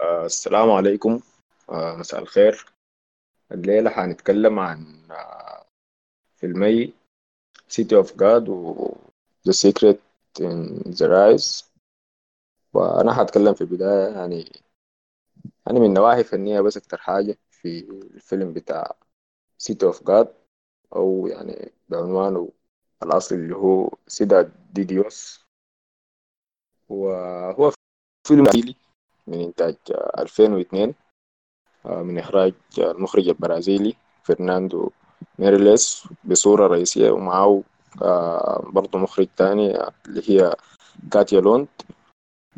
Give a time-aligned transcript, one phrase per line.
[0.00, 1.20] آه، السلام عليكم.
[1.70, 2.66] آه، مساء الخير.
[3.52, 5.66] الليلة حنتكلم عن آه،
[6.36, 6.92] فيلمي
[7.70, 8.94] City of God و
[9.48, 9.98] The Secret
[10.40, 11.64] in the Rise.
[12.74, 14.62] وأنا حتكلم في البداية يعني
[15.70, 17.78] أنا من نواحي فنية بس أكتر حاجة في
[18.14, 18.96] الفيلم بتاع
[19.62, 20.28] City of God
[20.96, 22.52] أو يعني بعنوانه
[23.02, 25.46] الأصلي اللي هو سيداد دي ديوس
[26.88, 27.72] وهو
[28.28, 28.44] فيلم
[29.26, 30.94] من إنتاج آه، 2002
[31.86, 34.90] آه، من إخراج آه، المخرج البرازيلي فرناندو
[35.38, 37.62] ميريليس بصورة رئيسية ومعه
[38.02, 40.54] آه، برضه مخرج تاني آه، اللي هي
[41.12, 41.68] كاتيا لوند.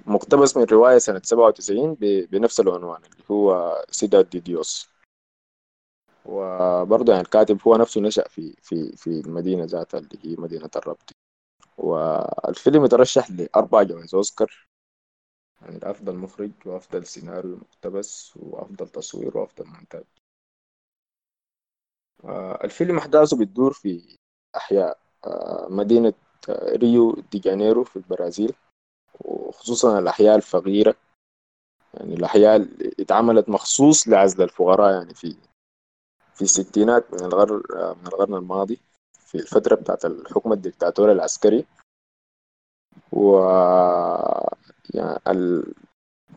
[0.06, 4.88] مقتبس من رواية سنة 97 ب- بنفس العنوان اللي هو Cidade de Deus.
[6.24, 11.10] وبرضه يعني الكاتب هو نفسه نشأ في في في المدينة ذاتها اللي هي مدينة الرب.
[11.78, 14.67] والفيلم ترشح لأربع جوائز أوسكار.
[15.62, 20.04] يعني لأفضل مخرج وأفضل سيناريو مقتبس وأفضل تصوير وأفضل مونتاج.
[22.24, 24.16] آه، الفيلم أحداثه بتدور في
[24.56, 26.12] أحياء آه، مدينة
[26.48, 28.52] آه، ريو دي جانيرو في البرازيل
[29.20, 30.94] وخصوصا الأحياء الفقيرة.
[31.94, 35.36] يعني الأحياء اللي اتعملت مخصوص لعزل الفقراء يعني في
[36.34, 38.80] في الستينات من آه، من القرن الماضي
[39.18, 41.66] في الفترة بتاعت الحكم الدكتاتوري العسكري.
[43.12, 43.38] و
[44.94, 45.72] يعني ال...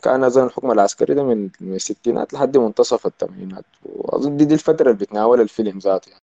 [0.02, 3.66] كان أظن الحكم العسكري ده من الستينات لحد منتصف الثمانينات.
[3.86, 6.22] وأظن دي, دي الفترة اللي بتناول الفيلم ذاته يعني.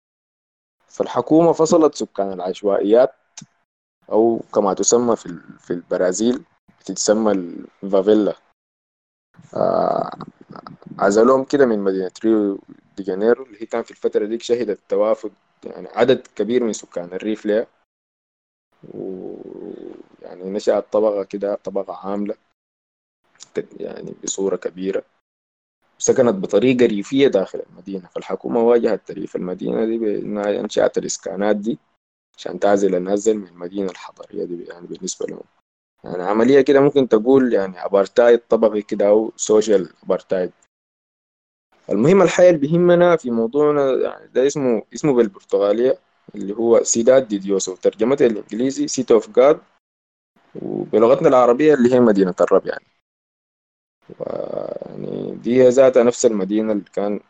[0.89, 3.13] فالحكومة فصلت سكان العشوائيات
[4.13, 6.43] أو كما تسمى في ال- في البرازيل
[6.81, 8.35] بتتسمى الفافيلا
[9.55, 10.11] آه
[10.99, 12.59] عزلوهم كده من مدينة ريو
[12.97, 15.33] دي جانيرو اللي هي كان في الفترة ديك شهدت توافد
[15.65, 17.67] يعني عدد كبير من سكان الريف ليها
[20.23, 22.35] ويعني نشأت طبقة كده طبقة عاملة
[23.81, 25.03] يعني بصورة كبيرة
[25.99, 28.09] سكنت بطريقة ريفية داخل المدينة.
[28.09, 31.79] فالحكومة واجهت تريف المدينة دي بأنها أنشأت الإسكانات دي
[32.37, 35.43] عشان تعزل الناس من المدينة الحضرية دي يعني بالنسبة لهم.
[36.05, 40.53] يعني عملية كده ممكن تقول يعني أبارتايد طبقي كده أو social apartheid
[41.91, 45.99] المهم الحاجة اللي بيهمنا في موضوعنا يعني ده اسمه اسمه بالبرتغالية
[46.35, 47.75] اللي هو Cidade de Deus.
[47.77, 49.61] ترجمته الإنجليزي City of God
[50.63, 52.85] وبلغتنا العربية اللي هي مدينة الرب يعني.
[54.87, 57.21] يعني دي ذاتها نفس المدينة اللي كان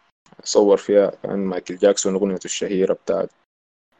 [0.45, 3.31] صور فيها كان مايكل جاكسون أغنيته الشهيرة بتاعت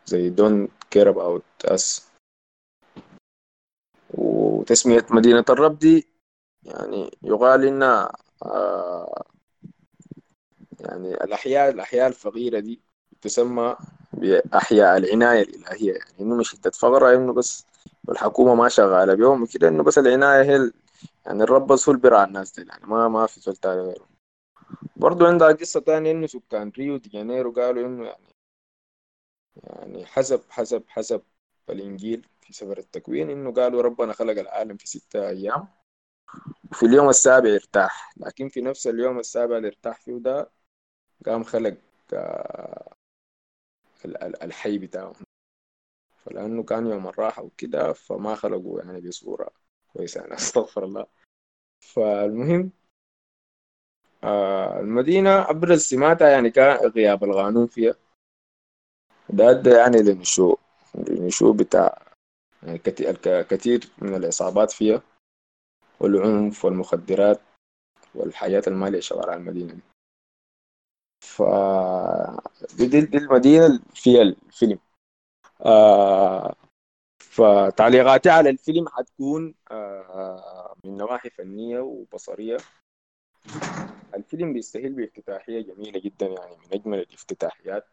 [0.07, 2.11] They Don't Care About Us
[4.15, 6.07] وتسمية مدينة الرب دي
[6.65, 9.25] يعني يقال إنها آه
[10.81, 12.81] يعني الأحياء الأحياء الفقيرة دي
[13.23, 13.77] تسمى
[14.13, 15.93] بأحياء العناية الإلهية.
[15.93, 17.67] يعني إنه مش حتة فقرة إنه بس
[18.09, 19.15] والحكومة ما شغالة.
[19.15, 20.71] بيهم كده إنه بس العناية هي
[21.27, 22.69] يعني الرب هو اللي الناس دي.
[22.69, 24.07] يعني ما ما في سلطان غيره.
[24.97, 28.31] برضو عندها قصة تانية إنه سكان ريو دي جانيرو قالوا إنه يعني
[29.57, 31.23] يعني حسب حسب حسب
[31.71, 35.69] الإنجيل في سفر التكوين إنه قالوا ربنا خلق العالم في ستة أيام
[36.73, 38.13] وفي اليوم السابع ارتاح.
[38.17, 40.51] لكن في نفس اليوم السابع اللي ارتاح فيه ده
[41.27, 41.77] قام خلق
[42.13, 42.95] آه،
[44.05, 45.13] ال- ال- الحي بتاعه
[46.25, 49.51] فلأنه كان يوم الراحة وكده فما خلقوا يعني بصورة
[49.93, 51.07] كويسة يعني أستغفر الله.
[51.81, 52.73] فالمهم
[54.25, 57.95] آه المدينة أبرز سماتها يعني كان غياب القانون فيها.
[59.29, 60.59] ده أدى يعني للنشوء
[60.95, 62.03] للنشوء بتاع
[62.63, 62.79] يعني
[63.25, 65.03] كتير من الإصابات فيها
[66.01, 67.41] والعنف والمخدرات
[68.15, 69.83] والحياة المالية شوارع المدينة دي.
[71.21, 71.43] ف
[72.79, 74.79] دي, دي, دي المدينة فيها الفيلم.
[75.67, 76.55] آه
[77.19, 82.57] فتعليقاتي على الفيلم حتكون آه من نواحي فنية وبصرية.
[84.15, 87.87] الفيلم بيستهل بافتتاحية جميلة جدا يعني من أجمل الافتتاحيات.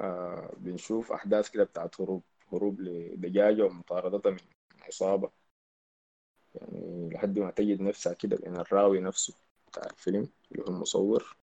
[0.00, 2.22] آه بنشوف أحداث كده بتاعت هروب
[2.52, 4.38] هروب لدجاجة ومطاردتها من
[4.82, 5.30] عصابة.
[6.54, 9.34] يعني لحد ما تجد نفسها كده بين الراوي نفسه
[9.68, 11.36] بتاع الفيلم اللي هو المصور.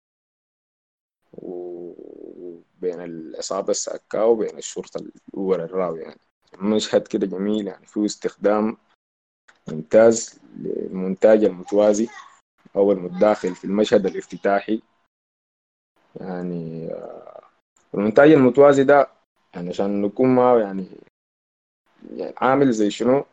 [2.85, 6.21] وبين العصابة الساكاة وبين الشرطة الأول الراوي يعني.
[6.59, 8.77] مشهد كده جميل يعني فيه استخدام
[9.69, 12.09] ممتاز للمونتاج المتوازي
[12.77, 14.83] أو المتداخل في المشهد الافتتاحي.
[16.21, 17.43] يعني آه،
[17.95, 19.09] المونتاج المتوازي ده
[19.55, 20.89] يعني عشان نكون ما يعني,
[22.17, 23.25] يعني عامل زي شنو؟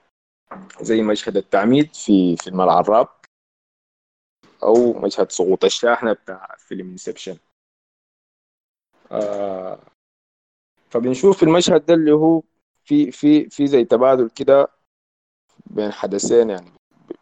[0.81, 3.07] زي مشهد التعميد في فيلم العراب
[4.63, 7.37] أو مشهد سقوط الشاحنة بتاع فيلم انسبشن
[9.11, 9.79] آه
[10.89, 12.41] فبنشوف في المشهد ده اللي هو
[12.83, 14.67] في في في زي تبادل كده
[15.65, 16.71] بين حدثين يعني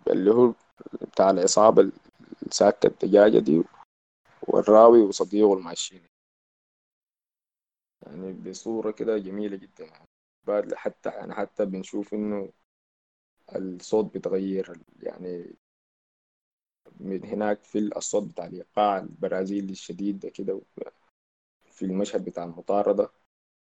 [0.09, 0.53] اللي هو
[1.01, 1.91] بتاع العصابة
[2.51, 3.63] ساكة الدجاجة دي
[4.47, 6.01] والراوي وصديقه الماشيين
[8.01, 10.75] يعني بصورة كده جميلة جدا يعني.
[10.75, 12.49] حتى يعني حتى بنشوف إنه
[13.55, 15.55] الصوت بيتغير يعني
[16.99, 20.61] من هناك في الصوت بتاع الإيقاع البرازيلي الشديد ده كده.
[21.79, 23.09] في المشهد بتاع المطاردة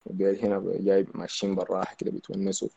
[0.05, 2.69] وبيل هنا جاي ماشيين بالراحة كده بيتونسوا.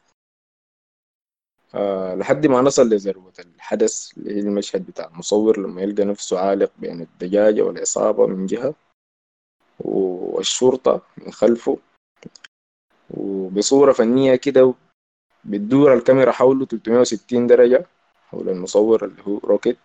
[1.74, 6.72] آه لحد ما نصل لذروة الحدث اللي هي المشهد بتاع المصور لما يلقى نفسه عالق
[6.78, 8.74] بين الدجاجة والعصابة من جهة
[9.80, 11.78] والشرطة من خلفه
[13.10, 14.74] وبصورة فنية كده
[15.44, 17.86] بتدور الكاميرا حوله 360 درجة
[18.28, 19.78] حول المصور اللي هو روكيت.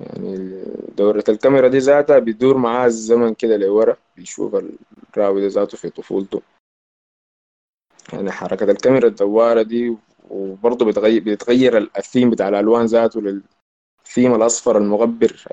[0.00, 0.64] يعني
[0.96, 3.96] دورة الكاميرا دي ذاتها بتدور معاه الزمن كده لورا.
[4.16, 6.42] بيشوف الراوي ده ذاته في طفولته.
[8.12, 9.96] يعني حركة الكاميرا الدوارة دي
[10.30, 15.44] وبرضه بتغير بيتغير الثيم بتاع الألوان ذاته للثيم الأصفر المغبر.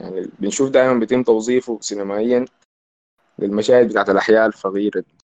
[0.00, 2.44] يعني بنشوف دائما بيتم توظيفه سينمائيا
[3.38, 5.14] للمشاهد بتاعت الأحياء الفقيرة دي.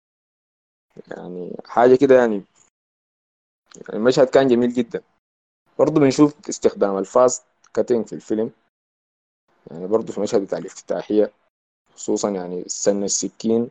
[1.11, 2.43] يعني حاجة كده يعني.
[3.93, 5.03] المشهد كان جميل جدا.
[5.79, 7.45] برضه بنشوف استخدام ال fast
[7.75, 8.51] cutting في الفيلم.
[9.71, 11.33] يعني برضه في المشهد بتاع الافتتاحية.
[11.95, 13.71] خصوصا يعني سن السكين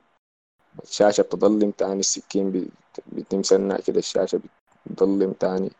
[0.84, 2.70] الشاشة بتضلم تاني السكين
[3.08, 4.42] بيتم سنة كده الشاشة
[4.86, 5.72] بتضلم تاني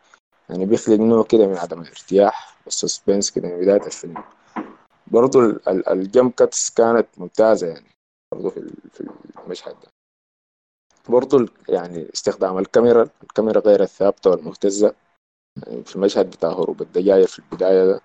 [0.50, 4.24] يعني بيخلق نوع كده من عدم الارتياح وال suspense كده من بداية الفيلم.
[5.06, 7.90] برضه ال jump cuts كانت ممتازة يعني
[8.32, 9.10] برضه في
[9.44, 9.88] المشهد ده.
[11.08, 14.94] برضه يعني استخدام الكاميرا الكاميرا غير الثابتة والمهتزة.
[15.66, 18.00] يعني في المشهد بتاع هروب الدجاجة في البداية ده.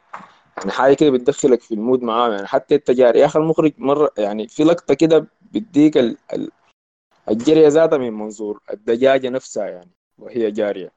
[0.60, 3.20] يعني حاجة كده بتدخلك في المود معاه يعني حتى التجاري.
[3.20, 6.18] يا أخي المخرج مرة يعني في لقطة كده بيديك ال...
[6.34, 6.52] ال...
[7.30, 10.92] الجرية ذاتها من منظور الدجاجة نفسها يعني وهي جارية.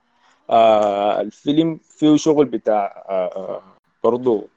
[0.50, 3.62] آه الفيلم فيه شغل بتاع آه آه
[4.04, 4.48] برضو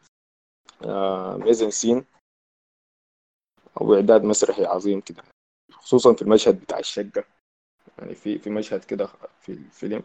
[0.85, 2.05] آه سين
[3.81, 5.23] أو إعداد مسرحي عظيم كده
[5.71, 7.23] خصوصا في المشهد بتاع الشقة.
[7.99, 9.09] يعني في في مشهد كده
[9.41, 10.03] في الفيلم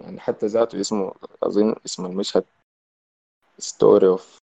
[0.00, 2.44] يعني حتى ذاته اسمه أظن اسم المشهد
[3.58, 4.38] Story of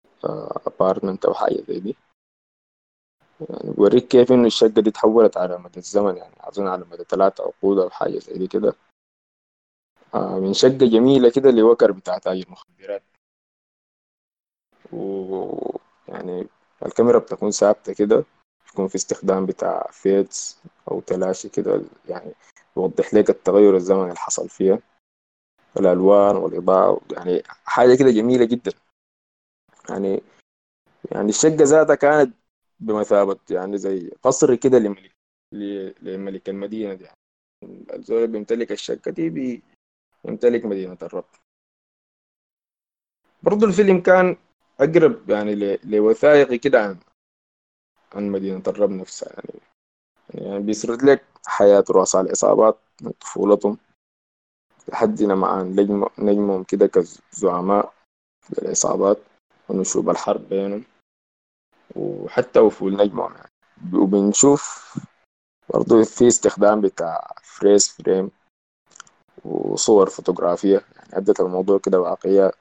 [0.67, 1.97] Apartment أو حاجة زي دي.
[3.51, 7.45] يعني بوريك كيف إنه الشقة دي تحولت على مدى الزمن يعني أظن على مدى ثلاثة
[7.45, 8.75] عقود أو حاجة زي دي كده.
[10.15, 13.03] آه من شقة جميلة كده لوكر بتاع تاجر مخدرات.
[14.93, 16.47] ويعني
[16.87, 18.25] الكاميرا بتكون ثابتة كده
[18.67, 20.58] بيكون في استخدام بتاع fades
[20.91, 22.33] أو تلاشي كده يعني
[22.77, 24.79] يوضح لك التغير الزمني اللي حصل فيها.
[25.76, 28.73] الألوان والإضاءة يعني حاجة كده جميلة جدا.
[29.91, 30.23] يعني
[31.12, 32.35] يعني الشقة ذاتها كانت
[32.81, 35.12] بمثابة يعني زي قصر كده لملك
[36.03, 37.05] لملك المدينة دي.
[37.05, 37.19] يعني
[37.94, 39.62] الزول بيمتلك الشقة دي
[40.25, 41.25] بيمتلك مدينة الرب.
[43.43, 44.37] برضو الفيلم كان
[44.81, 46.99] أقرب يعني لوثائقي كده عن
[48.15, 49.61] عن مدينة الرب نفسها يعني
[50.35, 53.79] يعني بيسرد لك حياة رؤساء العصابات من طفولتهم.
[54.88, 57.92] لحد لمعان نجم نجمهم كده كزعماء
[58.58, 59.19] للعصابات
[59.69, 60.84] ونشوب الحرب بينهم
[61.96, 63.50] وحتى أفول نجمهم يعني.
[63.94, 64.94] وبنشوف
[65.75, 68.31] برضو في استخدام بتاع freeze frame
[69.44, 70.84] وصور فوتوغرافية.
[70.96, 72.52] يعني أدت الموضوع كده واقعية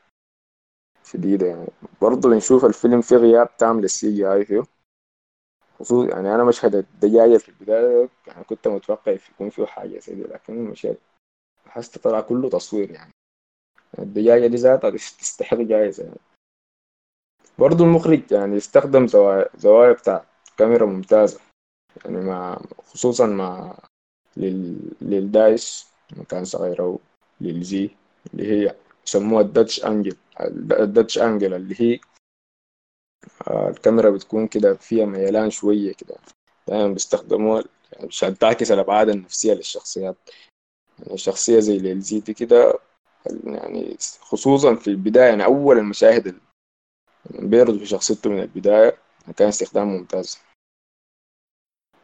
[1.04, 1.68] شديدة يعني.
[2.02, 4.64] برضو بنشوف الفيلم في غياب تام للسي جي اي فيه.
[5.80, 10.24] خصوصا يعني أنا مشهد الدجاجة في البداية يعني كنت متوقع يكون فيه حاجة زي دي
[10.24, 10.98] لكن المشهد
[11.74, 13.12] حاسس طلع كله تصوير يعني.
[14.00, 16.20] الدجاجة دي ذاتها تستحق جايزة يعني.
[17.60, 20.26] برضو المخرج يعني استخدم زوايا زوايا بتاع
[20.58, 21.40] كاميرا ممتازة.
[22.06, 23.78] يعني مع خصوصا مع
[24.38, 24.92] لل...
[25.02, 25.86] للدايش
[26.18, 27.00] مكان صغير أو
[27.42, 27.90] للزي
[28.34, 28.76] اللي هي
[29.08, 30.18] يسموها الداتش أنجل.
[30.80, 32.00] الداتش أنجل اللي هي
[33.52, 36.16] الكاميرا بتكون كده فيها ميلان شوية كده.
[36.68, 37.64] دايما بيستخدموها
[38.08, 40.16] عشان تعكس الأبعاد النفسية للشخصيات.
[41.00, 42.80] يعني شخصية زي ليلزي دي كده
[43.44, 46.42] يعني خصوصا في البداية يعني أول المشاهد اللي
[47.48, 48.98] بيرد في شخصيته من البداية
[49.38, 50.38] كان استخدام ممتاز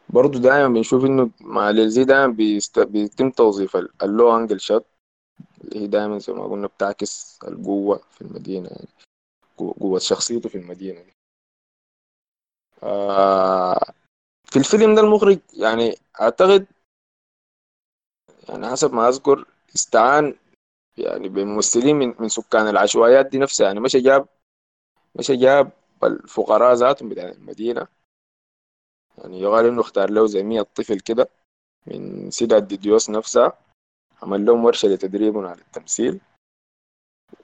[0.08, 2.78] برضو دائما بنشوف إنه مع ليل زي دائما بيست...
[2.78, 4.86] بيتم توظيف ال low angle shot
[5.64, 8.88] اللي هي دائما زي ما قلنا بتعكس القوة في المدينة يعني
[9.56, 11.12] قوة شخصيته في المدينة دي.
[12.82, 13.92] آه
[14.44, 16.66] في الفيلم ده المخرج يعني أعتقد
[18.48, 19.44] يعني حسب ما أذكر
[19.74, 20.34] استعان
[20.98, 23.66] يعني بممثلين من, من سكان العشوائيات دي نفسها.
[23.66, 24.28] يعني مش جاب
[25.14, 25.70] مش جاب
[26.04, 27.86] الفقراء ذاتهم بتاع المدينة.
[29.18, 31.28] يعني يقال إنه اختار له زي مية طفل كده
[31.86, 33.58] من سيدات ديديوس نفسها.
[34.22, 36.20] عمل لهم ورشة لتدريبهم على التمثيل.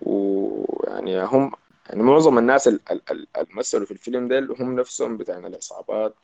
[0.02, 1.52] ويعني هم
[1.88, 2.80] يعني معظم الناس اللي
[3.50, 6.14] مثلوا في الفيلم ده هم نفسهم بتاعين العصابات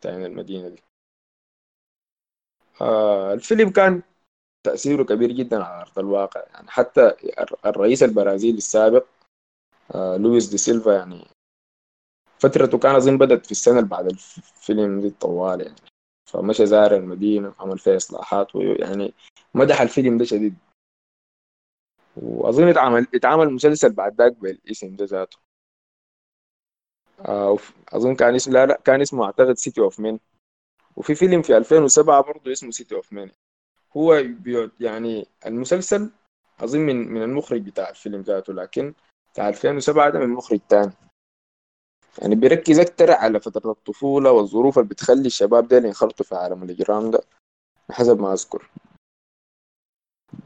[0.00, 0.82] بتاعين المدينة دي.
[3.32, 4.02] الفيلم كان
[4.64, 6.40] تأثيره كبير جدا على أرض الواقع.
[6.54, 7.12] يعني حتى
[7.66, 9.06] الرئيس البرازيلي السابق
[9.94, 11.26] آه لويس دي سيلفا يعني
[12.38, 15.76] فترته كان أظن بدأت في السنة اللي بعد الفيلم دي طوالي يعني.
[16.30, 19.14] فمشى زار المدينة عمل فيها إصلاحات ويعني
[19.54, 20.54] مدح الفيلم ده شديد.
[22.16, 25.38] وأظن اتعمل اتعمل مسلسل بعد ذاك بالاسم ده ذاته.
[27.20, 27.58] آه
[27.92, 30.20] أظن كان اسمه لا لا كان اسمه أعتقد City of Men
[30.96, 33.30] وفي فيلم في 2007 برضه اسمه City of Men
[33.96, 34.24] هو
[34.80, 36.10] يعني المسلسل
[36.60, 38.94] أظن من من المخرج بتاع الفيلم ذاته لكن
[39.32, 40.92] بتاع 2007 ده من مخرج تاني
[42.18, 47.10] يعني بيركز أكتر على فترة الطفولة والظروف اللي بتخلي الشباب ده ينخرطوا في عالم الإجرام
[47.10, 47.20] ده
[47.90, 48.70] حسب ما أذكر.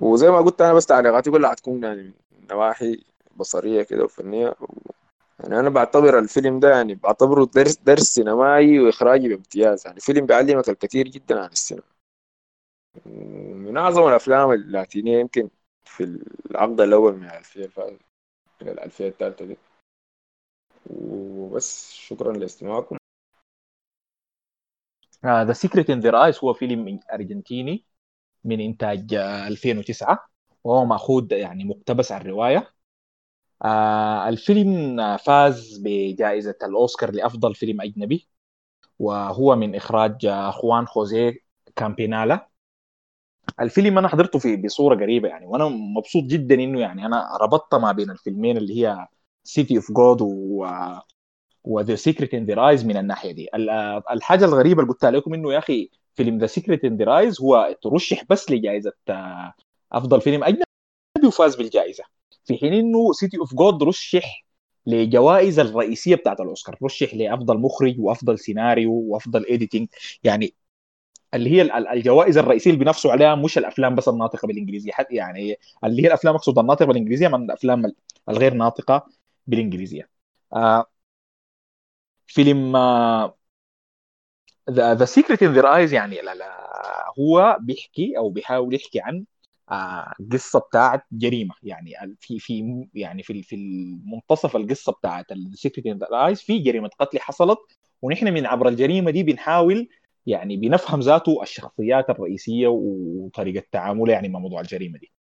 [0.01, 3.05] وزي ما قلت أنا بس تعليقاتي كلها هتكون يعني من نواحي
[3.37, 4.55] بصرية كده وفنية
[5.41, 9.87] يعني أنا بعتبر الفيلم ده يعني بعتبره درس درس سينمائي وإخراجي بامتياز.
[9.87, 11.83] يعني فيلم بيعلمك الكثير جدا عن السينما.
[13.07, 15.51] ومن أعظم الأفلام اللاتينية يمكن
[15.85, 16.05] في
[16.51, 17.71] العقد الأول من الألفية
[18.63, 19.57] من الألفية الثالثة دي.
[20.91, 22.97] وبس شكرا لاستماعكم.
[25.25, 27.85] The Secret in Their Eyes هو فيلم أرجنتيني
[28.45, 30.29] من إنتاج 2009 آه،
[30.65, 32.78] وهو مأخوذ يعني مقتبس عن رواية.
[33.65, 38.29] آه الفيلم فاز بجائزة الأوسكار لأفضل فيلم أجنبي
[38.99, 41.35] وهو من إخراج خوان خوزيه
[41.77, 42.49] كامبانيلا.
[43.61, 47.93] الفيلم أنا حضرته في بصورة قريبه يعني وأنا مبسوط جدا إنه يعني أنا ربطت ما
[47.93, 49.07] بين الفيلمين اللي هي
[49.45, 50.67] City of God و
[51.65, 53.49] و The Secret in Their Eyes من الناحية دي.
[54.13, 57.77] الحاجة الغريبة اللي قلت لكم إنه يا أخي فيلم The Secret in Their Eyes هو
[57.83, 59.55] ترشح بس لجائزة آه،
[59.93, 60.65] أفضل فيلم أجنبي
[61.27, 62.05] وفاز بالجائزة.
[62.49, 64.47] في حين إنه City of God رشح
[64.87, 69.89] لجوائز الرئيسية بتاعت الأوسكار رشح لأفضل مخرج وأفضل سيناريو وأفضل editing
[70.25, 70.55] يعني
[71.35, 71.63] اللي هي
[71.93, 74.93] الجوائز الرئيسية اللي بينافسوا عليها مش الأفلام بس الناطقة بالإنجليزية.
[74.93, 77.93] حتى يعني اللي هي الأفلام أقصد الناطقة بالإنجليزية من الأفلام
[78.29, 79.07] الغير ناطقة
[79.47, 80.11] بالإنجليزية.
[80.53, 80.87] آه
[82.27, 82.77] فيلم
[84.71, 86.57] The Secret in Their Eyes يعني لا لا
[87.21, 89.25] هو بيحكي أو بيحاول يحكي عن
[90.33, 96.15] قصة بتاعت جريمة يعني في في يعني في في المنتصف القصة بتاعت The Secret in
[96.15, 97.59] Eyes في جريمة قتل حصلت
[98.03, 99.89] ونحن من عبر الجريمة دي بنحاول
[100.27, 105.13] يعني بنفهم ذاته الشخصيات الرئيسية وطريقة تعاملها يعني مع موضوع الجريمة دي.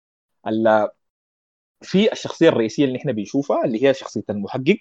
[1.83, 4.77] في الشخصية الرئيسية اللي إحنا بنشوفها اللي هي شخصية المحقق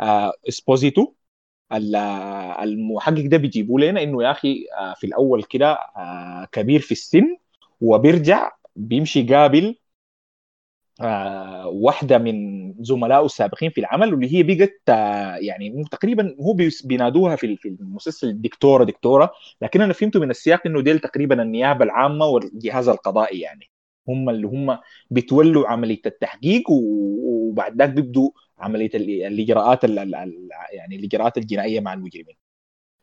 [0.00, 1.14] آه إسبوزيتو
[2.62, 7.36] المحقق ده بيجيبوا لنا إنه يا أخي آه في الأول كده آه كبير في السن
[7.80, 9.76] وبيرجع بيمشي قابل
[11.00, 17.36] آه واحدة من زملائه السابقين في العمل واللي هي بقت آه يعني تقريبا هو بينادوها
[17.36, 22.26] في في المسلسل دكتورة دكتورة لكن أنا فهمته من السياق إنه ديل تقريبا النيابة العامة
[22.26, 23.70] والجهاز القضائي يعني
[24.08, 24.78] هم اللي هم
[25.10, 32.36] بيتولوا عملية التحقيق وبعد ذاك بيبدوا عملية الإجراءات يعني الإجراءات الجنائية مع المجرمين.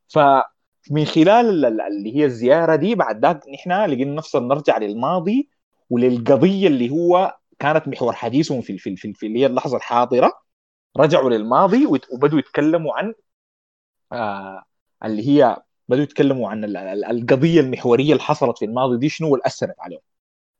[0.07, 5.49] فمن خلال اللي هي الزيارة دي بعد ذاك نحن لقينا نفسنا نرجع للماضي
[5.93, 10.33] وللقضية اللي هو كانت محور حديثهم في في في, اللي هي اللحظة الحاضرة
[10.97, 13.13] رجعوا للماضي وبدوا يتكلموا عن
[14.11, 14.63] آه
[15.05, 15.57] اللي هي
[15.89, 16.65] بدوا يتكلموا عن
[17.11, 20.01] القضية المحورية اللي حصلت في الماضي دي شنو اللي اثرت عليهم.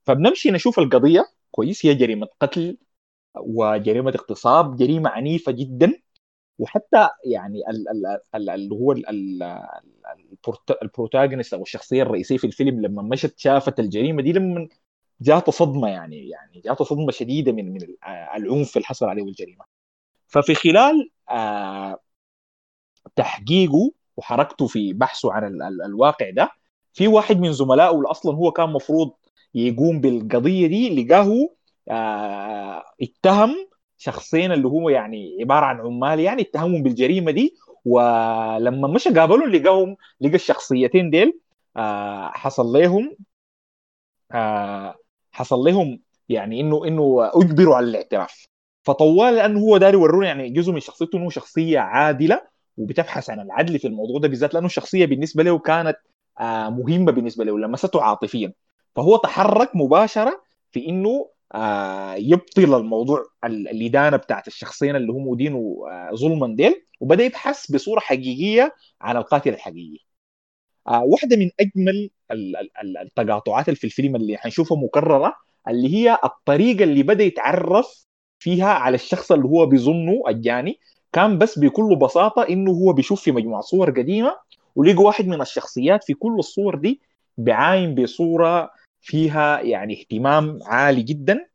[0.05, 2.77] فبنمشي نشوف القضية كويس هي جريمة قتل
[3.37, 5.93] وجريمة اغتصاب جريمة عنيفة جدا.
[6.59, 7.61] وحتى يعني
[8.35, 8.95] اللي هو
[10.83, 14.67] البروتاغونست أو الشخصية الرئيسية في الفيلم لما مشت شافت الجريمة دي لما
[15.22, 17.79] جاته صدمة يعني يعني جاته صدمة شديدة من من
[18.38, 19.65] العنف اللي حصل عليه والجريمه
[20.27, 22.00] ففي خلال آه
[23.15, 26.51] تحقيقه وحركته في بحثه عن الواقع ده
[26.93, 29.12] في واحد من زملائه اللي أصلا هو كان مفروض
[29.55, 31.50] يقوم بالقضية دي لقاه
[31.89, 33.55] آه اتهم
[33.98, 37.55] شخصين اللي هو يعني عبارة عن عمال يعني اتهمهم بالجريمة دي
[37.86, 41.39] ولما مشى قابلهم لقاهم لقى الشخصيتين ديل
[41.77, 43.15] آه حصل لهم
[44.32, 44.96] آه
[45.33, 45.99] حصل لهم
[46.29, 48.47] يعني انه إنه أجبروا على الاعتراف.
[48.83, 52.41] فطوال لأنه هو داري يورونا يعني جزء من شخصيته إنه شخصية عادلة
[52.77, 55.97] وبتبحث عن العدل في الموضوع ده بالذات لأنه الشخصيه بالنسبة له كانت
[56.39, 58.53] آه مهمة بالنسبة له لمسته عاطفيا.
[58.95, 66.09] فهو تحرك مباشرة في إنه آه يبطل الموضوع الإدانة بتاعت الشخصين اللي هم دينه آه
[66.15, 69.99] ظلما ديل وبدأ يبحث بصورة حقيقية عن القاتل الحقيقي.
[70.87, 72.09] واحدة من أجمل
[73.01, 75.33] التقاطعات اللي في الفيلم اللي حنشوفها مكررة
[75.67, 78.05] اللي هي الطريقة اللي بدأ يتعرف
[78.39, 80.79] فيها على الشخص اللي هو بيظنه الجاني.
[81.13, 84.35] كان بس بكل بساطة إنه هو بيشوف في مجموعة صور قديمة
[84.75, 87.01] ولقى واحد من الشخصيات في كل الصور دي
[87.37, 88.71] بعاين بصورة
[89.01, 91.45] فيها يعني اهتمام عالي جدا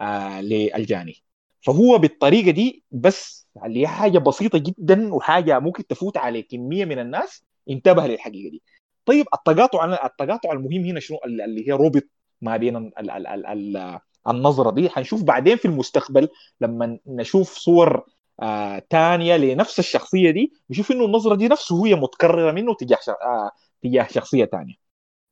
[0.00, 1.14] آه للجاني.
[1.60, 6.98] فهو بالطريقة دي بس اللي هي حاجة بسيطة جدا وحاجة ممكن تفوت على كمية من
[6.98, 7.44] الناس.
[7.70, 8.62] انتبه للحقيقة دي.
[9.06, 12.02] طيب التقاطع التقاطع المهم هنا شنو؟ اللي هي ربط
[12.42, 13.98] ما بين ال ال ال ال
[14.28, 14.88] النظرة دي.
[14.90, 16.28] حنشوف بعدين في المستقبل
[16.60, 18.06] لما نشوف صور
[18.42, 23.50] آه تانية لنفس الشخصية دي نشوف إنه النظرة دي نفسه هي متكررة منه تجاه آه
[23.82, 24.74] تجاه شخصية تانية.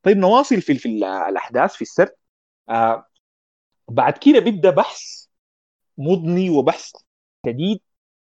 [0.03, 2.13] طيب نواصل في, في الأحداث في السرد.
[2.69, 3.07] آه
[3.89, 5.27] بعد كده بيبدأ بحث
[5.99, 6.93] مضني وبحث
[7.47, 7.81] شديد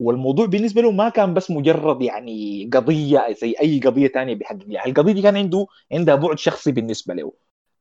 [0.03, 4.91] والموضوع بالنسبة له ما كان بس مجرد يعني قضية زي أي قضية ثانية بيحقق يعني
[4.91, 7.33] القضية دي كان عنده عندها بعد شخصي بالنسبة له.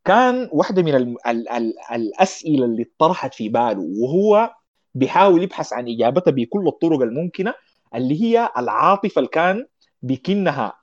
[0.05, 4.53] كان واحدة من ال ال ال الأسئلة اللي طرحت في باله وهو
[4.95, 7.53] بيحاول يبحث عن إجابتها بكل الطرق الممكنة
[7.95, 9.65] اللي هي العاطفة اللي كان
[10.01, 10.73] بيكنها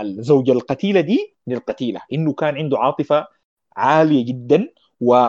[0.00, 2.00] الزوجه القتيلة دي للقتيلة.
[2.12, 3.26] إنه كان عنده عاطفة
[3.76, 4.68] عالية جدا
[5.00, 5.28] و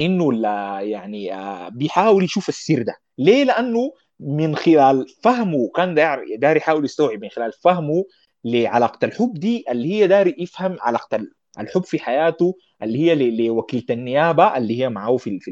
[0.00, 0.48] إنه
[0.80, 2.94] يعني آه، بيحاول يشوف السر ده.
[3.18, 5.94] ليه؟ لأنه من خلال فهمه كان
[6.38, 8.04] داير يحاول يستوعب من خلال فهمه
[8.44, 11.26] لعلاقة الحب دي اللي هي داير يفهم علاقة
[11.58, 15.50] الحب في حياته اللي هي لوكيلة النيابة اللي هي معه في في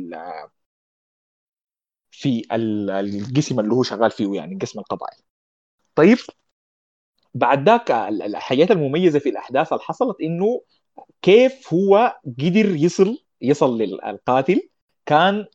[2.11, 5.17] في القسم اللي هو شغال فيه يعني القسم القضائي
[5.95, 6.19] طيب
[7.35, 10.63] بعد ذاك الحاجات المميزة في الأحداث اللي حصلت إنه
[11.23, 14.69] كيف هو قدر يصل يصل للقاتل
[15.07, 15.47] كان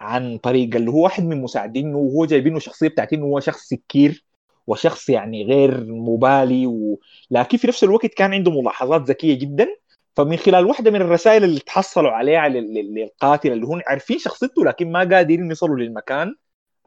[0.00, 4.24] عن طريق اللي هو واحد من مساعدينه وهو جايبينه شخصية بتاعت انه هو شخص سكير
[4.66, 7.00] وشخص يعني غير مبالي و...
[7.30, 9.68] لكن في نفس الوقت كان عنده ملاحظات ذكية جدا.
[10.16, 14.98] فمن خلال واحدة من الرسائل اللي تحصلوا عليها للقاتل اللي هم عارفين شخصيته لكن ما
[14.98, 16.34] قادرين يصلوا للمكان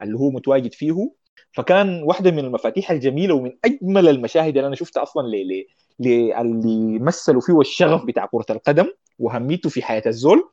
[0.02, 1.10] اللي هو متواجد فيه
[1.52, 5.64] فكان واحدة من المفاتيح الجميلة ومن أجمل المشاهد اللي أنا شفتها أصلا ل
[6.00, 8.86] اللي مثلوا فيه الشغف بتاع كرة القدم
[9.18, 10.50] وهميته في حياة الزول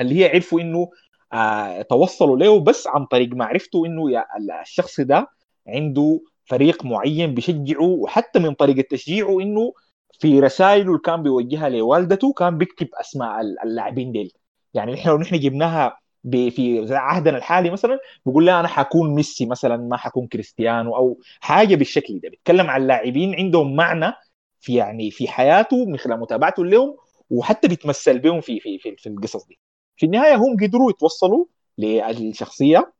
[0.00, 0.90] اللي هي عرفوا إنه
[1.32, 4.24] آه توصلوا له بس عن طريق معرفته إنه
[4.62, 5.28] الشخص ده
[5.68, 9.72] عنده فريق معين بيشجعه وحتى من طريقة تشجيعه إنه
[10.20, 14.32] في رسائله اللي كان بيوجهها لوالدته كان بيكتب أسماء اللاعبين ديل.
[14.74, 15.98] يعني نحن لو نحن جبناها
[16.30, 21.74] في عهدنا الحالي مثلا بيقول لها أنا حكون ميسي مثلا ما حكون كريستيانو أو حاجة
[21.74, 22.28] بالشكل ده.
[22.28, 24.12] بيتكلم عن لاعبين عندهم معنى
[24.60, 26.96] في يعني في حياته من خلال متابعته لهم
[27.30, 29.58] وحتى بيتمثل بهم في في في, في القصص دي.
[29.96, 31.44] في النهاية هم قدروا يتوصلوا
[31.78, 32.92] للشخصية.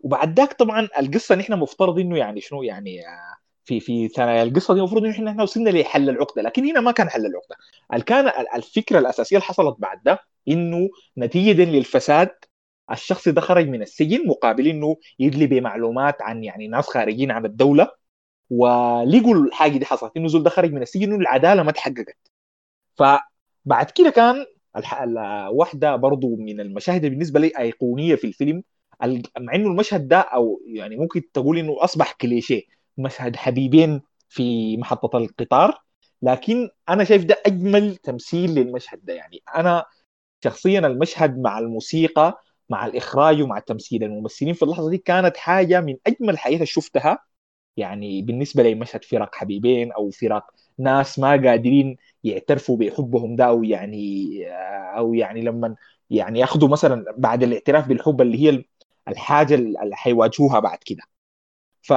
[0.00, 3.00] وبعد ذاك طبعا القصة نحن مفترض إنه يعني شنو يعني
[3.64, 4.10] في في
[4.42, 6.42] القصة دي المفروض إنه إحنا وصلنا لحل العقدة.
[6.42, 7.56] لكن هنا ما كان حل العقدة.
[8.06, 12.30] كان الفكرة الأساسية اللي حصلت بعد ده إنه نتيجة للفساد
[12.90, 17.90] الشخص ده خرج من السجن مقابل إنه يدلي بمعلومات عن يعني ناس خارجين عن الدولة.
[18.50, 22.30] ولقوا الحاجة دي حصلت؟ إنه زول ده خرج من السجن إنه العدالة ما تحققت.
[22.94, 24.46] فبعد كده كان
[25.50, 28.62] واحدة برضو من المشاهد بالنسبة لي أيقونية في الفيلم.
[29.38, 32.62] مع إنه المشهد ده أو يعني ممكن تقول إنه أصبح كليشيه
[32.98, 35.78] مشهد حبيبين في محطة القطار.
[36.22, 39.14] لكن أنا شايف ده أجمل تمثيل للمشهد ده.
[39.14, 39.84] يعني أنا
[40.44, 44.04] شخصيا المشهد مع الموسيقى مع الإخراج ومع التمثيل.
[44.04, 47.18] الممثلين في اللحظة دي كانت حاجة من أجمل الحاجات اللي شفتها.
[47.76, 53.64] يعني بالنسبة لي مشهد فراق حبيبين أو فراق ناس ما قادرين يعترفوا بحبهم ده أو
[53.64, 54.28] يعني
[54.98, 55.76] أو يعني لما
[56.10, 58.64] يعني ياخذوا مثلا بعد الاعتراف بالحب اللي هي
[59.08, 61.02] الحاجة اللي حيواجهوها بعد كده.
[61.82, 61.92] ف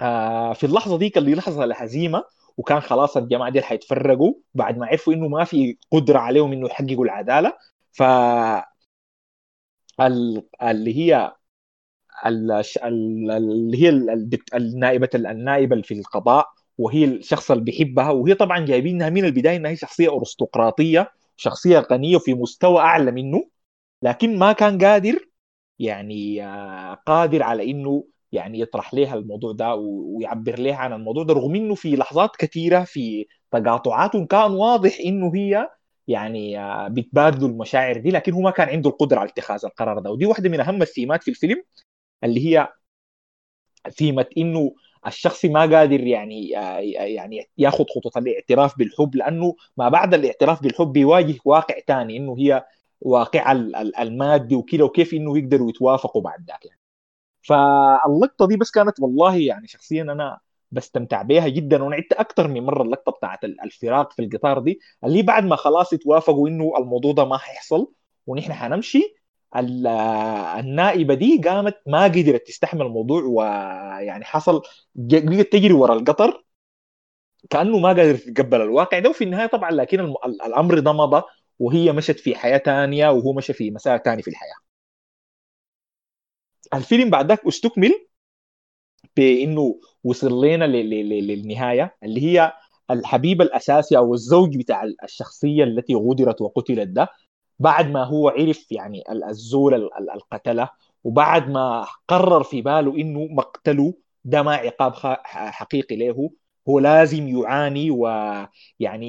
[0.00, 2.24] آه، في اللحظة دي اللي لحظة الهزيمه
[2.56, 7.04] وكان خلاص الجماعة دي حيتفرقوا بعد ما عرفوا إنه ما في قدرة عليهم إنه يحققوا
[7.04, 7.52] العدالة.
[7.92, 8.02] ف
[10.00, 11.32] اللي هي
[12.26, 13.88] اللي هي
[14.54, 16.46] النائبة النائبة في القضاء
[16.78, 22.16] وهي الشخص اللي بيحبها وهي طبعا جايبينها من البداية إنها هي شخصية أرستقراطية شخصية غنية
[22.16, 23.48] وفي مستوى أعلى منه
[24.02, 25.28] لكن ما كان قادر
[25.78, 31.34] يعني آه، قادر على إنه يعني يطرح لها الموضوع ده ويعبر لها عن الموضوع ده
[31.34, 35.68] رغم إنه في لحظات كثيرة في تقاطعاتهم كان واضح إنه هي
[36.10, 40.10] يعني آه، بتبادلوا المشاعر دي لكن هو ما كان عنده القدرة على اتخاذ القرار ده.
[40.10, 41.62] ودي واحدة من أهم الثيمات في الفيلم
[42.24, 42.68] اللي هي
[43.90, 44.74] ثيمة إنه
[45.06, 50.92] الشخص ما قادر يعني آه، يعني ياخذ خطوة الاعتراف بالحب لأنه ما بعد الاعتراف بالحب
[50.92, 52.64] بيواجه واقع ثاني إنه هي
[53.00, 53.52] واقع
[54.00, 56.80] المادي وكذا وكيف إنه يقدروا يتوافقوا بعد ذاك يعني.
[57.42, 60.40] فاللقطة دي بس كانت والله يعني شخصيا أنا
[60.70, 65.22] بستمتع بيها جدا وأنا عدت أكثر من مرة اللقطة بتاعت الفراق في القطار دي اللي
[65.22, 67.92] بعد ما خلاص اتوافقوا إنه الموضوع ده ما حيحصل
[68.26, 69.16] ونحن حنمشي.
[70.58, 74.62] النائبة دي قامت ما قدرت تستحمل الموضوع ويعني حصل
[74.94, 76.44] بقت تجري ورا القطر
[77.50, 79.10] كأنه ما قادر يتقبل الواقع ده.
[79.10, 80.00] وفي النهاية طبعا لكن
[80.46, 81.22] الأمر ده مضى
[81.58, 84.54] وهي مشت في حياة ثانية وهو مشى في مسار ثاني في الحياة.
[86.74, 88.09] الفيلم بعد ذاك أستكمل.
[89.16, 92.52] بإنه وصل لنا للنهاية اللي هي
[92.90, 97.08] الحبيب الأساسي أو الزوج بتاع الشخصية التي غدرت وقتلت ده.
[97.58, 99.74] بعد ما هو عرف يعني الزول
[100.14, 100.68] القتلة
[101.04, 104.92] وبعد ما قرر في باله إنه مقتله ده ما عقاب
[105.24, 106.30] حقيقي له.
[106.68, 108.48] هو لازم يعاني ويعني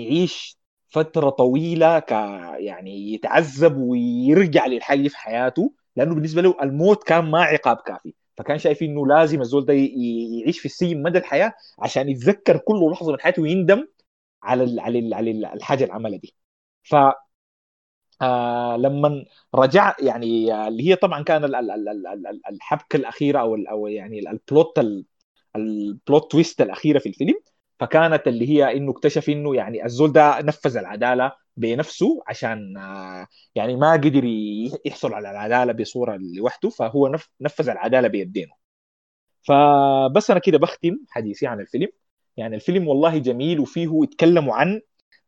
[0.06, 0.58] يعيش
[0.90, 2.12] فترة طويلة ك
[2.60, 8.14] يعني يتعذب ويرجع للحي في حياته لأنه بالنسبة له الموت كان ما عقاب كافي.
[8.38, 13.12] فكان شايف إنه لازم الزول ده يعيش في السجن مدى الحياة عشان يتذكر كل لحظة
[13.12, 13.88] من حياته ويندم
[14.44, 16.36] على ال على ال على الحاجة اللي عملها دي.
[16.84, 16.96] ف
[18.22, 21.46] آه لما رجع يعني آه اللي هي طبعا كان
[22.50, 24.80] الحبكة الأخيرة أو أو يعني البلوت
[25.56, 27.36] البلوت تويست الأخيرة في الفيلم.
[27.80, 33.76] فكانت اللي هي إنه اكتشف إنه يعني الزول ده نفذ العدالة بنفسه عشان آه، يعني
[33.76, 34.24] ما قدر
[34.86, 38.54] يحصل على العدالة بصورة لوحده فهو نفذ العدالة بيدينه.
[39.48, 41.88] فبس أنا كده بختم حديثي عن الفيلم.
[42.38, 44.82] يعني الفيلم والله جميل وفيه يتكلموا عن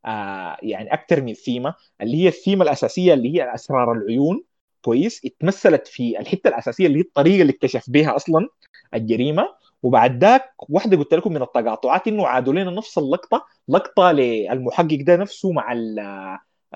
[0.06, 4.44] آه يعني أكثر من ثيمة اللي هي الثيمة الأساسية اللي هي أسرار العيون.
[4.82, 5.26] كويس.
[5.26, 8.48] اتمثلت في الحتة الأساسية اللي هي الطريقة اللي اكتشف بها أصلا
[8.94, 9.48] الجريمة.
[9.84, 15.16] وبعد ذاك واحدة قلت لكم من التقاطعات إنه عادوا لنا نفس اللقطة لقطة للمحقق ده
[15.16, 15.74] نفسه مع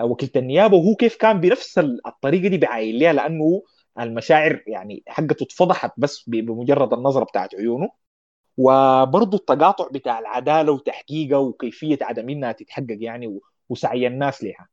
[0.02, 3.64] وكيلة النيابة وهو كيف كان بنفس الطريقة دي بعاين لها لأنه
[4.00, 7.90] المشاعر يعني حقته اتفضحت بس بمجرد النظرة بتاعت عيونه.
[8.58, 13.40] وبرضه التقاطع بتاع العدالة وتحقيقها وكيفية عدم إنها تتحقق يعني
[13.70, 14.68] وسعي الناس لها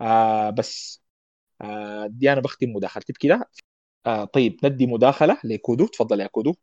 [0.00, 1.02] آه بس
[1.62, 3.50] آه دي أنا بختم مداخلتي بكده.
[4.06, 5.86] آه طيب ندي مداخلة لكودو.
[5.86, 6.54] تفضل يا كودو.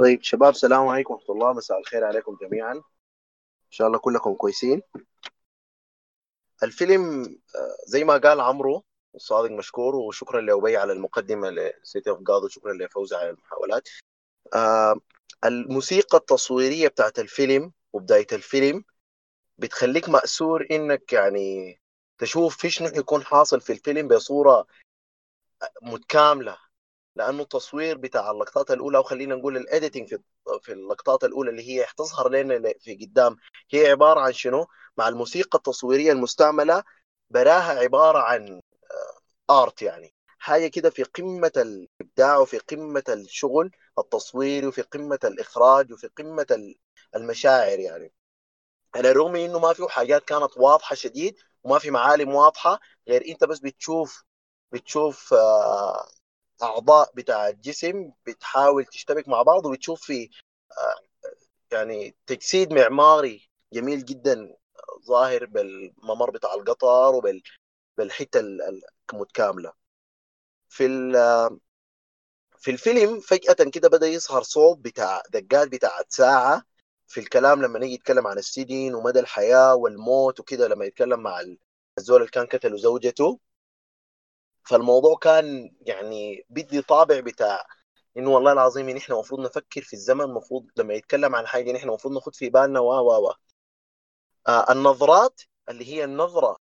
[0.00, 1.52] طيب شباب السلام عليكم ورحمة الله.
[1.52, 2.72] مساء الخير عليكم جميعا.
[2.72, 4.82] إن شاء الله كلكم كويسين.
[6.62, 7.22] الفيلم
[7.56, 8.84] آه، زي ما قال عمرو
[9.14, 13.88] الصادق مشكور وشكرا لأبي على المقدمة ل City of God وشكرا لفوزي على المحاولات.
[14.54, 14.94] آه،
[15.44, 18.84] الموسيقى التصويرية بتاعت الفيلم وبداية الفيلم
[19.58, 21.80] بتخليك مأسور إنك يعني
[22.18, 24.66] تشوف في شنو يكون حاصل في الفيلم بصورة
[25.82, 26.69] متكاملة.
[27.20, 30.18] لأنه التصوير بتاع اللقطات الأولى وخلينا نقول ال editing في
[30.62, 33.36] في اللقطات الأولى اللي هي تظهر لنا في قدام
[33.70, 36.84] هي عبارة عن شنو؟ مع الموسيقى التصويرية المستعملة
[37.30, 38.60] براها عبارة عن
[39.50, 45.92] ارت آه، يعني حاجة كده في قمة الإبداع وفي قمة الشغل التصويري وفي قمة الإخراج
[45.92, 46.74] وفي قمة
[47.16, 48.12] المشاعر يعني
[48.96, 53.44] على الرغم إنه ما في حاجات كانت واضحة شديد وما في معالم واضحة غير إنت
[53.44, 54.24] بس بتشوف
[54.72, 56.08] بتشوف آه
[56.62, 60.30] أعضاء بتاع الجسم بتحاول تشتبك مع بعض وبتشوف في
[60.78, 61.00] آه،
[61.72, 64.56] يعني تجسيد معماري جميل جدا
[65.06, 67.14] ظاهر بالممر بتاع القطر
[67.96, 68.40] وبالحته
[69.12, 69.72] المتكامله
[70.68, 70.86] في
[72.58, 76.62] في الفيلم فجأة كده بدأ يظهر صوت بتاع دقات بتاعت ساعة
[77.08, 81.40] في الكلام لما نيجي يتكلم عن السجن ومدى الحياة والموت وكده لما يتكلم مع
[81.98, 83.38] الزول اللي كان قتلوا زوجته.
[84.70, 87.66] فالموضوع كان يعني بدي طابع بتاع
[88.16, 92.14] إنه والله العظيم نحن المفروض نفكر في الزمن المفروض لما يتكلم عن حاجة نحن المفروض
[92.14, 93.34] ناخذ في بالنا و و و.
[94.48, 96.56] آه النظرات اللي هي النظرة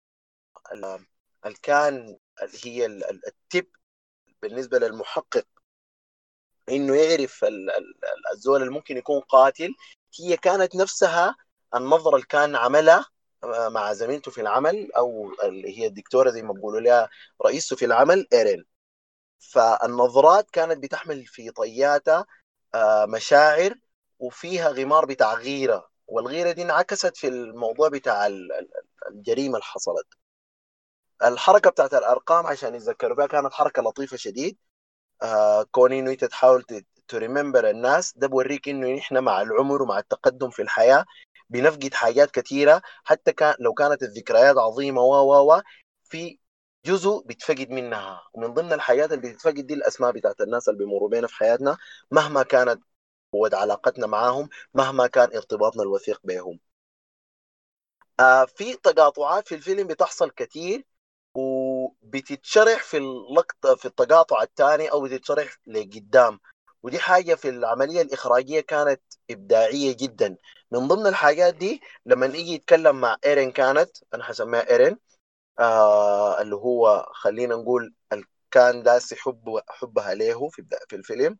[1.45, 3.67] اللي كان اللي هي التب
[4.41, 5.47] بالنسبة للمحقق.
[6.69, 7.45] إنه يعرف
[8.33, 9.75] الزول اللي ممكن يكون قاتل
[10.19, 11.35] هي كانت نفسها
[11.75, 13.05] النظرة اللي كان عملها
[13.45, 17.09] مع زميلته في العمل أو اللي هي الدكتورة زي ما بيقولوا لها
[17.45, 18.65] رئيسته في العمل ايرين
[19.39, 22.25] فالنظرات كانت بتحمل في طياتها
[22.75, 23.75] آه، مشاعر
[24.19, 25.89] وفيها غمار بتاع غيرة.
[26.07, 28.27] والغيرة دي انعكست في الموضوع بتاع
[29.11, 30.07] الجريمة اللي حصلت.
[31.23, 34.57] الحركة بتاعت الأرقام عشان يتذكروا بها كانت حركة لطيفة شديد.
[35.23, 36.65] آه كون إنه أنت تحاول
[37.09, 41.05] ت remember الناس ده بوريك إنه نحن مع العمر ومع التقدم في الحياة.
[41.49, 45.61] بنفقد حاجات كثيرة حتى كان لو كانت الذكريات عظيمة و و و
[46.03, 46.39] في
[46.85, 48.21] جزء بيتفقد منها.
[48.33, 51.77] ومن ضمن الحاجات اللي بتتفقد دي الأسماء بتاعت الناس اللي بيمروا بينا في حياتنا
[52.11, 52.83] مهما كانت
[53.33, 56.59] قوة علاقتنا معاهم مهما كان ارتباطنا الوثيق بهم
[58.19, 60.85] آه في تقاطعات في الفيلم بتحصل كثير
[61.35, 66.39] وبتتشرح في اللقطة في التقاطع الثاني أو بتتشرح لقدام.
[66.83, 70.37] ودي حاجة في العملية الإخراجية كانت إبداعية جدا.
[70.71, 74.97] من ضمن الحاجات دي لما يجي يتكلم مع إيرين كانت أنا حسميها إيرين
[75.59, 77.93] آه اللي هو خلينا نقول
[78.51, 81.37] كان داسي حب حبها له في في الفيلم.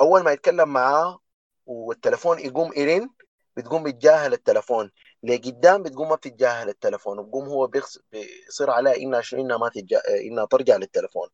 [0.00, 1.20] أول ما يتكلم معاه
[1.66, 3.10] والتلفون يقوم إيرين
[3.56, 4.90] بتقوم بتجاهل التلفون.
[5.22, 7.98] لقدام بتقوم ما بتتجاهل التلفون بقوم هو بيص...
[8.12, 10.02] بيصير عليها انها شنو انها ما تتجا...
[10.20, 11.28] انها ترجع للتلفون.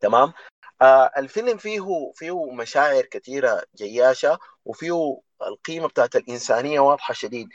[0.00, 0.32] تمام؟
[0.82, 7.48] آه الفيلم فيه فيه مشاعر كثيرة جياشة وفيه القيمة بتاعت الإنسانية واضحة شديد.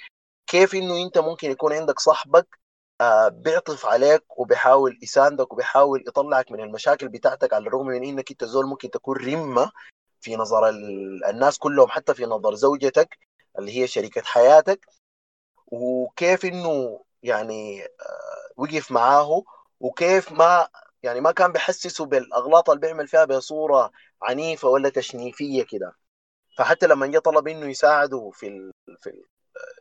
[0.47, 2.47] كيف إنه أنت ممكن يكون عندك صاحبك
[3.01, 8.43] آه بيعطف عليك وبيحاول يساندك وبيحاول يطلعك من المشاكل بتاعتك على الرغم من إنك أنت
[8.45, 9.71] زول ممكن تكون رمة
[10.21, 10.69] في نظر
[11.29, 13.17] الناس كلهم حتى في نظر زوجتك
[13.59, 14.86] اللي هي شريكة حياتك.
[15.67, 17.83] وكيف إنه يعني
[18.57, 19.43] وقف معاه
[19.79, 20.67] وكيف ما
[21.03, 25.95] يعني ما كان بيحسسه بالأغلاط اللي بيعمل فيها بصورة عنيفة ولا تشنيفية كده.
[26.57, 28.71] فحتى لما جاء طلب إنه يساعده في ال...
[29.01, 29.23] في ال...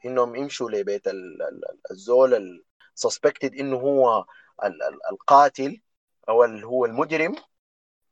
[0.06, 1.02] إنهم يمشوا لبيت
[1.90, 2.60] الزول
[2.96, 4.24] السسبكتد إنه هو
[5.12, 5.80] القاتل
[6.28, 7.36] أو هو المجرم.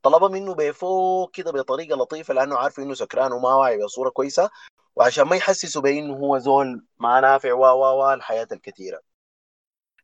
[0.03, 4.51] طلبها منه بفوق كده بطريقة لطيفة لأنه عارف إنه سكران وما واعي بصورة كويسة.
[4.97, 9.01] وعشان ما يحسسوا بإنه هو زول ما نافع و و و الحياة الكثيرة.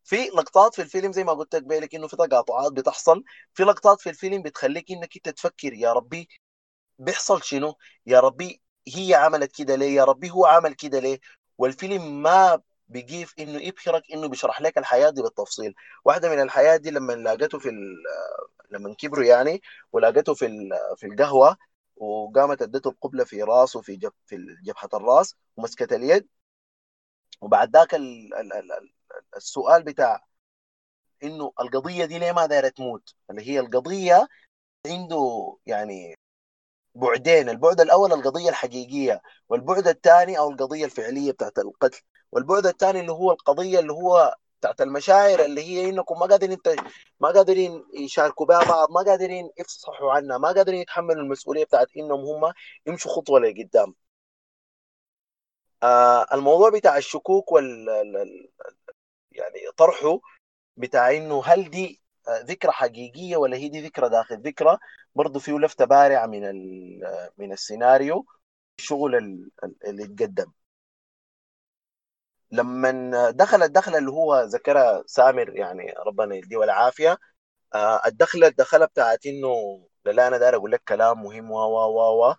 [0.07, 3.25] في لقطات في الفيلم زي ما قلت لك بالك إنه في تقاطعات بتحصل.
[3.55, 6.29] في لقطات في الفيلم بتخليك إنك أنت تفكر يا ربي
[6.99, 7.75] بيحصل شنو؟
[8.07, 8.63] يا ربي
[8.97, 11.21] هي عملت كده ليه؟ يا ربي هو عمل كده ليه؟
[11.59, 15.75] والفيلم ما بيجيف إنه يبهرك إنه بيشرح لك الحياة دي بالتفصيل.
[16.05, 17.71] واحدة من الحياة دي لما لقيته في
[18.71, 21.57] لما كبروا يعني ولقيته في في القهوة
[21.97, 26.29] وقامت ادته القبلة في راسه في جب في جبهة الراس ومسكت اليد.
[27.41, 27.95] وبعد ذاك
[29.37, 30.25] السؤال بتاع
[31.23, 34.29] إنه القضية دي ليه ما دايره تموت؟ اللي هي القضية
[34.87, 36.15] عنده يعني
[36.95, 42.01] بعدين البعد الأول القضية الحقيقية والبعد الثاني أو القضية الفعلية بتاعت القتل.
[42.33, 46.77] والبعد الثاني اللي هو القضية اللي هو بتاعت المشاعر اللي هي إنكم ما قادرين انت
[47.21, 52.21] ما قادرين يشاركوا بها بعض ما قادرين يفصحوا عنها ما قادرين يتحملوا المسؤولية بتاعت إنهم
[52.21, 52.53] هم
[52.87, 53.95] يمشوا خطوة لقدام.
[55.83, 57.87] آه الموضوع بتاع الشكوك وال
[59.37, 60.21] يعني طرحه
[60.77, 62.01] بتاع إنه هل دي
[62.45, 64.79] ذكرى حقيقية ولا هي دي ذكرى داخل؟ ذكرى
[65.15, 66.43] برضه فيه لفتة بارعة من
[67.39, 68.27] من السيناريو
[68.79, 69.17] الشغل
[69.87, 70.53] اللي اتقدم
[72.51, 77.19] لما دخل الدخله اللي هو ذكرها سامر يعني ربنا يديه العافية
[78.07, 79.49] الدخلة الدخلة بتاعت إنه
[80.07, 82.35] لا أنا داير أقول لك كلام مهم و و و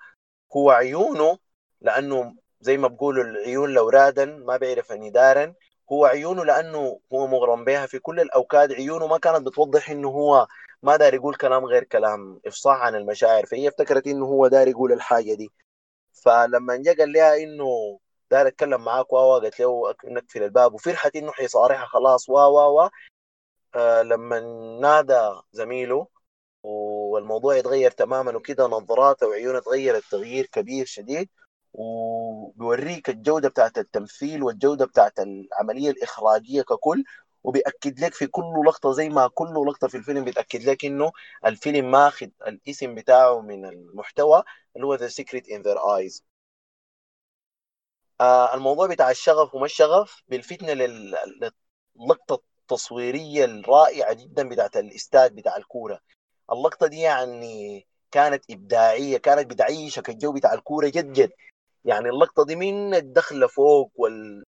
[0.56, 1.38] هو عيونه
[1.82, 5.54] لأنه زي ما بقولوا العيون لو رادا ما بيعرف اني دارا
[5.92, 10.48] هو عيونه لأنه هو مغرم بها في كل الأوقات عيونه ما كانت بتوضح إنه هو
[10.84, 14.92] ما دار يقول كلام غير كلام إفصاح عن المشاعر فهي افتكرت إنه هو دار يقول
[14.94, 15.52] الحاجة دي.
[16.14, 18.00] فلما جا قال لها إنه
[18.32, 22.90] دار أتكلم معاك واوا قالت له نقفل الباب وفرحت إنه حيصارحها خلاص وا وا وا.
[23.76, 24.40] آه لما
[24.82, 26.08] نادى زميله
[26.64, 31.30] والموضوع يتغير تماما وكده نظراته وعيونه تغيرت تغيير كبير شديد.
[31.78, 37.04] وبيوريك الجودة بتاعت التمثيل والجودة بتاعت العملية الإخراجية ككل
[37.44, 41.12] وبيأكد لك في كل لقطة زي ما كل لقطة في الفيلم بتأكد لك إنه
[41.46, 44.44] الفيلم ماخذ الاسم بتاعه من المحتوى
[44.76, 46.22] اللي هو The Secret in Their Eyes.
[48.22, 50.72] آه الموضوع بتاع الشغف وما الشغف بيلفتنا
[51.96, 56.00] للقطة التصويرية الرائعة جدا بتاعت الاستاد بتاع الكورة.
[56.52, 61.32] اللقطة دي يعني كانت إبداعية كانت بتعيشك الجو بتاع الكورة جد جد.
[61.88, 64.44] يعني اللقطة دي من الدخلة فوق وال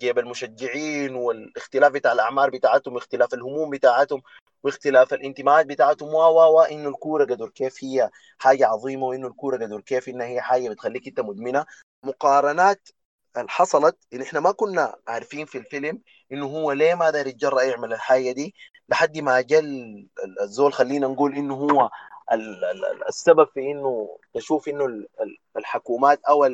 [0.00, 4.22] جيب المشجعين والاختلاف بتاع الأعمار بتاعتهم واختلاف الهموم بتاعتهم
[4.62, 6.14] واختلاف الانتماءات بتاعتهم.
[6.14, 6.18] و
[6.58, 10.68] و إنه الكورة قدر كيف هي حاجة عظيمة وإنه الكورة قدر كيف إنها هي حاجة
[10.68, 11.66] بتخليك أنت مدمنة.
[12.04, 12.88] مقارنات
[13.36, 17.62] اللي حصلت اللي إحنا ما كنا عارفين في الفيلم إنه هو ليه ما دار يتجرأ
[17.62, 18.54] يعمل الحاجة دي
[18.88, 19.62] لحد ما جاء
[20.42, 21.90] الزول خلينا نقول إنه هو
[23.08, 25.06] السبب في إنه تشوف إنه
[25.56, 26.44] الحكومات أو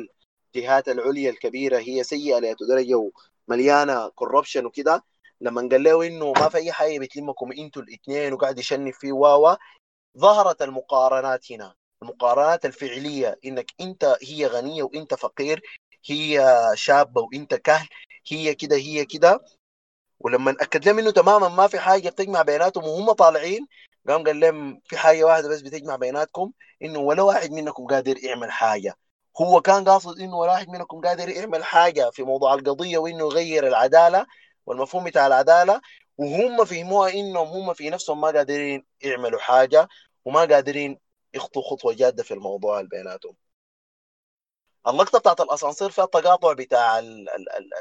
[0.55, 3.11] الجهات العليا الكبيرة هي سيئة لدرجه
[3.47, 5.03] مليانة كوربشن وكده.
[5.41, 9.55] لما قال له إنه ما في أي حاجة بتلمكم إنتوا الاثنين وقاعد يشنف فيه واوا
[10.17, 11.75] ظهرت المقارنات هنا.
[12.01, 15.61] المقارنات الفعلية إنك أنت هي غنية وأنت فقير
[16.05, 17.87] هي شابة وأنت كهل
[18.31, 19.39] هي كده هي كده.
[20.19, 23.67] ولما اكد لهم إنه تماما ما في حاجة بتجمع بيناتهم وهم طالعين
[24.07, 28.51] قام قال لهم في حاجة واحدة بس بتجمع بيناتكم إنه ولا واحد منكم قادر يعمل
[28.51, 28.95] حاجة.
[29.41, 33.67] هو كان قاصد إنه ولا واحد منكم قادر يعمل حاجة في موضوع القضية وإنه يغير
[33.67, 34.25] العدالة
[34.65, 35.81] والمفهوم بتاع العدالة
[36.17, 39.87] وهم فهموها إنهم هم في نفسهم ما قادرين يعملوا حاجة
[40.25, 40.99] وما قادرين
[41.33, 43.35] يخطوا خطوة جادة في الموضوع بيناتهم.
[44.87, 46.99] اللقطة بتاعت الأسانسير فيها التقاطع بتاع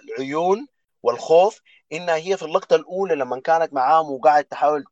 [0.09, 0.66] العيون
[1.02, 1.61] والخوف
[1.92, 4.85] إنها هي في اللقطة الأولى لما كانت معاهم وقاعد تحاول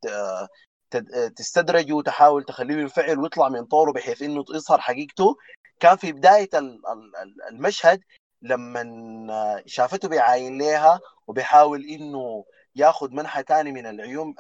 [1.37, 5.37] تستدرجه وتحاول تخليه ينفعل ويطلع من طوره بحيث إنه يظهر حقيقته.
[5.81, 6.49] كان في بداية
[7.51, 8.01] المشهد
[8.43, 12.45] لما شافته بيعاين لها وبيحاول إنه
[12.75, 14.35] ياخذ منحى ثاني من العيون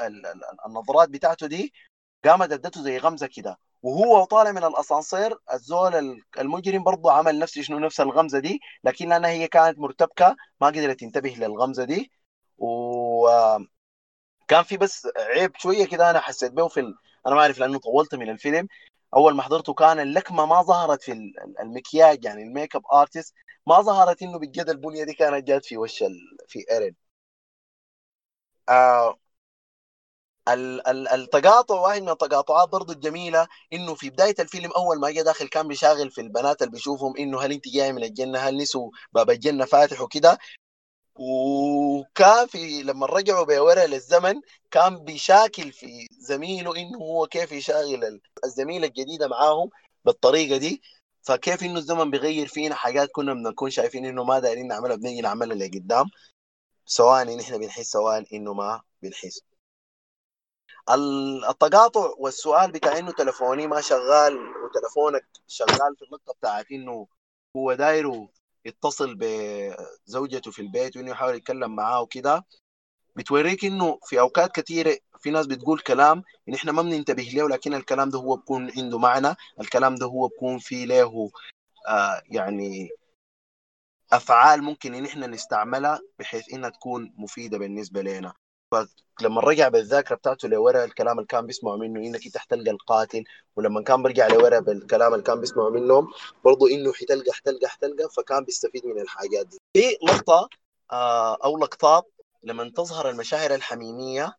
[0.67, 1.73] النظرات بتاعته دي
[2.25, 3.59] قامت ادته زي غمزة كده.
[3.83, 9.31] وهو طالع من الأسانسير الزول المجرم برضه عمل نفس شنو نفس الغمزة دي لكن لأنها
[9.31, 12.11] هي كانت مرتبكة ما قدرت تنتبه للغمزة دي.
[12.59, 13.29] و
[14.49, 16.95] كان في بس عيب شوية كده أنا حسيت به في ال...
[17.27, 18.69] أنا ما أعرف لأنه طولت من الفيلم.
[19.17, 21.13] أول ما حضرته كان اللكمة ما ظهرت في
[21.61, 23.35] المكياج يعني ال makeup artist
[23.67, 26.17] ما ظهرت إنه بجد البنية دي كانت جات في وش ال...
[26.49, 26.97] في إيرين.
[28.69, 29.19] آه
[31.15, 35.69] التقاطع واحد من التقاطعات برضو الجميلة إنه في بداية الفيلم أول ما جاء داخل كان
[35.69, 39.65] بيشاغل في البنات اللي بيشوفهم إنه هل أنت جاي من الجنة؟ هل نسوا باب الجنة
[39.65, 40.39] فاتح وكده؟
[41.19, 44.35] وكان في لما رجعوا بورا للزمن
[44.71, 49.71] كان بيشاكل في زميله إنه هو كيف يشاغل الزميله الجديده معاهم
[50.05, 50.83] بالطريقة دي.
[51.23, 55.57] فكيف إنه الزمن بيغير فينا حاجات كنا بنكون شايفين إنه ما دايرين نعملها بنيجي نعملها
[55.57, 56.07] لقدام
[56.87, 59.41] سواء نحن بنحس سواء إنه ما بنحس.
[61.51, 67.07] التقاطع والسؤال بتاع إنه تلفوني ما شغال وتلفونك شغال في النقطة بتاعت إنه
[67.57, 68.29] هو دايره
[68.67, 72.45] يتصل بزوجته في البيت وإنه يحاول يتكلم معاه وكده
[73.17, 77.75] بتوريك إنه في أوقات كثيره في ناس بتقول كلام إن إحنا ما بننتبه له لكن
[77.75, 81.31] الكلام ده هو بكون عنده معنى الكلام ده هو بكون فيه له
[81.89, 82.89] آه يعني
[84.13, 88.33] أفعال ممكن إن إحنا نستعملها بحيث إنها تكون مفيدة بالنسبة لنا.
[88.71, 93.25] فلما رجع بالذاكرة بتاعته لورا الكلام اللي كان بيسمعوا منه إنك انت حتلقى القاتل
[93.57, 96.09] ولما كان برجع لورا بالكلام اللي كان بيسمعوا منهم
[96.45, 99.59] برضه إنه حتلقى حتلقى حتلقى فكان بيستفيد من الحاجات دي.
[99.73, 100.49] في لقطة
[100.93, 102.05] آه أو لقطات
[102.43, 104.37] لما تظهر المشاعر الحميمية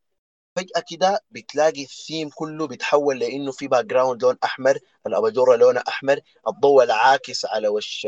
[0.55, 6.83] فجأة كده بتلاقي الثيم كله بيتحول لإنه في background لون أحمر الأباجورة لونها أحمر الضوء
[6.83, 8.07] العاكس على وش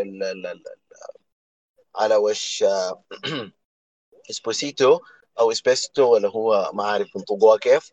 [1.96, 2.64] على وش
[4.30, 5.00] اسبوسيتو.
[5.40, 7.92] أو اسبيستو اللي هو ما عارف بنطقوها كيف.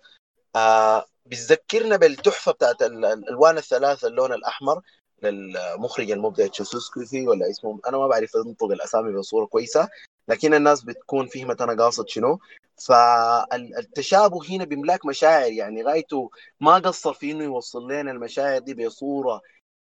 [0.57, 4.81] آه بتذكرنا بالتحفة بتاعت الالوان الثلاثة اللون الأحمر
[5.23, 9.89] للمخرج المبدع تشوسكوفي ولا اسمه أنا ما بعرف انطق الأسامي بصورة كويسة
[10.29, 12.39] لكن الناس بتكون فهمت أنا قاصد شنو.
[12.87, 16.31] فالتشابه هنا بيملاك مشاعر يعني غايته
[16.61, 19.41] ما قصر في إنه يوصل لنا المشاعر دي بصورة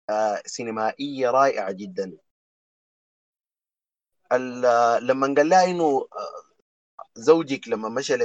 [0.10, 2.18] آه سينمائية رائعة جدا.
[5.02, 6.08] لما قال لها انه
[7.16, 8.16] زوجك لما مشى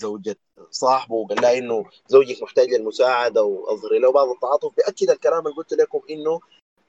[0.00, 0.36] لزوجة
[0.70, 5.72] صاحبه وقال لها إنه زوجك محتاج للمساعدة واظهري له بعض التعاطف بيأكد الكلام اللي قلت
[5.72, 6.40] لكم إنه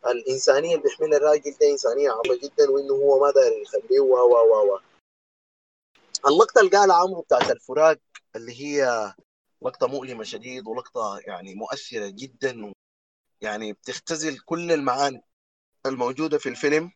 [0.07, 4.73] الإنسانية اللي بيحملها الراجل ده إنسانية عظيمه جدا وإنه هو ما داير يخليه و و
[4.73, 4.79] و
[6.27, 7.97] اللقطة اللي قالها عمرو بتاعت الفراق
[8.35, 9.13] اللي هي
[9.61, 12.73] لقطة مؤلمة شديد ولقطة يعني مؤثرة جدا
[13.41, 15.21] يعني بتختزل كل المعاني
[15.85, 16.91] الموجودة في الفيلم.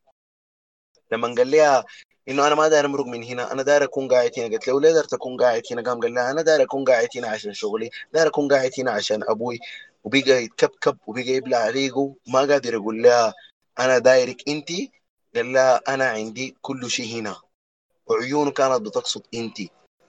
[1.12, 1.86] لما قال لها
[2.30, 4.48] إنه أنا ما داير أمرق من هنا أنا داير أكون قاعد هنا.
[4.48, 7.28] قلت له ليه داير تكون قاعد هنا؟ قام قال لها أنا داير أكون قاعد هنا
[7.28, 9.60] عشان شغلي داير أكون قاعد هنا عشان أبوي.
[10.04, 13.34] وبقى يتكبكب وبقى يبلع ريقه ما قادر يقول لها
[13.80, 14.70] أنا دايرك أنت.
[15.36, 17.36] قال لها أنا عندي كل شيء هنا.
[18.08, 19.58] وعيونه كانت بتقصد أنت.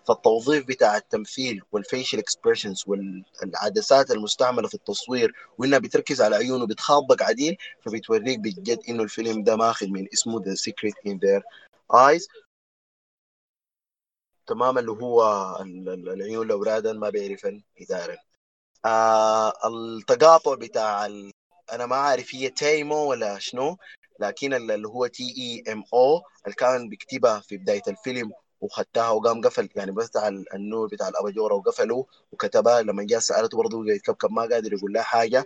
[0.09, 7.23] فالتوظيف بتاع التمثيل وال facial expressions والعدسات المستعملة في التصوير وإنها بتركز على عيونه بتخاطبك
[7.23, 11.43] عديل فبتوريك بجد إنه الفيلم ده ماخذ من اسمه The Secret in Their
[11.95, 12.29] Eyes
[14.47, 15.23] تمام اللي هو
[15.63, 18.19] العيون الاورادا ما بيعرفن اداره
[18.85, 21.33] آه التقاطع بتاع ال...
[21.73, 23.79] أنا ما عارف هي Te amo ولا شنو
[24.21, 29.41] لكن اللي هو T E M O اللي كان بيكتبها في بداية الفيلم وخدتها وقام
[29.41, 34.73] قفل يعني بتاع النور بتاع الأباجورة وقفله وكتبها لما جاء سألته برضه يكبكب ما قادر
[34.75, 35.45] يقول لها حاجة.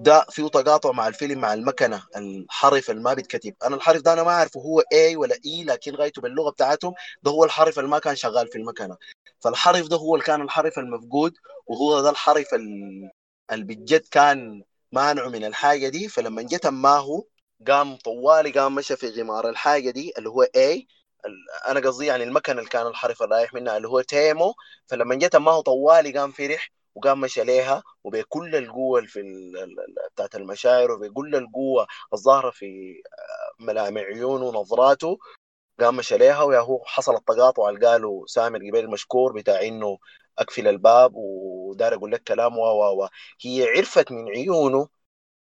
[0.00, 3.54] ده فيه تقاطع مع الفيلم مع المكنة الحرف اللي ما بيتكتب.
[3.64, 7.30] أنا الحرف ده أنا ما أعرفه هو اي ولا اي لكن غايته باللغة بتاعتهم ده
[7.30, 8.96] هو الحرف اللي ما كان شغال في المكنة.
[9.40, 11.34] فالحرف ده هو اللي كان الحرف المفقود
[11.66, 13.10] وهو ده الحرف اللي
[13.64, 16.08] بجد كان مانعه من الحاجة دي.
[16.08, 17.24] فلما جت ماهو
[17.68, 20.86] قام طوالي قام مشى في غمار الحاجة دي اللي هو اي
[21.68, 24.54] أنا قصدي يعني المكنة اللي كان الحرف الرايح منها اللي هو تيمو.
[24.86, 29.22] فلما جت ماهو طوالي قام فرح وقام مشى عليها وبكل القوة في
[30.14, 32.94] بتاعت المشاعر وبكل القوة الظاهرة في
[33.60, 35.18] ملامح عيونه ونظراته.
[35.80, 39.98] قام مشى ليها ويا هو حصل التقاطع اللي قاله سامر قبل المشكور بتاع إنه
[40.38, 43.08] أقفل الباب ودار أقول لك كلام و و و
[43.42, 44.88] هي عرفت من عيونه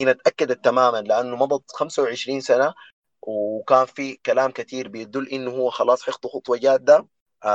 [0.01, 2.73] هنا تأكدت تماما لأنه مضت 25 سنة
[3.21, 7.07] وكان في كلام كثير بيدل إنه هو خلاص حيخطو خطوة جادة
[7.43, 7.47] آه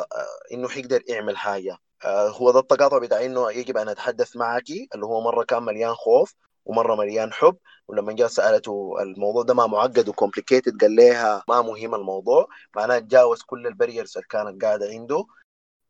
[0.00, 0.06] آه
[0.52, 1.72] إنه حيقدر يعمل حاجة.
[1.72, 5.94] آه هو ده التقاطع بتاع إنه يجب أن أتحدث معك اللي هو مرة كان مليان
[5.94, 6.34] خوف
[6.64, 7.56] ومرة مليان حب
[7.88, 12.48] ولما جاء سألته الموضوع ده ما معقد و complicated قال لها ما مهم الموضوع.
[12.76, 15.26] معناه تجاوز كل ال barriers اللي كانت قاعدة عنده.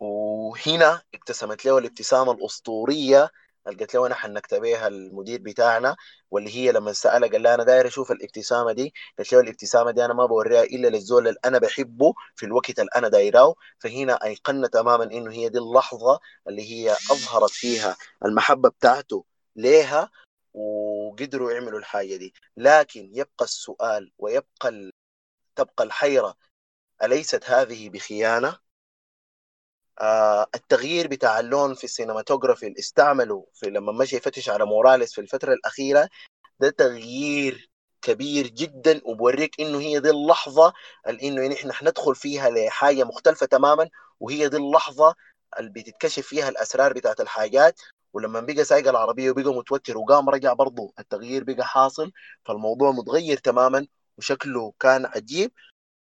[0.00, 3.30] وهنا ابتسمت له الابتسامة الأسطورية
[3.66, 5.96] قالت له نحن نكتبيها المدير بتاعنا؟
[6.30, 8.94] واللي هي لما سالها قال لها أنا داير أشوف الابتسامة دي.
[9.18, 12.90] قالت له الابتسامة دي أنا ما بوريها إلا للزول اللي أنا بحبه في الوقت اللي
[12.96, 13.54] أنا دايراه.
[13.78, 19.24] فهنا ايقنا تماما إنه هي دي اللحظة اللي هي أظهرت فيها المحبة بتاعته
[19.56, 20.10] ليها
[20.54, 22.34] وقدروا يعملوا الحاجة دي.
[22.56, 24.92] لكن يبقى السؤال ويبقى ال...
[25.56, 26.36] تبقى الحيرة
[27.02, 28.65] أليست هذه بخيانة؟
[30.54, 35.52] التغيير بتاع اللون في السينماتوجرافي اللي استعملوا في لما مشي يفتش على موراليس في الفترة
[35.54, 36.08] الأخيرة
[36.60, 37.70] ده تغيير
[38.02, 40.72] كبير جدا وبوريك إنه هي دي اللحظة
[41.08, 43.88] اللي إنه نحن حندخل فيها لحاجة مختلفة تماما
[44.20, 45.14] وهي دي اللحظة
[45.58, 47.80] اللي بتتكشف فيها الأسرار بتاعت الحاجات.
[48.12, 52.12] ولما بقى سايق العربية وبقى متوتر وقام رجع برضه التغيير بقى حاصل
[52.44, 53.86] فالموضوع متغير تماما
[54.18, 55.52] وشكله كان عجيب.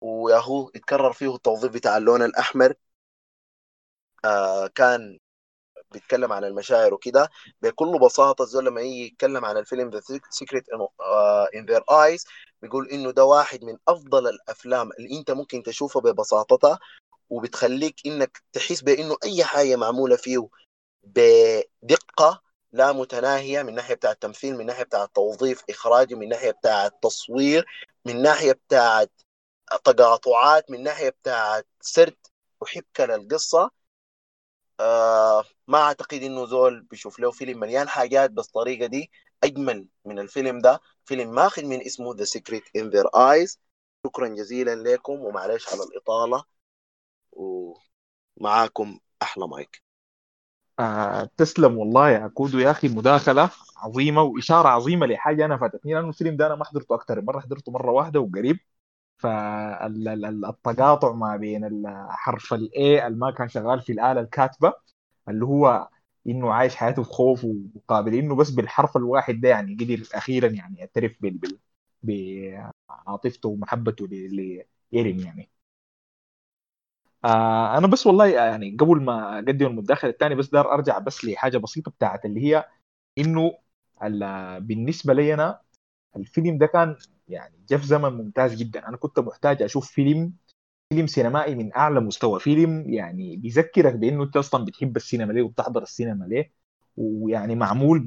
[0.00, 2.74] وياهو اتكرر فيه التوظيف بتاع اللون الأحمر.
[4.24, 5.18] آه كان
[5.92, 7.28] بيتكلم عن المشاعر وكده
[7.62, 10.00] بكل بساطة الزول لما يجي يتكلم عن الفيلم The
[10.30, 10.64] Secret
[11.54, 12.24] in Their Eyes
[12.62, 16.78] بيقول إنه ده واحد من أفضل الأفلام اللي أنت ممكن تشوفها ببساطتها
[17.30, 20.48] وبتخليك إنك تحس بإنه أي حاجة معمولة فيه
[21.04, 26.86] بدقة لا متناهية من ناحية بتاع التمثيل من ناحية بتاع التوظيف إخراجي من ناحية بتاع
[26.86, 27.66] التصوير
[28.06, 29.06] من ناحية بتاع
[29.84, 32.16] تقاطعات من ناحية بتاع سرد
[32.60, 33.70] وحبكة للقصة.
[34.80, 39.10] آه ما أعتقد إنه زول بيشوف له فيلم مليان حاجات بالطريقة دي
[39.44, 40.80] أجمل من الفيلم ده.
[41.04, 43.58] فيلم ماخذ من اسمه The Secret in Their Eyes.
[44.06, 46.44] شكرا جزيلا لكم ومعلش على الإطالة
[47.32, 49.82] ومعاكم أحلى مايك.
[50.80, 56.08] آه تسلم والله يا كودو يا أخي مداخلة عظيمة وإشارة عظيمة لحاجة أنا فاتتني لأنه
[56.08, 58.58] الفيلم ده أنا ما حضرته أكثر مرة حضرته مرة واحدة وقريب.
[59.18, 64.72] فالتقاطع ما بين حرف الاي اللي ما كان شغال في الآلة الكاتبة
[65.28, 65.88] اللي هو
[66.28, 67.46] إنه عايش حياته في خوف
[67.76, 71.16] وقابل إنه بس بالحرف الواحد ده يعني قدر أخيرا يعني يعترف
[72.88, 75.50] بعاطفته ومحبته لإيرين يعني.
[77.24, 81.58] آه أنا بس والله يعني قبل ما أقدم المداخلة الثاني بس دار أرجع بس لحاجة
[81.58, 82.64] بسيطة بتاعت اللي هي
[83.18, 83.58] إنه
[84.60, 85.60] بالنسبة لي أنا
[86.16, 86.96] الفيلم ده كان
[87.28, 88.88] يعني جاء في زمن ممتاز جدا.
[88.88, 90.32] أنا كنت محتاج أشوف فيلم
[90.92, 92.40] فيلم سينمائي من أعلى مستوى.
[92.40, 96.52] فيلم يعني بيذكرك بأنه أنت أصلا بتحب السينما ليه وبتحضر السينما ليه
[96.96, 98.04] ويعني معمول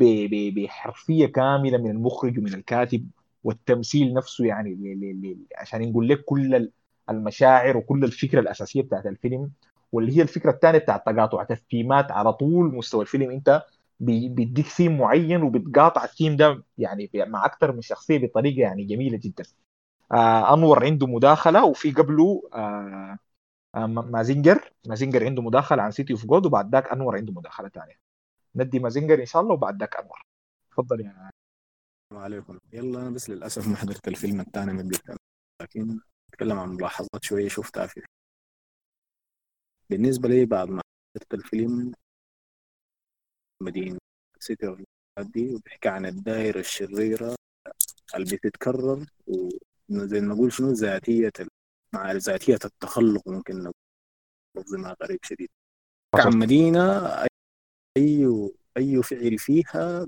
[0.56, 3.08] بحرفية كاملة من المخرج ومن الكاتب
[3.44, 6.70] والتمثيل نفسه يعني ل ل عشان نقول لك كل
[7.10, 9.52] المشاعر وكل الفكرة الأساسية بتاعت الفيلم
[9.92, 13.32] واللي هي الفكرة الثانية بتاعت تقاطع تفهيمات على طول مستوى الفيلم.
[13.32, 13.64] أنت
[14.00, 19.44] بيديك ثيم معين وبتقاطع الثيم ده يعني مع أكثر من شخصية بطريقة يعني جميلة جدا.
[20.12, 23.18] آه أنور عنده مداخلة وفي قبله آه
[23.76, 24.74] آه مازينجر.
[24.88, 27.96] مازينجر عنده مداخلة عن City of God وبعد ذاك أنور عنده مداخلة ثانية
[28.56, 30.22] ندي مازينجر إن شاء الله وبعد ذاك أنور.
[30.72, 31.30] تفضل يا
[32.12, 32.60] السلام عليكم.
[32.74, 35.18] يلا أنا بس للأسف ما حضرت الفيلم الثاني من قبل.
[35.62, 38.04] لكن أتكلم عن ملاحظات شوية شفتها فيه
[39.90, 40.82] بالنسبة لي بعد ما
[41.16, 41.94] حضرت الفيلم
[43.62, 43.98] مدينة
[44.40, 44.80] سيتي اوف
[45.20, 47.36] دي وبيحكي عن الدائرة الشريرة
[48.16, 49.06] اللي بتتكرر
[49.90, 51.32] وزي ما نقول شنو ذاتية
[51.94, 53.74] مع ذاتية التخلق ممكن نقول
[54.58, 55.50] لفظ غريب شديد.
[56.16, 57.08] عن مدينة
[57.98, 58.28] أي
[58.78, 60.06] أي فعل فيها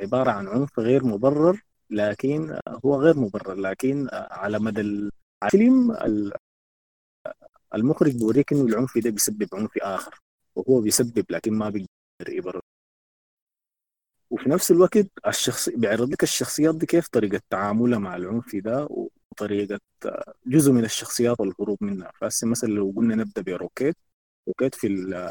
[0.00, 1.60] عبارة عن عنف غير مبرر
[1.90, 5.96] لكن هو غير مبرر لكن على مدى الفيلم
[7.74, 10.20] المخرج بيوريك إنه العنف ده بيسبب عنف آخر
[10.56, 11.86] وهو بيسبب لكن ما بيقدر
[12.28, 12.60] يبرر
[14.30, 18.88] وفي نفس الوقت الشخص بيعرض لك الشخصيات دي كيف؟ طريقة تعاملها مع العنف ده
[19.30, 19.80] وطريقة
[20.46, 22.12] جزء من الشخصيات والهروب منها.
[22.20, 23.96] فهسه مثلا لو قلنا نبدأ ب Rocket
[24.48, 24.88] Rocket في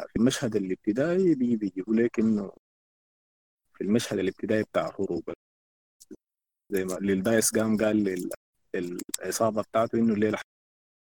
[0.10, 2.52] في المشهد الابتدائي بيجيبوا لك إنه
[3.74, 5.24] في المشهد الابتدائي بتاع الهروب.
[6.70, 8.26] زي ما Li'l Dice قام قال
[8.74, 10.38] للعصابة بتاعته إنه الليلة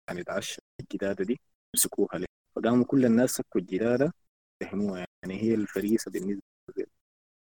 [0.10, 1.40] حنتعشى الجدادة دي
[1.76, 2.26] يمسكوها ليه؟
[2.56, 4.14] فقاموا كل الناس سكوا الجدادة
[4.62, 6.42] فهموها يعني هي الفريسة بالنسبة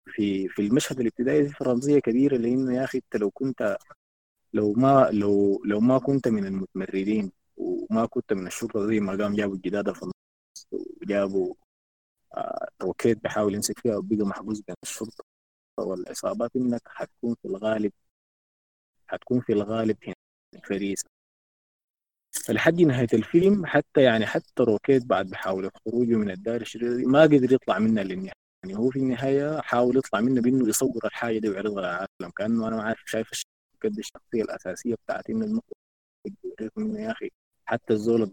[0.06, 3.78] في في المشهد الابتدائي في رمزيه كبيره لأنه يا أخي أنت لو كنت
[4.54, 9.36] لو ما لو لو ما كنت من المتمردين وما كنت من الشرطة زي ما قام
[9.36, 10.14] جابوا الجداده في النص
[11.04, 11.56] وجابوا
[12.38, 15.26] آه، روكيت بيحاول يمسك فيها وبقى محبوس بين الشرطة
[15.80, 17.94] والعصابات إنك حتكون في الغالب
[19.08, 20.16] حتكون في الغالب هنا
[20.64, 21.10] فريسة.
[22.46, 27.54] فلحد نهاية الفيلم حتى يعني حتى روكيت بعد بحاول خروجه من الدار الشرير ما قدر
[27.54, 28.32] يطلع منها للنهايه
[28.64, 32.76] يعني هو في النهاية حاول يطلع منه بأنه يصور الحاجة دي ويعرضها للعالم كأنه أنا
[32.76, 33.30] ما عارف شايف
[33.84, 37.30] قد الشخصية الأساسية بتاعت انه المخرج انه يا أخي.
[37.66, 38.32] حتى الزول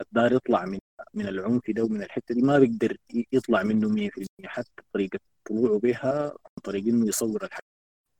[0.00, 0.78] الدار يطلع من
[1.14, 2.96] من العنف ده ومن الحتة دي ما بيقدر
[3.32, 7.69] يطلع منه 100% حتى طريقة طلوعه بها عن طريق إنه يصور الحاجة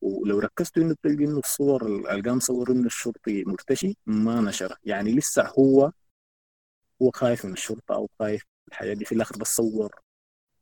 [0.02, 5.14] ولو ركزتوا إنه بتلقى إنه الصور اللي قام صور إنه الشرطي مرتشي ما نشرها يعني
[5.14, 5.92] لسه هو
[7.02, 9.04] هو خايف من الشرطة أو خايف من الحياة دي.
[9.04, 9.94] في الأخر بس صور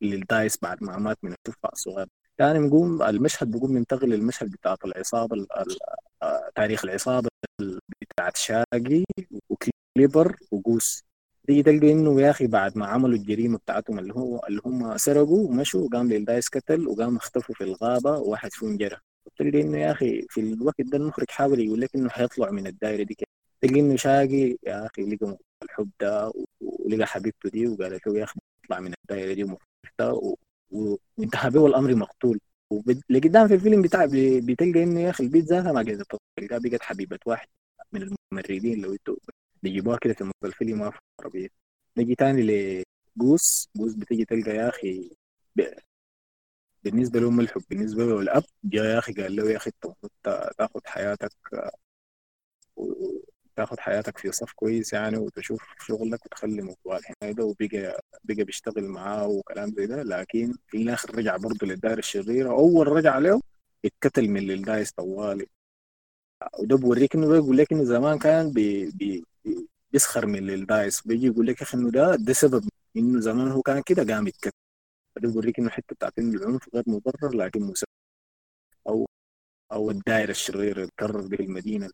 [0.02, 2.06] للدايس بعد ما مات من التفاح الصغير.
[2.38, 5.46] يعني بنقوم المشهد بقوم ينتقل للمشهد بتاعت العصابة
[6.22, 7.28] آه، تاريخ العصابة
[8.00, 9.04] بتاعت شاقي
[9.50, 11.04] و Clipper و Goose.
[11.46, 15.48] تيجي تلقى إنه يا أخي بعد ما عملوا الجريمة بتاعتهم اللي هو اللي هم سرقوا
[15.48, 18.10] ومشوا وقام Li'l Dice قتل وقام اختفوا في الغابة.
[18.18, 18.96] وواحد فيهم جرى.
[19.36, 23.02] تلقى إنه يا أخي في الوقت ده المخرج حاول يقول لك إنه حيطلع من الدائره
[23.02, 23.28] دي كده.
[23.60, 28.40] تلقى إنه Shaggy يا أخي لقى الحب ده ولقى حبيبته دي وقالت له يا أخي
[28.64, 30.38] اطلع من الدائره دي ومفتها
[30.70, 32.40] وانتهى به الأمر مقتول.
[33.10, 34.04] لقدام في الفيلم بتاع
[34.42, 37.48] بتلقى إنه يا أخي البت ذاتها ما قدرت تلقاها بقت حبيبة واحد
[37.92, 38.02] من
[38.32, 39.16] الممرضين لو أنتوا
[39.62, 41.48] بيجيبوها كده في نص الفيلم ما في عربية.
[41.98, 42.42] نجي تاني
[43.16, 45.10] لجوس جوس بتيجي تلقى يا أخي
[46.84, 49.70] بالنسبة له الحب بالنسبة له الأب جاء يا أخي قال له يا أخي
[50.04, 51.32] أنت تاخذ حياتك
[53.56, 58.84] تاخذ حياتك في صف كويس يعني وتشوف شغلك وتخلي موضوع هنا ده وبقى بقى بيشتغل
[58.88, 60.02] معاه وكلام زي ده.
[60.02, 62.50] لكن في الآخر رجع برضه للدائره الشريرة.
[62.50, 63.40] أول رجع له
[63.84, 65.46] اتكتل من Li'l Dice طوالي.
[66.60, 69.24] وده بوريك إنه بيقول لك إنه زمان كان بي بي
[69.92, 72.64] بيسخر من Li'l Dice بيجي يقول لك يا أخي إنه ده ده سبب
[72.96, 74.67] إنه زمان هو كان كده قام يتكتل.
[75.18, 77.88] فده بوريك إنه الحته بتاعت العنف غير مبرر لكن مسبب
[78.88, 79.06] أو
[79.72, 81.90] أو الدائرة الشريرة اللي تكرر به المدينة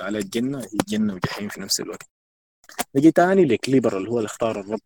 [0.00, 2.06] على الجنة هي جنة وجحيم في نفس الوقت.
[2.96, 4.80] نجي تاني ل Clipper اللي هو اللي اختار الرب.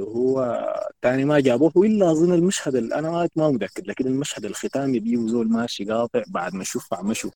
[0.00, 0.64] هو
[1.02, 5.48] تاني ما جابوه الا أظن المشهد اللي أنا ما متأكد لكن المشهد الختامي بيجيبوا زول
[5.48, 7.30] ماشي قاطع بعد ما شفع مشوا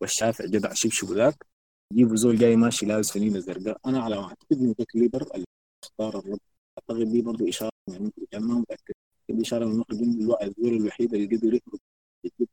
[0.00, 1.46] والشافع جدع شبشب ذاك
[1.92, 3.78] يجيبوا زول جاي ماشي لابس فنيله زرقاء.
[3.86, 5.46] أنا على ما أعتقد إنه كليبر اللي
[5.84, 6.40] اختار الرب.
[6.78, 8.93] أعتقد دي برضه إشارة المخرج أنا ما متأكد.
[9.30, 11.78] دي إشارة من المخرج انه الزول الوحيد اللي قدر يخرج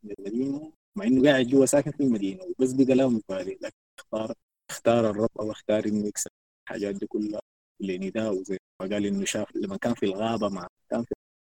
[0.04, 4.34] من المدينة مع إنه قاعد جوا ساكن في المدينة وبس بقى له مبالي لكن اختار
[4.70, 6.32] اختار الرب أو اختار إنه يكسب
[6.68, 7.42] الحاجات دي كلها
[7.80, 11.14] لنداء وزي ما قال إنه شاف لما كان في الغابة مع كان في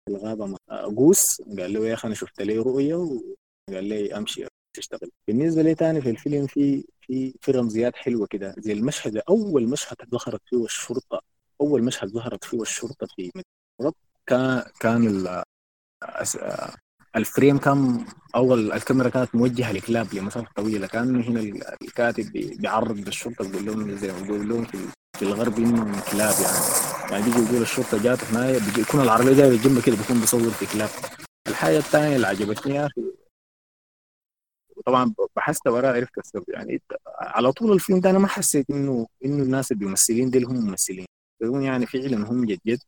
[0.09, 0.57] الغابة مع
[0.97, 5.11] قوس قال له يا أخي أنا شفت لي رؤية وقال لي أمشي تشتغل.
[5.27, 9.95] بالنسبة لي تاني في الفيلم في في في رمزيات حلوة كده زي المشهد أول مشهد
[10.11, 11.21] ظهرت فيه الشرطة
[11.61, 13.93] أول مشهد ظهرت فيه الشرطة في مدينة
[14.27, 15.27] كان كان
[17.15, 18.05] الفريم كان
[18.35, 20.87] أول الكاميرا كانت موجهة لكلاب لمسافة طويلة.
[20.87, 21.39] كان هنا
[21.81, 24.77] الكاتب بيعرض للشرطه بيقول لهم زي ما بيقول لهم في,
[25.21, 27.11] الغرب انهم كلاب يعني.
[27.11, 28.49] يعني بيجي يقول الشرطة جات هنا
[28.79, 30.89] يكون العربية جاية جنبه كده بيكون بيصور في كلاب.
[31.47, 33.01] الحاجة الثانية اللي عجبتني يا أخي
[34.85, 36.81] طبعا بحثت وراء عرفت السبب يعني
[37.19, 41.05] على طول الفيلم ده أنا ما حسيت إنه إنه الناس اللي بيمثلين دي هم ممثلين.
[41.41, 42.79] يعني فعلا هم جد جد.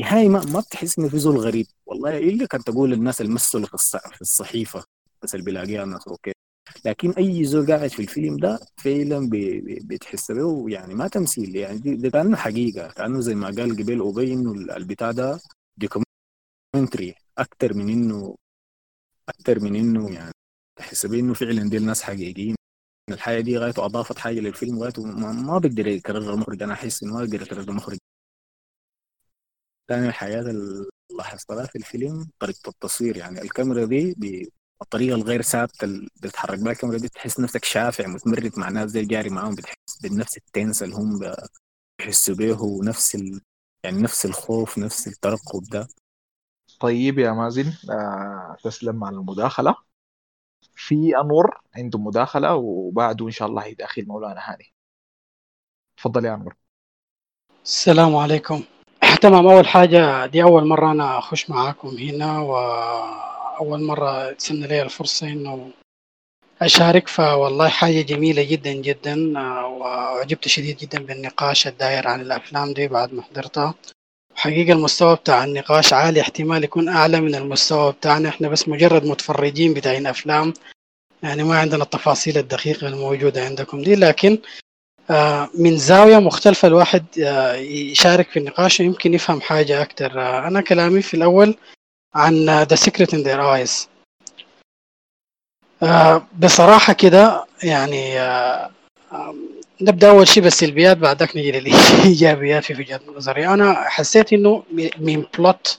[0.00, 3.66] نهائي ما, ما بتحس إنه في زول غريب والله الا كانت تقول الناس اللي مثلوا
[3.66, 4.84] في الصحيفة؟
[5.22, 6.32] بس اللي بيلاقيها الناس أوكي.
[6.84, 9.30] لكن أي زول قاعد في الفيلم ده فعلا
[9.84, 11.56] بتحس به يعني ما تمثيل.
[11.56, 12.88] يعني ده كأنه حقيقة.
[12.92, 15.40] كأنه زي ما قال قبل اوبي انه البتاع ده
[15.76, 18.36] documentary أكثر من إنه
[19.28, 20.32] أكثر من إنه يعني
[20.78, 22.56] تحس إنه فعلا دي الناس حقيقيين.
[23.10, 26.62] الحاجة دي غايته أضافت حاجة للفيلم غايته ما, بيقدر يكررها المخرج.
[26.62, 27.98] أنا أحس إنه ما بيقدر يكررها المخرج.
[29.90, 30.88] ثاني الحاجات اللي
[31.18, 34.14] لاحظتها في الفيلم طريقة التصوير يعني الكاميرا دي
[34.80, 39.04] بالطريقة الغير ثابتة اللي بتتحرك بها الكاميرا دي تحس نفسك شافع متمرد مع ناس زي
[39.04, 41.20] جاري معاهم بتحس بنفس ال tense اللي هم
[41.98, 43.40] بيحسوا به ونفس ال...
[43.84, 45.88] يعني نفس الخوف نفس الترقب ده.
[46.80, 49.74] طيب يا مازن آه تسلم على المداخلة.
[50.74, 54.72] في أنور عنده مداخلة وبعده إن شاء الله يداخل مولانا هاني.
[55.96, 56.56] تفضل يا أنور.
[57.64, 58.64] السلام عليكم.
[59.16, 65.26] تمام أول حاجة دي أول مرة أنا أخش معاكم هنا وأول مرة تسن لي الفرصة
[65.26, 65.70] إنه
[66.62, 67.08] أشارك.
[67.08, 73.22] فوالله حاجة جميلة جدا جدا وعجبت شديد جدا بالنقاش الداير عن الأفلام دي بعد ما
[73.22, 73.74] حضرتها.
[74.34, 78.28] حقيقة المستوى بتاع النقاش عالي احتمال يكون أعلى من المستوى بتاعنا.
[78.28, 80.52] إحنا بس مجرد متفرجين بتاعين أفلام
[81.22, 83.94] يعني ما عندنا التفاصيل الدقيقة الموجودة عندكم دي.
[83.94, 84.38] لكن
[85.54, 90.20] من زاوية مختلفة الواحد آه، يشارك في النقاش ويمكن يفهم حاجة أكتر.
[90.20, 91.54] آه، أنا كلامي في الأول
[92.14, 93.86] عن The Secret in Their Eyes.
[95.82, 98.70] آه، بصراحة كده يعني آه،
[99.80, 103.46] نبدأ أول شيء بالسلبيات بعدك نجي للإيجابيات في وجهة نظري.
[103.48, 105.78] أنا حسيت إنه م- من بلوت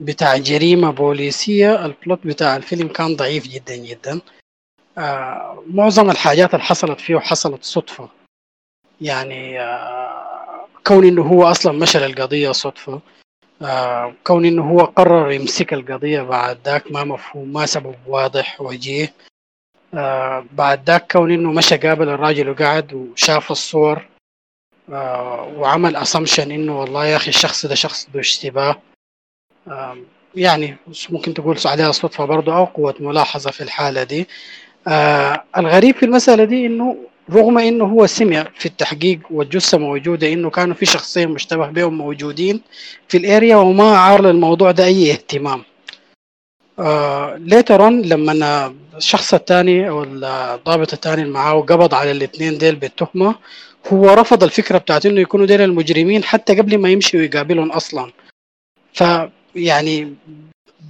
[0.00, 4.20] بتاع جريمة بوليسية البلوت بتاع الفيلم كان ضعيف جدا جدا.
[4.98, 8.08] آه، معظم الحاجات اللي حصلت فيه حصلت صدفة.
[9.00, 13.00] يعني آه، كون إنه هو أصلا مشى للقضية صدفة
[13.62, 19.12] آه، كون إنه هو قرر يمسك القضية بعد ذاك ما مفهوم ما سبب واضح وجيه.
[19.94, 24.06] آه بعد ذاك كون إنه مشى قابل الراجل وقعد وشاف الصور
[25.56, 28.76] وعمل اسامبشن إنه والله يا أخي الشخص ده شخص ذو اشتباه.
[30.34, 30.76] يعني
[31.10, 34.28] ممكن تقول عليها صدفة برضه أو قوة ملاحظة في الحالة دي.
[35.56, 36.96] الغريب في المسألة دي إنه
[37.30, 42.60] رغم إنه هو سمع في التحقيق والجثة موجودة إنه كانوا في شخصين مشتبه بهم موجودين
[43.08, 45.62] في الأريا وما عار للموضوع ده أي اهتمام
[47.38, 53.34] later on لما الشخص الثاني أو الضابط الثاني اللي معاه قبض على الاثنين ديل بالتهمة
[53.92, 58.12] هو رفض الفكرة بتاعت إنه يكونوا ديل المجرمين حتى قبل ما يمشي ويقابلهم أصلا
[58.92, 60.14] فيعني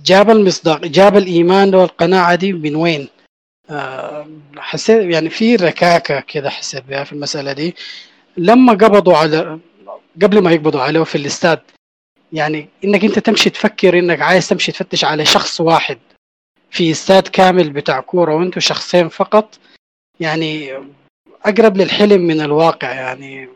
[0.04, 3.08] جاب المصداق جاب الإيمان والقناعة دي من وين؟
[3.70, 7.76] آه، حسيت يعني في ركاكة كده حسيت بها في المسألة دي.
[8.36, 9.58] لما قبضوا على
[10.22, 11.60] قبل ما يقبضوا عليه في الاستاد
[12.32, 15.98] يعني إنك أنت تمشي تفكر إنك عايز تمشي تفتش على شخص واحد
[16.70, 19.58] في استاد كامل بتاع كورة وأنتوا شخصين فقط
[20.20, 20.72] يعني
[21.44, 22.92] أقرب للحلم من الواقع.
[22.94, 23.48] يعني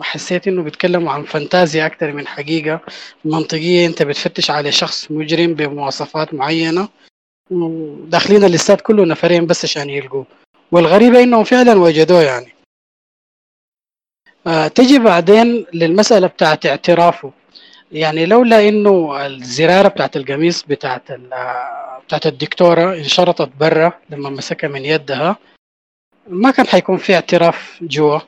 [0.00, 2.80] حسيت إنه بيتكلموا عن فانتازيا أكتر من حقيقة
[3.24, 3.86] منطقية.
[3.86, 6.88] أنت بتفتش على شخص مجرم بمواصفات معينة.
[7.50, 10.26] وداخلين الاستاد كله نفرين بس عشان يلقوه
[10.72, 12.52] والغريبة إنهم فعلا وجدوه يعني.
[14.46, 17.32] آه تجي بعدين للمسألة بتاعت اعترافه.
[17.92, 21.30] يعني لولا إنه الزرارة بتاعت القميص بتاعت ال-
[22.06, 25.36] بتاعت الدكتورة انشرطت برا لما مسكها من يدها
[26.28, 28.18] ما كان حيكون في اعتراف جوا.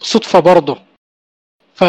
[0.00, 0.78] صدفة برضه.
[1.74, 1.84] ف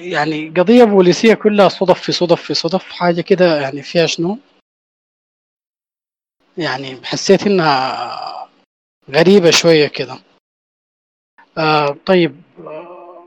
[0.00, 4.38] يعني قضية بوليسية كلها صدف في صدف في صدف حاجة كده يعني فيها شنو؟
[6.58, 8.48] يعني حسيت إنها
[9.10, 10.18] غريبة شوية كده.
[11.58, 13.24] آه طيب آه،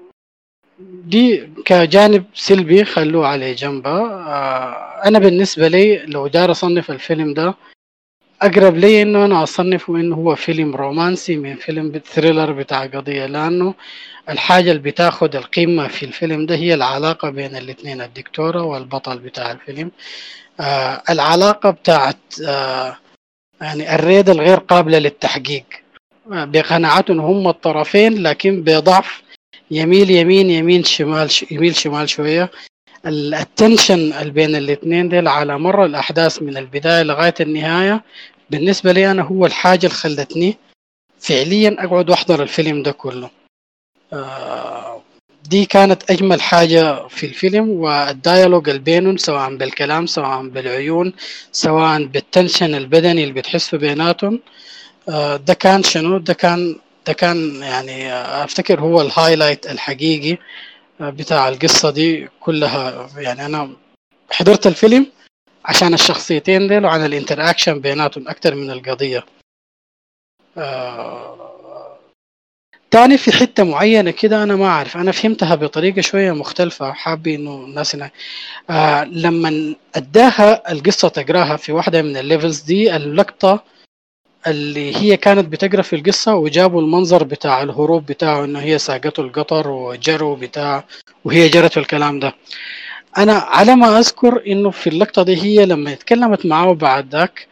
[0.79, 7.55] دي كجانب سلبي خلوه على جنبه آه أنا بالنسبة لي لو دار أصنف الفيلم ده
[8.41, 13.73] أقرب لي إنه أنا أصنفه إنه هو فيلم رومانسي من فيلم ثريلر بتاع قضية لأنه
[14.29, 19.91] الحاجة اللي بتاخد القمه في الفيلم ده هي العلاقة بين الاثنين الدكتورة والبطل بتاع الفيلم.
[20.59, 22.17] آه العلاقة بتاعت
[22.47, 22.97] آه
[23.61, 25.63] يعني الريد الغير قابلة للتحقيق.
[26.27, 29.21] بقناعتهم هم الطرفين لكن بضعف
[29.71, 31.29] يميل يمين يمين شمال.
[31.51, 32.51] يميل شمال شوية.
[33.05, 38.03] ال- ال tension بين الاثنين ديل على مر الأحداث من البداية لغاية النهاية.
[38.49, 40.57] بالنسبة لي أنا هو الحاجة اللي خلتني
[41.19, 43.29] فعليا أقعد وأحضر الفيلم ده كله.
[44.13, 44.94] آه،
[45.47, 51.13] دي كانت أجمل حاجة في الفيلم وال dialogue اللي بينهم سواء بالكلام سواء بالعيون
[51.51, 54.39] سواء بال tension البدني اللي بتحسوا بيناتهم.
[55.09, 56.75] آه، ده كان شنو؟ ده كان
[57.07, 60.37] ده كان يعني آه، أفتكر هو ال highlight الحقيقي
[61.01, 63.09] آه، بتاع القصة دي كلها.
[63.17, 63.69] يعني أنا
[64.31, 65.07] حضرت الفيلم
[65.65, 69.25] عشان الشخصيتين ديل وعن ال interaction بيناتهم أكتر من القضية.
[70.57, 71.44] آه،
[72.95, 74.97] تاني في حتة معينة كده أنا ما أعرف.
[74.97, 76.91] أنا فهمتها بطريقة شوية مختلفة.
[76.93, 78.11] حابة إنه الناس هنا
[78.69, 83.63] آه لما أداها القصة تقراها في واحدة من الليفلز دي اللقطة
[84.47, 89.67] اللي هي كانت بتقرأ في القصة وجابوا المنظر بتاع الهروب بتاعه إنه هي ساقته القطر
[89.67, 90.83] وجروا بتاع
[91.25, 92.33] وهي جرت الكلام ده.
[93.17, 97.47] أنا على ما أذكر إنه في اللقطة دي هي لما اتكلمت معاه بعد ذاك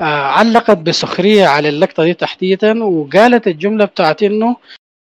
[0.00, 4.56] علقت بسخريه على اللقطة دي تحديدا وقالت الجملة بتاعت إنه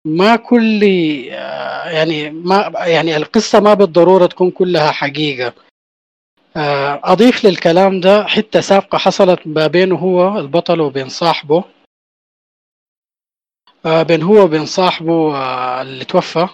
[0.06, 0.84] ما كل
[1.32, 5.54] آه يعني ما يعني القصة ما بالضرورة تكون كلها حقيقة.
[6.58, 11.64] آه، أضيف للكلام ده حتة سابقة حصلت ما بينه هو البطل وبين صاحبه.
[13.86, 16.48] آه، بين هو وبين صاحبه آه، اللي توفى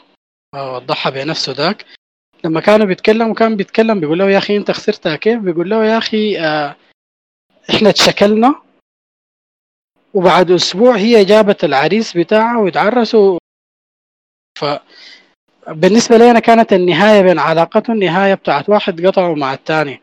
[0.55, 1.85] آه، وضحى بنفسه ذاك.
[2.45, 5.97] لما كانوا بيتكلموا كان بيتكلم بيقول له يا أخي أنت خسرتها كيف؟ بيقول له يا
[5.97, 6.75] أخي آه،
[7.69, 8.55] إحنا اتشكلنا
[10.13, 13.39] وبعد أسبوع هي جابت العريس بتاعها وتعرسوا.
[14.59, 14.65] ف
[15.67, 20.01] بالنسبة لي أنا كانت النهاية بين علاقتهم نهاية بتاعت واحد قطعوا مع الثاني.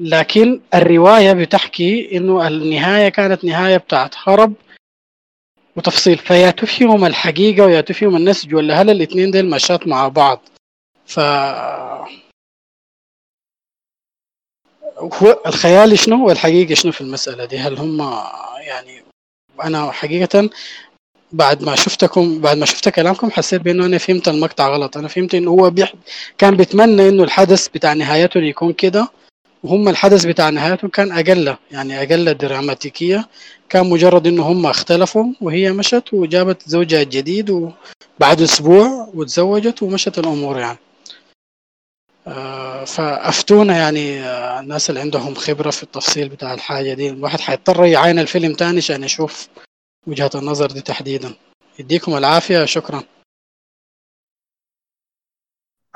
[0.00, 4.54] لكن الرواية بتحكي إنه النهاية كانت نهاية بتاعت هرب
[5.76, 6.18] وتفصيل.
[6.18, 10.40] فياتوا فيهم الحقيقة وياتوا فيهم النسج ولا هل الاثنين ديل مشات مع بعض.
[11.06, 11.20] ف
[14.98, 18.00] هو الخيال شنو والحقيقة شنو في المسألة دي؟ هل هم
[18.60, 19.02] يعني
[19.64, 20.50] أنا حقيقة
[21.32, 24.96] بعد ما شفتكم بعد ما شفت كلامكم حسيت بأنه أنا فهمت المقطع غلط.
[24.96, 25.92] أنا فهمت إنه هو بيح...
[26.38, 29.08] كان بيتمنى إنه الحدث بتاع نهايته يكون كده
[29.62, 33.28] وهم الحدث بتاع نهايته كان أقل يعني أقل دراماتيكية.
[33.68, 40.58] كان مجرد إنه هم اختلفوا وهي مشت وجابت زوجها الجديد وبعد أسبوع وتزوجت ومشت الأمور
[40.58, 40.78] يعني.
[42.86, 47.08] فأفتونا يعني آه، الناس اللي عندهم خبرة في التفصيل بتاع الحاجة دي.
[47.10, 49.48] الواحد حيضطر يعاين الفيلم تاني عشان يشوف
[50.06, 51.34] وجهة النظر دي تحديدا.
[51.78, 53.02] يديكم العافية شكرا.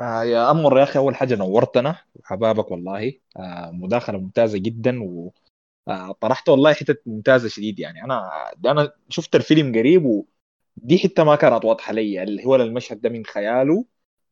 [0.01, 1.95] آه يا أمر يا أخي أول حاجة نورتنا.
[2.15, 3.13] وحبابك والله.
[3.37, 8.03] آه مداخلة ممتازة جدا وطرحت آه والله حتة ممتازة شديد يعني.
[8.03, 8.29] أنا
[8.65, 12.23] أنا شفت الفيلم قريب ودي حتة ما كانت واضحة لي.
[12.23, 13.85] اللي هو المشهد ده من خياله.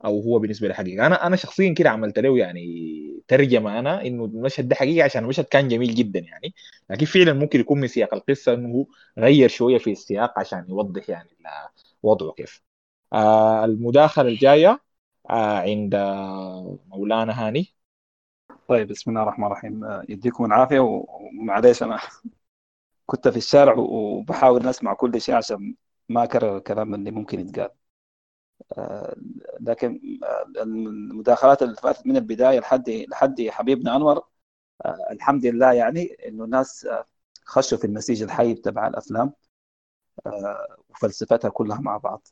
[0.06, 4.26] أو هو بالنسبة لي حقيقه أنا أنا شخصيا كده عملت له يعني ترجمة أنا إنه
[4.26, 6.54] المشهد ده حقيقه عشان المشهد كان جميل جدا يعني.
[6.90, 8.88] لكن فعلا ممكن يكون من سياق القصة إنه
[9.18, 11.30] غير شوية في السياق عشان يوضح يعني
[12.04, 12.62] وضعه كيف.
[13.14, 14.82] آه المداخلة الجاية
[15.30, 15.96] آه عند
[16.88, 17.76] مولانا هاني.
[18.68, 19.84] طيب بسم الله الرحمن الرحيم.
[19.84, 22.00] آه، يديكم العافية ومعليش أنا
[23.06, 25.76] كنت في الشارع وبحاول أسمع كل شيء عشان
[26.10, 27.70] ما أكرر الكلام اللي ممكن يتقال.
[29.60, 34.24] لكن آه، المداخلات اللي فاتت من البداية لحد لحد حبيبنا أنور
[34.86, 36.88] آه، الحمد لله يعني إنه الناس
[37.46, 39.34] خشوا في النسيج الحي تبع الأفلام
[40.90, 42.28] وفلسفتها كلها مع بعض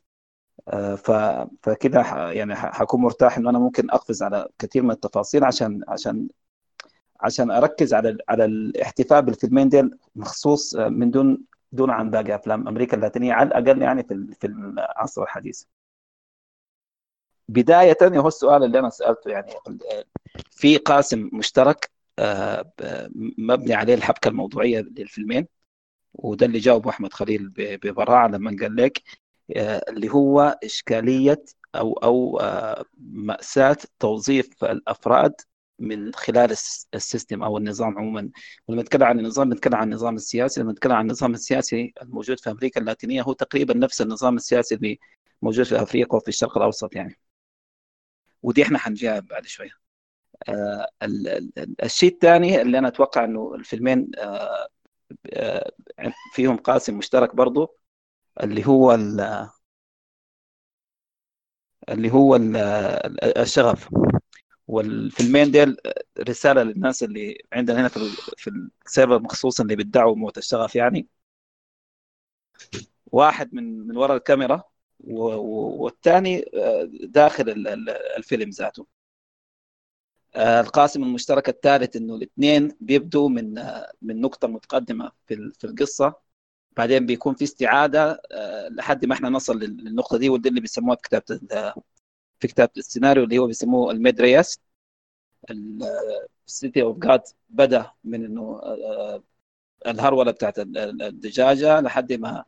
[1.62, 2.02] فكده
[2.32, 6.28] يعني حكون مرتاح إنه أنا ممكن أقفز على كثير من التفاصيل عشان عشان
[7.20, 12.96] عشان أركز على على الاحتفاء بالفيلمين ديل مخصوص من دون دون عن باقي أفلام أمريكا
[12.96, 15.64] اللاتينية على الأقل يعني في في العصر الحديث.
[17.48, 19.52] بداية هو السؤال اللي أنا سألته يعني
[20.50, 22.72] في قاسم مشترك آه،
[23.38, 25.46] مبني عليه الحبكة الموضوعية للفيلمين
[26.14, 29.02] وده اللي جاوبه أحمد خليل ببراعة لما قال لك
[29.56, 31.44] آه، اللي هو إشكالية
[31.74, 35.34] أو أو آه، مأساة توظيف الأفراد
[35.78, 36.50] من خلال
[36.94, 38.30] السيستم أو النظام عموما.
[38.68, 42.50] ولما نتكلم عن النظام نتكلم عن النظام السياسي لما نتكلم عن النظام السياسي الموجود في
[42.50, 44.98] أمريكا اللاتينية هو تقريبا نفس النظام السياسي اللي
[45.42, 47.18] موجود في أفريقيا وفي الشرق الأوسط يعني.
[48.42, 49.70] ودي إحنا حنجيها بعد شوية.
[50.48, 50.88] آه
[51.84, 54.68] الشيء الثاني اللي أنا أتوقع إنه الفيلمين آه
[55.34, 55.72] آه
[56.34, 57.76] فيهم قاسم مشترك برضو
[58.42, 58.94] اللي هو
[61.88, 62.36] اللي هو
[63.42, 63.88] الشغف.
[64.68, 65.76] والفيلمين ديل
[66.28, 68.00] رسالة للناس اللي عندنا هنا في
[68.36, 68.50] في
[68.86, 71.08] السيرفر مخصوصا اللي بيدعوا موت الشغف يعني.
[73.06, 74.62] واحد من من وراء الكاميرا
[75.00, 77.44] والثاني آه، داخل
[78.16, 78.86] الفيلم ذاته.
[80.34, 86.14] آه، القاسم المشترك الثالث إنه الاثنين بيبدوا من آه، من نقطة متقدمة في في القصة.
[86.76, 88.22] بعدين بيكون في استعادة
[88.70, 91.40] لحد ما إحنا نصل للنقطة دي ودي اللي بيسموها في كتابة
[92.40, 94.58] في كتابة السيناريو اللي هو بيسموه ال medias res.
[96.46, 98.60] ال City of God بدأ من إنه
[99.86, 102.44] الهرولة بتاعت الدجاجة لحد ما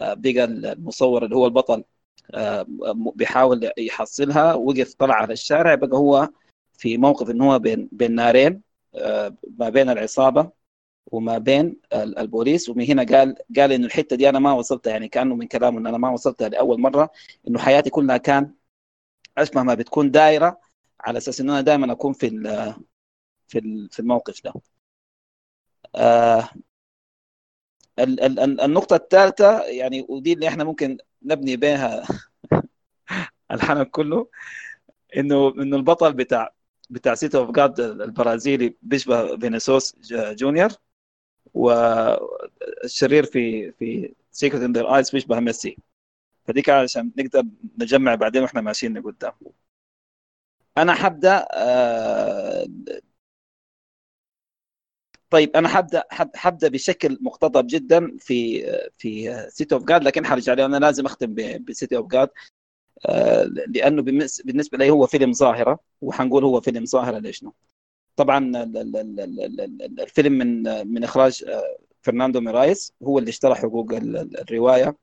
[0.00, 1.84] بقى المصور اللي هو البطل
[2.34, 2.66] آه،
[3.16, 4.54] بيحاول يحصلها.
[4.54, 6.28] وقف طلع على الشارع بقى هو
[6.78, 8.62] في موقف انه هو بين بين نارين
[8.94, 10.50] آه، ما بين العصابة
[11.06, 12.68] وما بين البوليس.
[12.68, 15.86] ومن هنا قال قال إنه الحتة دي أنا ما وصلتها يعني كأنه من كلامه إن
[15.86, 17.10] أنا ما وصلتها لأول مرة
[17.48, 18.54] إنه حياتي كلها كان
[19.38, 20.60] اشبه ما بتكون دائره
[21.00, 22.28] على أساس انه أنا دائما أكون في
[23.48, 24.52] في في الموقف ده.
[25.94, 26.48] آه
[27.98, 32.02] النقطة الثالثة يعني ودي اللي إحنا ممكن نبني بها
[33.52, 34.28] الحنك كله
[35.16, 36.54] إنه إنه البطل بتاع
[36.90, 40.70] بتاع City of God البرازيلي بيشبه فينيسيوس جونيور
[41.54, 45.76] والشرير في في Secret in Their Eyes بيشبه ميسي.
[46.46, 47.44] فدي كان عشان نقدر
[47.78, 49.32] نجمع بعدين وإحنا ماشيين لقدام.
[50.78, 52.66] أنا حبدأ آه،
[55.32, 56.02] طيب أنا حبدا
[56.34, 58.62] حبدأ بشكل مقتضب جدا في
[58.98, 61.34] في City of God لكن حرجع لي أنا لازم أختم
[61.68, 62.28] ب City of God
[63.68, 64.02] لأنه
[64.44, 67.52] بالنسبة لي هو فيلم ظاهرة وحنقول هو فيلم ظاهرة ليش نو
[68.16, 68.52] طبعا
[70.00, 74.96] الفيلم من من إخراج آه، فرناندو ميريليس هو اللي اشترى حقوق الرواية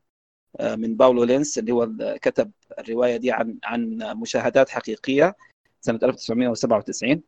[0.59, 1.89] آه، من باولو لينس اللي هو
[2.21, 5.35] كتب الرواية دي عن عن مشاهدات حقيقية
[5.81, 7.21] سنة 1997 آه،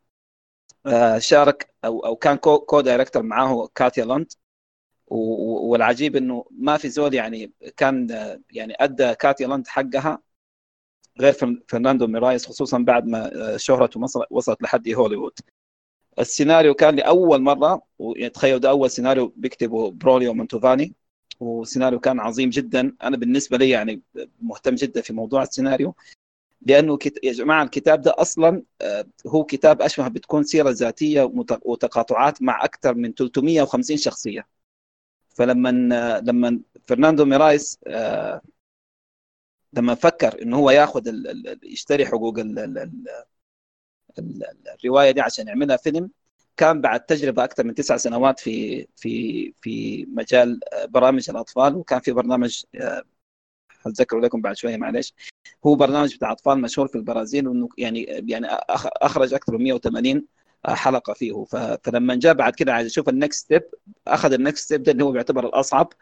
[1.17, 4.33] شارك أو أو كان co, co-director معاه كاتيا لوند
[5.07, 8.07] والعجيب إنه ما في زول يعني كان
[8.51, 10.19] يعني أدى كاتيا لوند حقها
[11.19, 11.33] غير
[11.69, 13.99] فرناندو ميريليس خصوصا بعد ما شهرته
[14.31, 15.33] وصلت لحد هوليوود.
[16.19, 20.95] السيناريو كان لأول مرة وتخيل ده أول سيناريو بيكتبه براوليو مونتوفاني.
[21.39, 22.95] وسيناريو كان عظيم جدا.
[23.03, 24.01] أنا بالنسبة لي يعني
[24.41, 25.95] مهتم جدا في موضوع السيناريو.
[26.61, 26.97] لأنه.
[27.23, 28.63] يا جماعة الكتاب ده أصلا
[29.27, 31.31] هو كتاب أشبه بتكون سيرة ذاتية
[31.65, 34.47] وتقاطعات مع أكثر من 350 شخصية
[35.35, 35.69] فلما
[36.25, 37.79] لما فرناندو ميرايس
[39.73, 41.13] لما فكر إنه هو ياخذ
[41.63, 42.39] يشتري حقوق
[44.75, 46.09] الرواية دي عشان يعملها فيلم
[46.57, 52.11] كان بعد تجربة أكثر من تسع سنوات في في في مجال برامج الأطفال وكان في
[52.11, 52.63] برنامج
[53.87, 55.13] هتذكره لكم بعد شوية معلش.
[55.65, 58.47] هو برنامج بتاع أطفال مشهور في البرازيل وإنه يعني يعني
[59.01, 60.25] أخرج أكثر من 180
[60.65, 61.45] حلقة فيه.
[61.83, 63.63] فلما جاء بعد كده عايز يشوف ال next step
[64.07, 65.93] أخذ ال next step ده اللي هو بيعتبر الأصعب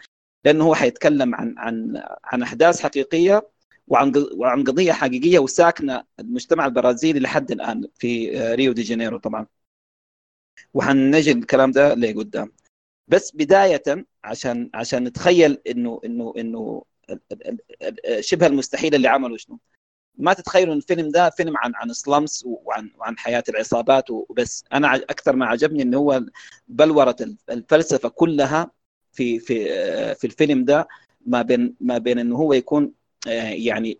[0.46, 3.50] لأنه هو حيتكلم عن عن عن أحداث حقيقية
[3.88, 9.48] وعن وعن قضية حقيقية وساكنة المجتمع البرازيلي لحد الآن في ريو دي جانيرو طبعا.
[10.74, 12.52] وحنجي الكلام ده لقدام.
[13.08, 13.84] بس بداية
[14.24, 16.84] عشان عشان نتخيل إنه إنه إنه
[18.20, 19.60] شبه المستحيل اللي عمله شنو؟
[20.18, 24.64] ما تتخيلوا إن الفيلم ده فيلم عن عن سلامس وعن وعن حياة العصابات وبس.
[24.74, 26.24] أنا أكثر ما عجبني انه هو
[26.68, 27.16] بلورة
[27.50, 28.72] الفلسفة كلها
[29.12, 29.66] في في
[30.16, 30.88] في الفيلم ده
[31.26, 32.94] ما بين ما بين إنه هو يكون
[33.26, 34.00] يعني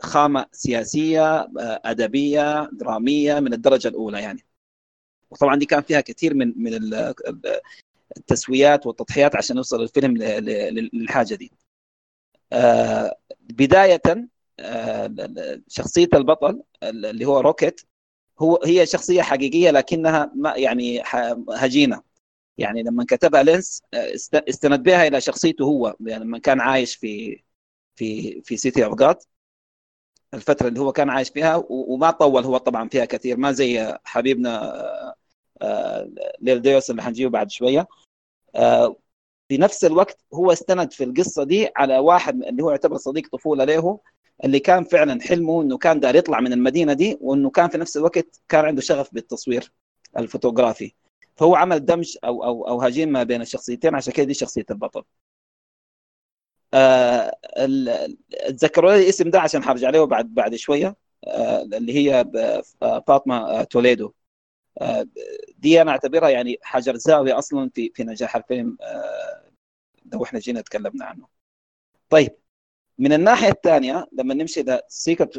[0.00, 1.48] خامة سياسية
[1.84, 4.44] أدبية درامية من الدرجة الأولى يعني.
[5.30, 7.04] وطبعا دي كان فيها كثير من من
[8.16, 10.16] التسويات والتضحيات عشان يوصل الفيلم
[10.92, 11.52] للحاجة دي.
[13.40, 14.02] بداية
[15.68, 17.80] شخصية البطل اللي هو Rocket
[18.40, 21.02] هو هي شخصية حقيقية لكنها ما يعني
[21.50, 22.02] هجينة.
[22.58, 23.82] يعني لما كتبها لينس
[24.34, 27.42] استند بها إلى شخصيته هو يعني لما كان عايش في
[27.96, 29.16] في في City of God
[30.34, 34.74] الفترة اللي هو كان عايش فيها وما طول هو طبعا فيها كثير ما زي حبيبنا
[36.40, 37.86] Li'l Dice اللي حنجيبه بعد شوية.
[39.48, 43.64] في نفس الوقت هو استند في القصة دي على واحد اللي هو يعتبر صديق طفولة
[43.64, 44.00] له
[44.44, 47.96] اللي كان فعلا حلمه إنه كان دار يطلع من المدينة دي وإنه كان في نفس
[47.96, 49.72] الوقت كان عنده شغف بالتصوير
[50.18, 50.92] الفوتوغرافي.
[51.36, 55.02] فهو عمل دمج أو أو أو هجين ما بين الشخصيتين عشان كده دي شخصية البطل.
[56.74, 57.32] آه
[58.48, 60.96] تذكروا لي الاسم ده عشان حرجع له بعد بعد شوية.
[61.24, 62.24] آه اللي هي
[63.06, 64.06] فاطمة توليدو.
[64.06, 64.12] آه
[65.58, 68.76] دي أنا أعتبرها يعني حجر زاوية أصلا في في نجاح الفيلم
[70.12, 71.26] لو إحنا جينا تكلمنا عنه.
[72.10, 72.30] طيب
[72.98, 75.38] من الناحية الثانية لما نمشي لسيكرت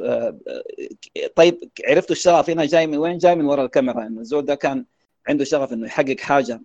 [1.36, 4.86] طيب عرفتوا الشغف هنا جاي من وين؟ جاي من وراء الكاميرا إنه الزول ده كان
[5.28, 6.62] عنده شغف إنه يحقق حاجة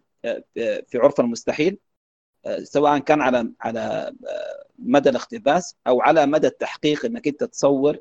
[0.54, 1.78] في عرف المستحيل
[2.62, 4.14] سواء كان على على
[4.78, 7.98] مدى الاقتباس أو على مدى التحقيق إنك أنت تصور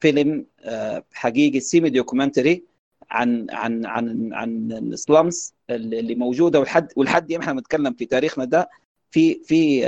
[0.00, 0.46] فيلم
[1.12, 2.64] حقيقي semi documentary
[3.12, 8.70] عن عن عن عن ال slums اللي موجودة ولحد ولحد إحنا بنتكلم في تاريخنا ده
[9.10, 9.78] في في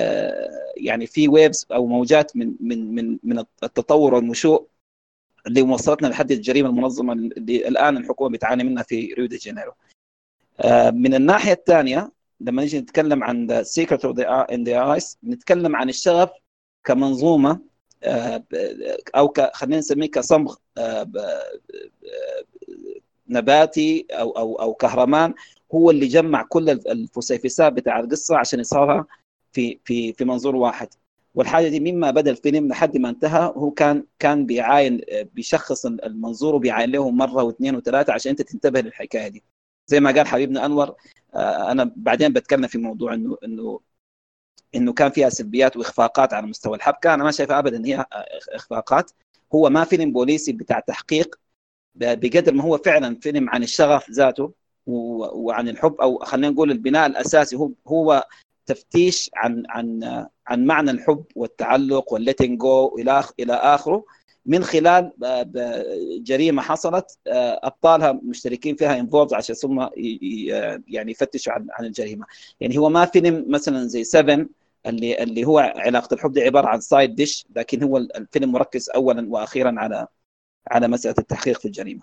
[0.77, 4.67] يعني في waves أو موجات من من من من التطور والنشوء
[5.47, 9.73] اللي وصلتنا لحد الجريمة المنظمة اللي الآن الحكومة بتعاني منها في ريو دي جانيرو.
[10.93, 15.89] من الناحية الثانية لما نيجي نتكلم عن The Secret of the the Eyes نتكلم عن
[15.89, 16.31] الشغف
[16.85, 17.61] كمنظومة
[19.17, 20.57] أو خلينا نسميه كصمغ
[23.29, 25.35] نباتي أو أو أو كهرمان
[25.75, 29.07] هو اللي جمع كل الفسيفساء بتاع القصة عشان يصهرها
[29.53, 30.89] في في في منظور واحد.
[31.35, 35.01] والحاجة دي مما بدأ الفيلم لحد ما انتهى هو كان كان بيعاين
[35.35, 39.43] بيشخص المنظور وبيعاين له مرة واثنين وثلاثة عشان انت تنتبه للحكاية دي.
[39.87, 40.95] زي ما قال حبيبنا أنور
[41.71, 43.81] أنا بعدين بتكلم في موضوع انه انه
[44.75, 47.15] إنه كان فيها سلبيات وإخفاقات على مستوى الحبكة.
[47.15, 48.07] أنا ما شايفها ابدا هي
[48.53, 49.11] إخفاقات.
[49.55, 51.39] هو ما فيلم بوليسي بتاع تحقيق
[51.95, 54.53] بقدر ما هو فعلا فيلم عن الشغف ذاته
[54.87, 58.27] وعن الحب أو خلينا نقول البناء الأساسي هو هو
[58.67, 64.05] تفتيش عن عن عن معنى الحب والتعلق وال letting go إلى إلى آخره.
[64.47, 65.11] من خلال
[66.23, 69.81] جريمة حصلت أبطالها مشتركين فيها involved عشان ثم
[70.89, 72.27] يعني يفتشوا عن عن الجريمة.
[72.61, 74.47] يعني هو ما فيلم مثلا زي 7
[74.87, 79.27] اللي اللي هو علاقة الحب دي عبارة عن side dish لكن هو الفيلم مركز اولا
[79.31, 80.07] وأخيرا على
[80.71, 82.03] على مسألة التحقيق في الجريمة.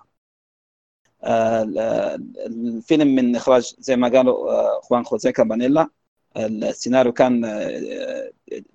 [2.45, 5.89] الفيلم من إخراج زي ما قالوا خوان خوزيه كامبانيلا
[6.37, 7.45] السيناريو كان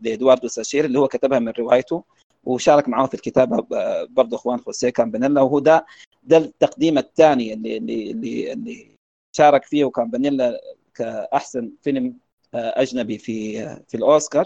[0.00, 2.04] لادواردو ساشيري اللي هو كتبها من روايته
[2.44, 3.66] وشارك معاه في الكتابة
[4.10, 5.86] برضه خوان خوسيه كامبانيلا وهو ده
[6.22, 8.96] ده التقديم الثاني اللي اللي اللي,
[9.36, 10.60] شارك فيه كامبانيلا
[10.94, 12.18] كأحسن فيلم
[12.54, 13.58] أجنبي في
[13.88, 14.44] في الأوسكار.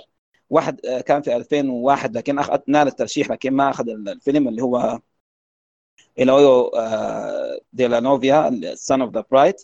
[0.50, 2.34] واحد كان في 2001 لكن
[2.66, 5.00] نال الترشيح لكن ما أخذ الفيلم اللي هو
[6.18, 6.70] El
[7.72, 9.62] hijo de la novia Son of the Bride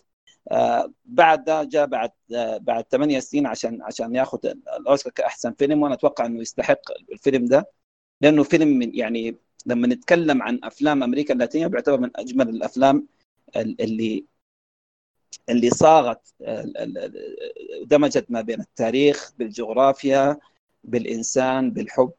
[1.05, 2.11] بعد ده جاء بعد
[2.61, 4.39] بعد ثمانية سنين عشان عشان ياخذ
[4.79, 6.81] الأوسكار كأحسن فيلم وأنا أتوقع إنه يستحق
[7.11, 7.69] الفيلم ده
[8.21, 9.35] لأنه فيلم من يعني
[9.65, 13.07] لما نتكلم عن أفلام أمريكا اللاتينية بيعتبر من أجمل الأفلام
[13.55, 14.25] اللي
[15.49, 16.33] اللي صاغت
[17.83, 20.37] دمجت ما بين التاريخ بالجغرافيا
[20.83, 22.11] بالإنسان بالحب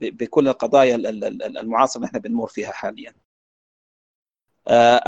[0.00, 0.96] بكل القضايا
[1.60, 3.14] المعاصرة اللي إحنا بنمر فيها حاليا.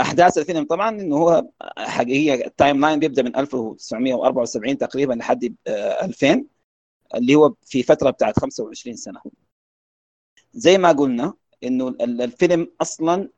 [0.01, 1.47] أحداث الفيلم طبعا إنه هو
[1.77, 6.45] حقيقيه ال timeline بيبدأ من 1974 تقريبا لحد 2000
[7.15, 9.21] اللي هو في فترة بتاعت 25 سنة.
[10.53, 11.33] زي ما قلنا
[11.63, 13.29] إنه الفيلم أصلا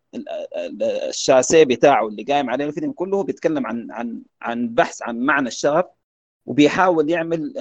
[1.10, 5.86] الشاسيه بتاعه اللي قايم عليه الفيلم كله بيتكلم عن عن عن بحث عن معنى الشغف
[6.46, 7.54] وبيحاول يعمل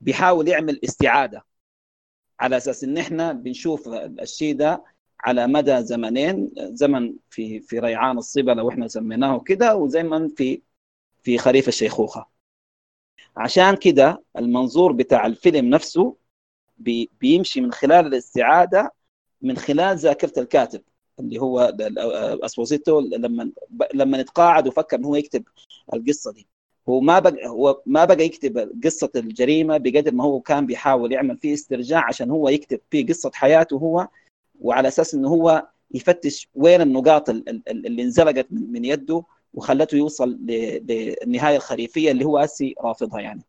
[0.00, 1.44] بيحاول يعمل استعادة
[2.40, 4.84] على أساس إن إحنا بنشوف الشيء ده
[5.20, 10.62] على مدى زمنين زمن في في ريعان الصبا لو إحنا سميناه كده وزمن في
[11.22, 12.26] في خريف الشيخوخه
[13.36, 16.16] عشان كده المنظور بتاع الفيلم نفسه
[16.78, 18.92] بي بيمشي من خلال الاستعادة
[19.42, 20.82] من خلال ذاكرة الكاتب
[21.20, 21.60] اللي هو
[22.44, 23.52] اسبوسيتو لما
[23.94, 25.44] لما اتقاعد وفكر انه هو يكتب
[25.94, 26.46] القصة دي.
[26.88, 31.36] هو ما بقى هو ما بقى يكتب قصة الجريمة بقدر ما هو كان بيحاول يعمل
[31.38, 34.08] فيه استرجاع عشان هو يكتب فيه قصة حياته هو
[34.60, 39.22] وعلى أساس انه هو يفتش وين النقاط اللي انزلقت من يده
[39.54, 43.42] وخلته يوصل للنهاية الخريفية اللي هو أسي رافضها يعني.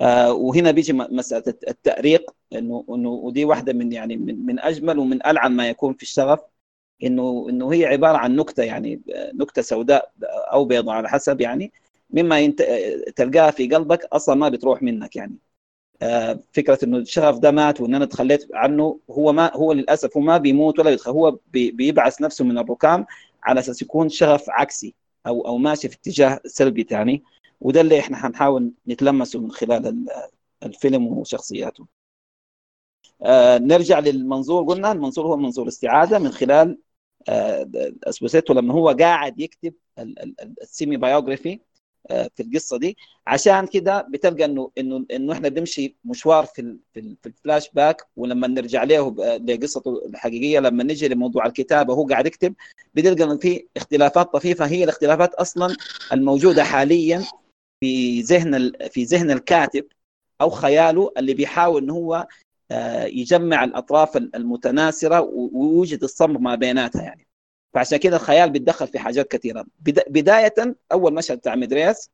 [0.00, 5.26] آه وهنا بيجي مسألة التأريق انه إنه ودي واحدة من يعني من, من أجمل ومن
[5.26, 6.40] ألعن ما يكون في الشغف
[7.04, 9.02] انه إنه هي عبارة عن نكتة يعني
[9.34, 11.72] نكتة سوداء أو بيضاء على حسب يعني
[12.10, 12.52] مما.
[13.16, 15.36] تلقاها في قلبك أصلا ما بتروح منك يعني
[16.52, 20.38] فكرة إنه الشغف ده مات وإن أنا تخليت عنه هو ما هو للأسف هو ما
[20.38, 21.08] بيموت ولا بيتخ...
[21.08, 21.70] هو بي...
[21.70, 23.06] بيبعث نفسه من الركام
[23.42, 24.94] على أساس يكون شغف عكسي
[25.26, 27.22] أو أو ماشي في اتجاه سلبي ثاني
[27.60, 30.06] وده اللي إحنا حنحاول نتلمسه من خلال
[30.62, 31.86] الفيلم وشخصياته.
[33.22, 34.64] آه نرجع للمنظور.
[34.64, 36.78] قلنا المنظور هو منظور استعادة من خلال
[37.28, 37.70] آه
[38.04, 39.74] اسبوسيتو لما هو قاعد يكتب
[40.62, 41.60] ال semi biography.
[42.08, 42.96] في القصة دي.
[43.26, 48.84] عشان كده بتلقى انه انه إنه إحنا بنمشي مشوار في في, الفلاش باك ولما نرجع
[48.84, 52.54] له لقصته الحقيقية لما نجي لموضوع الكتابه وهو قاعد يكتب
[52.94, 54.66] بنلقى إنه في اختلافات طفيفة.
[54.66, 55.76] هي الاختلافات أصلا
[56.12, 57.24] الموجودة حاليا
[57.80, 59.84] في ذهن في ذهن الكاتب
[60.40, 62.26] أو خياله اللي بيحاول ان هو
[63.06, 65.20] يجمع الأطراف المتناثره
[65.52, 67.26] ويوجد الصمر ما بيناتها يعني.
[67.74, 69.66] فعشان كده الخيال بيتدخل في حاجات كثيرة.
[70.08, 70.54] بداية
[70.92, 72.10] أول مشهد بتاع مدريس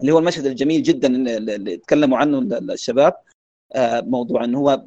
[0.00, 3.14] اللي هو المشهد الجميل جدا اللي تكلموا عنه الشباب
[4.02, 4.84] موضوع انه هو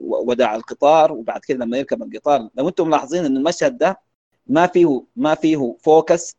[0.00, 2.48] وداع القطار وبعد كده لما يركب القطار.
[2.54, 4.00] لو أنتم ملاحظين إن المشهد ده
[4.46, 6.36] ما فيه ما فيه focus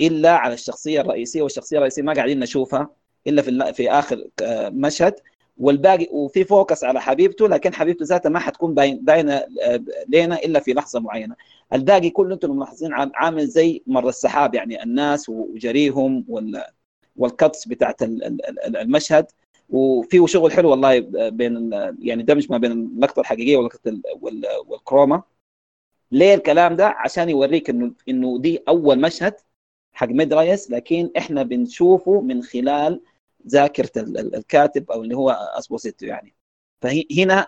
[0.00, 2.90] إلا على الشخصية الرئيسية والشخصية الرئيسية ما قاعدين نشوفها
[3.26, 4.28] إلا في في آخر
[4.70, 5.14] مشهد.
[5.58, 9.44] والباقي وفي focus على حبيبته لكن حبيبته ذاتها ما حتكون باينة
[10.08, 11.36] لنا إلا في لحظة معينة.
[11.72, 16.24] الباقي كله أنتم ملاحظين عامل زي مر السحاب يعني الناس وجريهم
[17.16, 19.26] وال cuts بتاعت المشهد.
[19.70, 20.98] وفيه شغل حلو والله
[21.28, 21.70] بين
[22.02, 24.00] يعني دمج ما بين اللقطة الحقيقية واللقطة
[24.66, 25.22] وال chroma.
[26.12, 29.34] ليه الكلام ده؟ عشان يوريك إنه إنه دي أول مشهد
[29.92, 33.00] حق ميدرايس لكن إحنا بنشوفه من خلال
[33.48, 36.34] ذاكرة الكاتب أو اللي هو اسبوسيتو يعني.
[36.82, 37.46] فهنا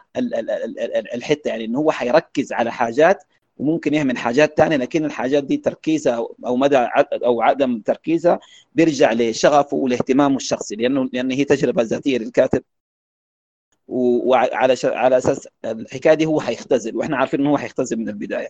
[1.15, 3.25] الحتة يعني انه هو حيركز على حاجات
[3.59, 6.77] وممكن يهمل حاجات ثانية لكن الحاجات دي تركيزها أو مدى
[7.25, 8.41] أو عدم تركيزها
[8.75, 12.63] بيرجع لشغفه ولاهتمامه الشخصي لأنه لأن هي تجربة ذاتية للكاتب.
[13.89, 18.49] وعلى على أساس الحكاية دي هو حيختزل وإحنا عارفين انه هو حيختزل من البداية.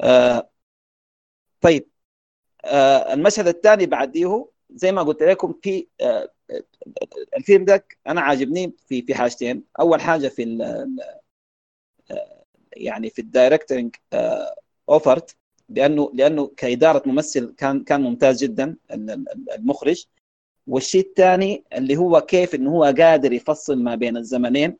[0.00, 0.50] آه
[1.60, 1.88] طيب.
[2.64, 6.28] آه المشهد الثاني بعديه زي ما قلت لكم في آه
[7.36, 9.64] الفيلم ده أنا عاجبني في في حاجتين.
[9.80, 10.96] أول حاجة في ال
[12.76, 13.94] يعني في ال directing
[14.88, 15.36] effort
[15.68, 18.76] لأنه لأنه كإدارة ممثل كان كان ممتاز جدا
[19.58, 20.04] المخرج.
[20.66, 24.78] والشيء الثاني اللي هو كيف إنه هو قادر يفصل ما بين الزمنين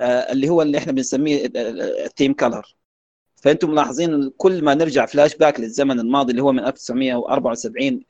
[0.00, 2.76] اللي هو اللي إحنا بنسميه ال theme color
[3.42, 8.00] فانتم ملاحظين كل ما نرجع فلاش باك للزمن الماضي اللي هو من 1974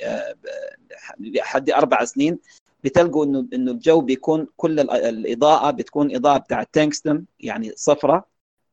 [1.21, 2.39] لحد أربع سنين
[2.85, 8.25] بتلقوا انه انه الجو بيكون كل الاضاءه بتكون اضاءه بتاع تنكستون يعني صفراء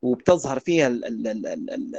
[0.01, 1.95] وبتظهر فيها ال ال ال ال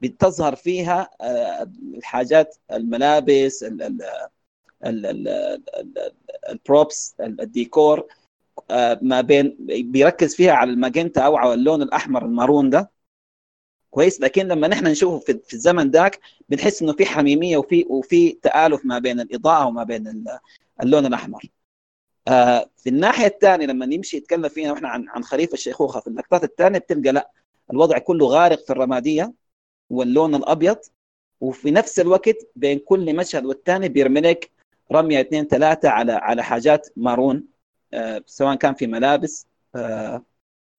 [0.00, 4.02] بتظهر فيها آه، الحاجات الملابس ال- ال-
[4.84, 6.12] ال- ال- ال-
[6.48, 8.06] ال props الديكور
[8.70, 12.93] آه، ما بين بيركز فيها على الماجنتا أو على اللون الاحمر ال maroon ده
[13.94, 18.32] كويس لكن لما نحن نشوفه في في الزمن ذاك بنحس إنه في حميمية وفي وفي
[18.32, 20.38] تآلف ما بين الإضاءة وما بين ال-
[20.82, 21.42] اللون الأحمر.
[22.28, 26.44] آه، في الناحية الثانية لما نمشي يتكلم فينا وإحنا عن عن خريف الشيخوخه في اللقطات
[26.44, 27.30] الثانية بتلقى لا
[27.72, 29.32] الوضع كله غارق في الرمادية
[29.90, 30.76] واللون الأبيض
[31.40, 34.50] وفي نفس الوقت بين كل مشهد والثاني بيرمي لك
[34.92, 37.44] رمية اثنين ثلاثة على على حاجات maroon
[37.94, 40.22] آه، سواء كان في ملابس آه،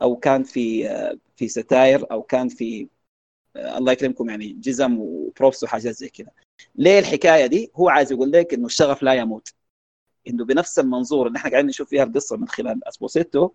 [0.01, 2.87] أو كان في آه، في ستاير أو كان في
[3.57, 6.31] الله يكرمكم يعني جزم و props وحاجات زي كذا
[6.75, 9.53] ليه الحكاية دي؟ هو عايز يقول لك إنه الشغف لا يموت.
[10.27, 13.49] إنه بنفس المنظور اللي إحنا قاعدين نشوف فيها القصة من خلال اسبوسيتو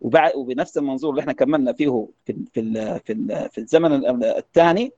[0.00, 2.72] وبعد وبنفس المنظور اللي إحنا كملنا فيه في في
[3.04, 4.92] في في الزمن الثاني.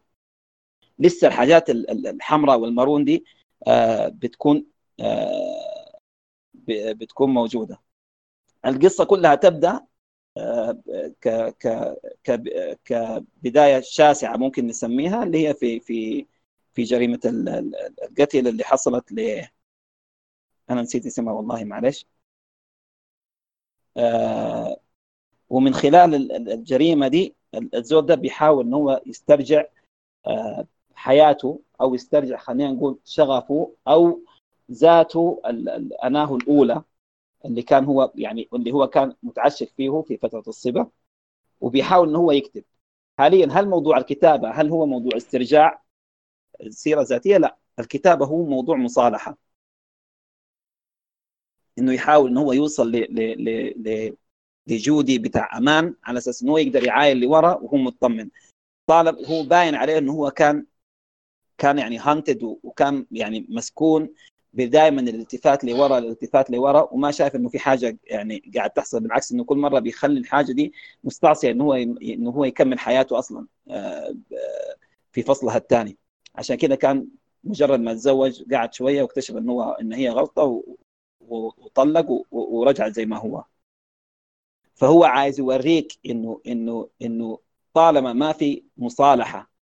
[0.98, 3.24] لسه الحاجات ال- ال- الحمراء والمارون دي
[3.66, 4.66] آه، بتكون
[5.00, 5.98] آه،
[6.68, 7.80] بتكون موجودة.
[8.66, 9.80] القصة كلها تبدأ
[11.20, 11.28] ك
[11.58, 16.26] ك كبدايه شاسعة ممكن نسميها اللي هي في في
[16.74, 17.74] في جريمة ال- ال-
[18.04, 19.44] القتل اللي حصلت ل
[20.70, 22.06] أنا نسيت اسمها والله معلش.
[23.96, 24.76] آه،
[25.50, 29.64] ومن خلال ال- ال- الجريمة دي ال- الزول ده بيحاول إن هو يسترجع
[30.26, 34.20] آه، حياته أو يسترجع خلينا نقول شغفه أو
[34.72, 35.42] ذاته
[36.04, 36.82] أناه الأولى.
[37.44, 40.90] اللي كان هو يعني اللي هو كان متعشق فيه في فترة الصبا
[41.60, 42.64] وبيحاول ان هو يكتب.
[43.18, 45.82] حاليا هل موضوع الكتابة هل هو موضوع استرجاع
[46.60, 49.38] السيره الذاتيه؟ لا الكتابة هو موضوع مصالحة.
[51.78, 54.16] إنه يحاول ان هو يوصل ل ل ل ل
[54.66, 58.30] لجودي بتاع أمان على أساس إنه هو يقدر يعاين لورا وهو مطمن.
[58.86, 60.66] طالب هو باين عليه إنه هو كان
[61.58, 64.14] كان يعني هانتد وكان يعني مسكون.
[64.56, 69.44] دائما الالتفات لورا الالتفات لورا وما شايف إنه في حاجة يعني قاعد تحصل بالعكس إنه
[69.44, 70.72] كل مرة بيخلي الحاجة دي
[71.04, 74.14] مستعصية إنه هو إنه هو يكمل حياته أصلا آه،
[75.12, 75.98] في فصلها الثاني.
[76.34, 77.08] عشان كده كان
[77.44, 80.62] مجرد ما تزوج قعد شوية واكتشف إنه هو إن هي غلطة
[81.20, 83.44] وطلق ورجع زي ما هو.
[84.74, 87.38] فهو عايز يوريك إنه إنه إنه
[87.74, 89.53] طالما ما في مصالحة آه،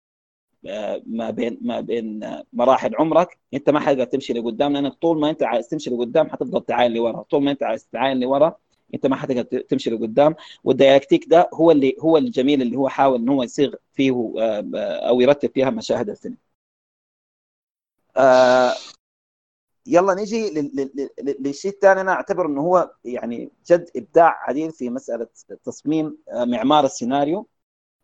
[1.06, 2.20] ما بين ما بين
[2.52, 6.64] مراحل عمرك انت ما حتقدر تمشي لقدام لانك طول ما انت عايز تمشي لقدام حتفضل
[6.64, 7.22] تعاين لورا.
[7.22, 8.56] طول ما انت عايز تعاين لورا
[8.94, 10.34] انت ما حتقدر تمشي لقدام.
[10.64, 14.64] والديالكتيك ده هو اللي هو الجميل اللي هو حاول إن هو يصيغ فيه آه،
[15.08, 16.36] أو يرتب فيها مشاهد الفيلم.
[18.16, 18.72] آه،
[19.86, 24.70] يلا نيجي لل- لل- لل- للشيء الثاني أنا أعتبر إنه هو يعني جد إبداع عديد
[24.70, 25.26] في مسألة
[25.64, 27.46] تصميم آه، معمار السيناريو.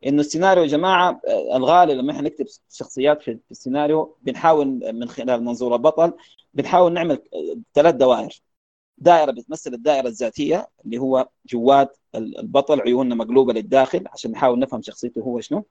[0.06, 1.20] إنه السيناريو يا جماعة
[1.54, 6.12] الغالب لما إحنا نكتب شخصيات في السيناريو بنحاول من خلال منظور البطل
[6.54, 7.22] بنحاول نعمل
[7.74, 8.42] ثلاث دوائر.
[8.98, 14.82] دائرة بتمثل الدائرة الذاتية اللي هو جوات ال- البطل عيوننا مقلوبة للداخل عشان نحاول نفهم
[14.82, 15.64] شخصيته هو شنو.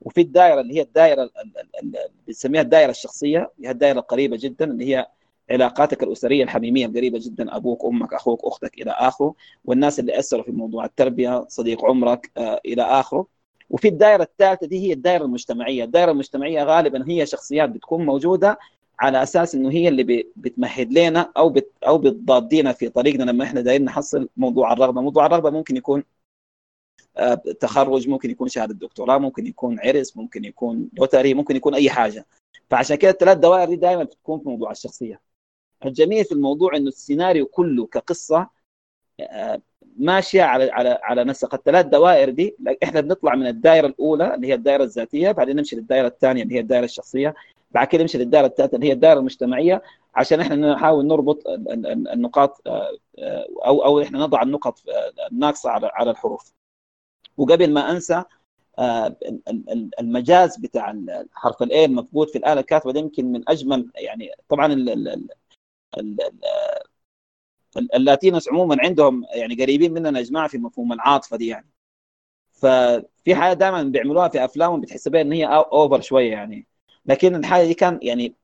[0.00, 4.36] وفي الدائرة اللي هي الدائرة ال- ال- ال- اللي بنسميها الدائرة الشخصية هي الدائرة القريبة
[4.40, 5.06] جدا اللي هي
[5.50, 10.50] علاقاتك الأسرية الحميمية القريبه جدا أبوك أمك أخوك أختك إلى آخره والناس اللي أثروا في
[10.52, 13.26] موضوع التربية صديق عمرك آه، إلى آخره.
[13.70, 15.84] وفي الدائرة الثالثة دي هي الدائرة المجتمعية.
[15.84, 18.58] الدائرة المجتمعية غالبا هي شخصيات بتكون موجودة
[19.00, 23.60] على أساس إنه هي اللي بتمهد لنا أو بت أو بتضادينا في طريقنا لما إحنا
[23.60, 26.04] دايرين نحصل موضوع الرغبة، موضوع الرغبة ممكن يكون
[27.16, 31.90] آه، تخرج ممكن يكون شهادة دكتوراه ممكن يكون عرس ممكن يكون لوتري ممكن يكون أي
[31.90, 32.26] حاجة.
[32.70, 35.20] فعشان كده الثلاث دوائر دي دائما بتكون في موضوع الشخصية.
[35.86, 38.50] الجميل في الموضوع إنه السيناريو كله كقصة
[39.20, 39.62] آه،
[39.96, 42.56] ماشية على على على نسق الثلاث دوائر دي.
[42.82, 46.60] إحنا بنطلع من الدائرة الأولى اللي هي الدائرة الذاتية بعدين نمشي للدائرة الثانية اللي هي
[46.60, 47.34] الدائرة الشخصية
[47.70, 49.82] بعد كده نمشي للدائرة الثالثة اللي هي الدائرة المجتمعية
[50.14, 54.78] عشان إحنا نحاول نربط ال- ال- ال- النقاط آه، آه، أو أو إحنا نضع النقط
[54.88, 56.52] آه، الناقصة على على الحروف.
[57.36, 58.24] وقبل ما أنسى
[58.78, 60.94] ال- ال- المجاز بتاع
[61.32, 64.74] حرف الاي المفقود في الآلة الكاتبة ده يمكن من أجمل يعني طبعا
[67.78, 71.68] اللاتينوس عموما عندهم يعني قريبين مننا يا جماعة في مفهوم العاطفة دي يعني
[72.52, 76.66] ففي حاجة دائما بيعملوها في أفلامهم بتحس بها إن هي أوفر شوية يعني
[77.06, 78.34] لكن الحاجة دي كان يعني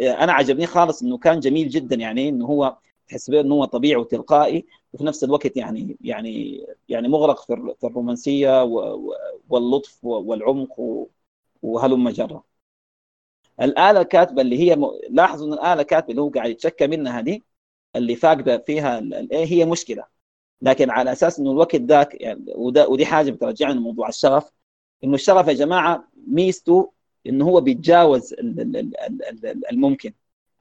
[0.00, 2.76] أنا عجبني خالص إنه كان جميل جدا يعني إنه هو
[3.08, 7.74] تحس به إنه هو طبيعي وتلقائي وفي نفس الوقت يعني يعني يعني مغرق في الر-
[7.80, 8.62] في الرومانسية
[9.48, 10.80] واللطف والعمق
[11.62, 12.42] وهلم جرا
[13.62, 14.76] الآلة الكاتبة اللي هي.
[15.10, 17.44] لاحظوا إن الآلة الكاتبة اللي هو قاعد يتشكى منها دي
[17.96, 20.04] اللي فاقدة فيها الايه هي مشكلة.
[20.62, 24.50] لكن على أساس إنه الوقت ذاك يعني وده ودي حاجة بترجعنا لموضوع الشغف.
[25.04, 26.92] إنه الشغف يا جماعة ميزته
[27.26, 28.34] إنه هو بيتجاوز
[29.72, 30.12] الممكن.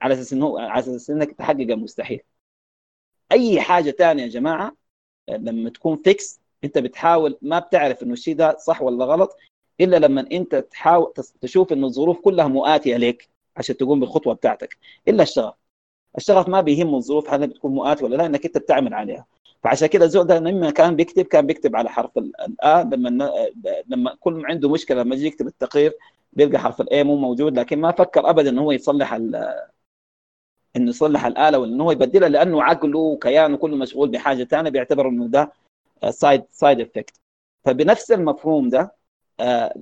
[0.02, 2.22] على أساس إنه على أساس إنك تحقق المستحيل
[3.32, 4.76] أي حاجة ثانية يا جماعة
[5.30, 9.38] لما تكون فيكس أنت بتحاول ما بتعرف إنه الشيء ده صح ولا غلط
[9.82, 14.78] إلا لما أنت تحاول تشوف إنه الظروف كلها مؤاتية لك عشان تقوم بالخطوة بتاعتك.
[15.08, 15.54] إلا الشغف.
[16.18, 19.26] الشغف ما بيهمه الظروف هل بتكون مؤاتيه ولا لا إنك أنت بتعمل عليها.
[19.64, 23.32] فعشان كده الزول ده لما كان بيكتب كان بيكتب على حرف ال A لما
[23.88, 25.94] لما كل عنده مشكلة لما يجي يكتب التقرير
[26.34, 27.60] بيلقى حرف ال A مو موجود.
[27.60, 29.14] لكن ما فكر ابدا إنه هو يصلح
[30.76, 35.10] إنه يصلح الآلة ولا إنه هو يبدلها لأنه عقله وكيانه كله مشغول بحاجة ثانية بيعتبر
[35.10, 35.52] إنه ده
[36.10, 37.20] side side effect
[37.66, 38.96] فبنفس المفهوم ده
[39.40, 39.74] آه،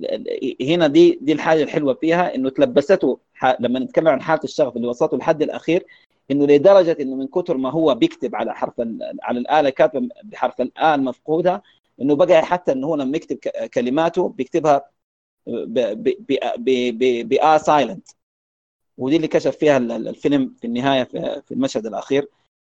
[0.62, 3.18] هنا دي دي الحاجة الحلوة فيها إنه تلبسته
[3.60, 5.86] لما نتكلم عن حالة الشغف اللي وصلته لحد الأخير
[6.30, 8.74] إنه لدرجة إنه من كثر ما هو بيكتب على حرف
[9.22, 11.62] على الآلة كاتب بحرف الاء المفقوده
[12.02, 13.38] إنه بقى حتى إنه هو لما يكتب
[13.74, 14.90] كلماته بيكتبها
[17.24, 18.08] بآ سايلنت
[18.98, 22.28] ودي اللي كشف فيها الفيلم في النهاية في المشهد الأخير.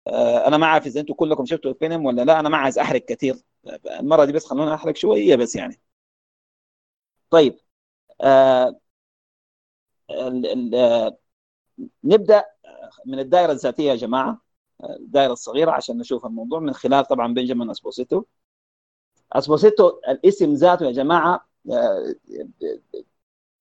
[0.09, 3.05] آه، أنا ما عارف إذا أنتم كلكم شفتوا الفيلم ولا لا أنا ما عايز أحرق
[3.05, 3.37] كثير.
[4.01, 5.81] المرة دي بس خلونا أحرق شوية بس يعني.
[7.31, 7.57] طيب.
[8.23, 8.81] آه
[10.11, 11.19] آه،
[12.05, 12.45] نبدأ
[13.07, 14.41] من الدائرة الذاتية يا جماعة
[14.91, 18.25] الدائرة الصغيرة عشان نشوف الموضوع من خلال طبعا بنجامين اسبوسيتو
[19.33, 22.15] اسبوسيتو الاسم ذاته يا جماعة آه،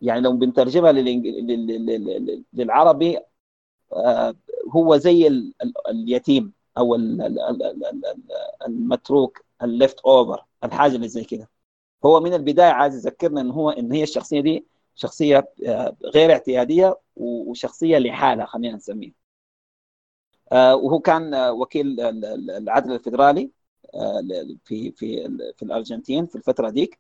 [0.01, 0.91] يعني لو بنترجمها
[2.53, 3.19] للعربي
[3.93, 4.35] آه،
[4.75, 5.27] هو زي
[5.89, 6.95] اليتيم أو
[8.67, 11.49] المتروك ال left over الحاجة اللي زي كده.
[12.05, 16.99] هو من البداية عايز يذكرنا إن هو إن هي الشخصية دي شخصية آه، غير اعتيادية
[17.15, 19.25] وشخصية لحالها خلينا نسميه
[20.51, 21.99] آه، وهو كان وكيل
[22.49, 23.51] العدل الفيدرالي
[24.65, 25.27] في في
[25.57, 26.99] في الأرجنتين في الفترة ديك.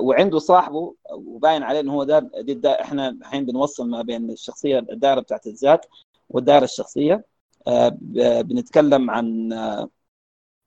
[0.00, 2.04] وعنده صاحبه وباين عليه انه هو
[2.40, 5.86] دي دا إحنا الحين بنوصل ما بين الشخصية الدائرة بتاعت الذات
[6.30, 7.24] والدائرة الشخصية.
[7.66, 7.88] آه،
[8.42, 9.88] بنتكلم عن آه،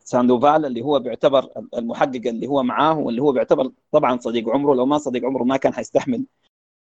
[0.05, 4.73] ساندوفال اللي هو بيعتبر المحقق اللي هو معاه واللي هو بيعتبر طبعا صديق عمره.
[4.75, 6.25] لو ما صديق عمره ما كان حيستحمل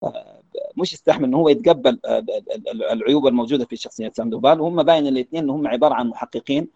[0.04, 0.42] آه،
[0.78, 2.00] مش يستحمل انه هو يتقبل
[2.92, 4.60] العيوب الموجودة في شخصية ساندوفال.
[4.60, 6.68] وهم باين الاثنين إنهم عبارة عن محققين.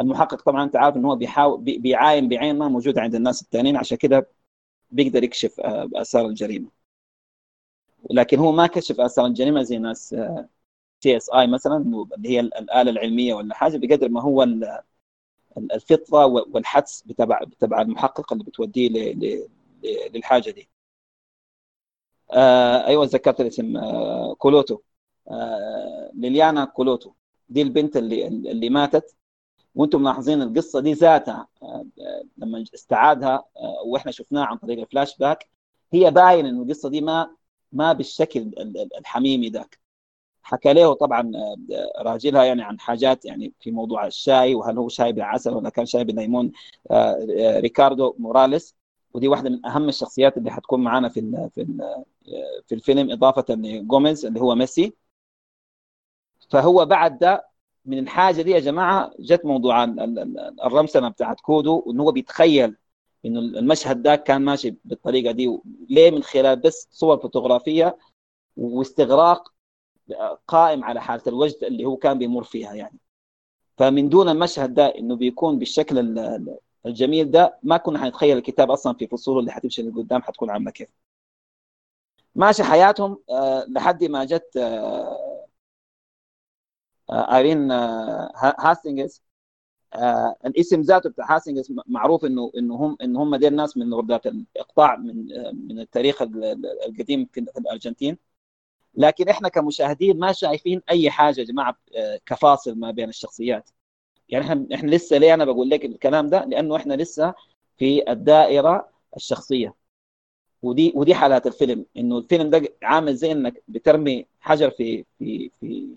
[0.00, 3.98] المحقق طبعا أنت عارف إن هو بيحاول بيعاين بعين ما موجوده عند الناس الثانيين عشان
[3.98, 4.28] كده
[4.92, 6.68] بيقدر يكشف آه، آثار الجريمة.
[8.10, 10.16] لكن هو ما كشف آثار الجريمة زي ناس
[11.00, 11.76] CSI مثلا
[12.16, 13.78] اللي هي الآلة العلمية ولا حاجة.
[13.78, 14.46] بقدر ما هو
[15.56, 19.14] الفطرة والحدس بتبع بتبع المحقق اللي بتوديه
[20.14, 20.68] للحاجة دي.
[22.32, 24.78] آه أيوه ذكرت الاسم آه كولوتو.
[25.30, 27.12] آه ليليانا كولوتو.
[27.48, 29.14] دي البنت اللي اللي ماتت.
[29.74, 31.48] وأنتم ملاحظين القصة دي ذاتها.
[31.62, 31.86] آه،
[32.38, 35.50] لما استعادها آه، وإحنا شفناها عن طريق الفلاش باك
[35.92, 37.36] هي باين انه القصة دي ما
[37.72, 38.50] ما بالشكل
[38.98, 39.78] الحميمي ذاك.
[40.48, 45.12] حكى له طبعا آه، راجلها يعني عن حاجات يعني في موضوع الشاي وهل هو شاي
[45.12, 46.52] بالعسل ولا كان شاي بالليمون
[47.60, 48.76] ريكاردو موراليس.
[49.14, 51.66] ودي واحدة من أهم الشخصيات اللي حتكون معانا في في
[52.66, 54.92] في الفيلم إضافة لجوميز اللي هو ميسي.
[56.50, 57.48] فهو بعد ده
[57.84, 59.84] من الحاجة دي يا جماعة جت موضوع
[60.64, 62.76] الرمسنة بتاعت كودو وإن هو بيتخيل
[63.26, 65.58] انه المشهد ده كان ماشي بالطريقة دي
[65.90, 67.98] ليه من خلال بس صور فوتوغرافية
[68.56, 69.52] واستغراق
[70.48, 72.98] قائم على حالة الوجد اللي هو كان بيمر فيها يعني.
[73.78, 75.98] فمن دون المشهد ده إنه بيكون بالشكل
[76.86, 80.88] الجميل ده ما كنا حنتخيل الكتاب أصلا في فصوله اللي حتمشي لقدام حتكون عاملة كيف.
[82.34, 85.46] ماشي حياتهم آه، لحد ما جت آه،
[87.10, 87.70] آه، إيرين
[88.58, 89.22] هاستنجز
[90.46, 94.96] الاسم ذاته بتاع هاستنجز معروف انه إنه هم انه هم دي الناس من غردات الإقطاع
[94.96, 95.26] من
[95.68, 98.18] من التاريخ القديم في الأرجنتين.
[98.98, 101.76] لكن إحنا كمشاهدين ما شايفين أي حاجة يا جماعة
[102.26, 103.70] كفاصل ما بين الشخصيات.
[104.28, 107.34] يعني إحنا إحنا لسه ليه أنا بقول لك الكلام ده؟ لأنه إحنا لسه
[107.78, 109.74] في الدائرة الشخصية.
[110.62, 111.86] ودي ودي حالات الفيلم.
[111.96, 115.88] إنه الفيلم ده عامل زي إنك بترمي حجر في في في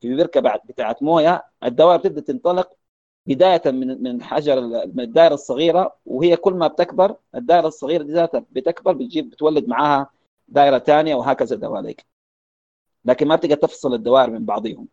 [0.00, 1.44] في بركة بعد بتاعت موية.
[1.64, 2.70] الدوائر بتبدأ تنطلق
[3.26, 8.44] بداية من من حجر من الدائرة الصغيرة وهي كل ما بتكبر الدائرة الصغيرة دي ذاتها
[8.52, 10.10] بتكبر بتجيب بتولد معاها
[10.48, 12.06] دائرة ثانية وهكذا دواليك.
[13.04, 14.88] لكن ما بتقدر تفصل الدوائر من بعضهم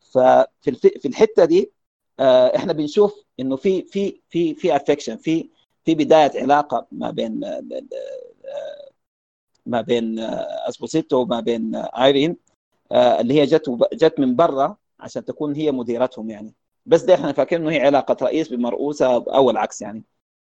[0.00, 1.72] ففي في الحتة دي
[2.20, 5.50] آه، إحنا بنشوف إنه في في في في افكشن في
[5.84, 7.62] في بداية علاقة ما بين آه،
[9.66, 12.36] ما بين آه، اسبوسيتو وما بين ايرين
[12.92, 16.54] آه، اللي هي جت جت من برا عشان تكون هي مديرتهم يعني.
[16.86, 20.04] بس ده إحنا فاكرين إنه هي علاقة رئيس بمرؤوسة أو العكس يعني.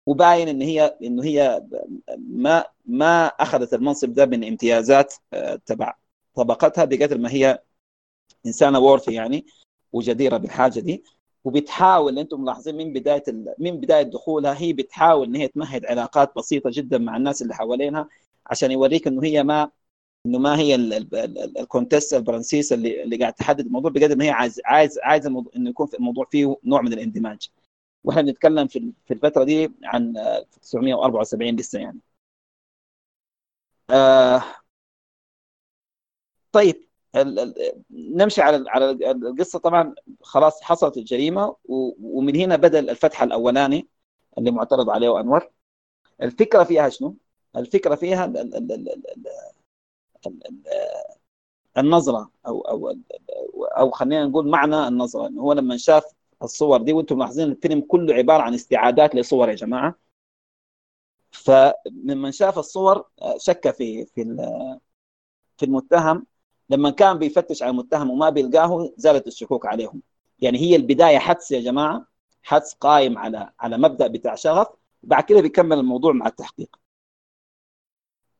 [0.08, 1.64] وباين إن هي إنه هي
[2.20, 5.96] ما ما أخذت المنصب ده من امتيازات آه، تبع
[6.44, 7.64] طبقتها بقدر ما هي
[8.46, 9.46] إنسانة وورثي يعني
[9.94, 11.04] وجديرة بالحاجة دي.
[11.44, 13.56] وبتحاول أنتم ملاحظين من بداية ال...
[13.60, 18.10] من بداية دخولها هي بتحاول إن هي تمهد علاقات بسيطة جدا مع الناس اللي حوالينها
[18.48, 19.72] عشان يوريك إنه هي ما
[20.26, 20.76] إنه ما هي
[21.60, 25.70] الكونتست الفرنسيس اللي اللي قاعد تحدد الموضوع بقدر ما هي عايز عايز عايز الموضوع إنه
[25.70, 27.50] يكون في الموضوع فيه نوع من الاندماج.
[28.04, 32.00] وإحنا بنتكلم في في الفترة دي عن 1974 لسه يعني.
[33.90, 34.59] آه
[36.52, 36.90] طيب
[37.92, 39.60] نمشي على على القصة.
[39.60, 41.56] طبعا خلاص حصلت الجريمة
[42.00, 43.88] ومن هنا بدأ الفتح الأولاني
[44.38, 45.52] اللي معترض عليه أنور.
[46.22, 47.16] الفكرة فيها شنو؟
[47.56, 48.34] الفكرة فيها
[51.78, 52.96] النظرة أو أو
[53.78, 55.28] أو خلينا نقول معنى النظرة.
[55.28, 56.04] إنه هو لما شاف
[56.44, 60.00] الصور دي وأنتم ملاحظين الفيلم كله عبارة عن استعادات لصور يا جماعة.
[61.32, 64.24] فلما شاف الصور شك في في
[65.58, 66.26] في المتهم
[66.70, 70.02] لما كان بيفتش على المتهم وما بيلقاه زالت الشكوك عليهم.
[70.40, 72.06] يعني هي البداية حدس يا جماعة
[72.44, 74.68] حدس قائم على على مبدأ بتاع شغف.
[75.04, 76.80] بعد كده بيكمل الموضوع مع التحقيق.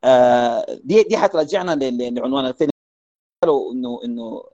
[0.04, 2.70] آه دي دي حترجعنا لعنوان الفيلم.
[3.42, 4.44] قالوا إنه إنه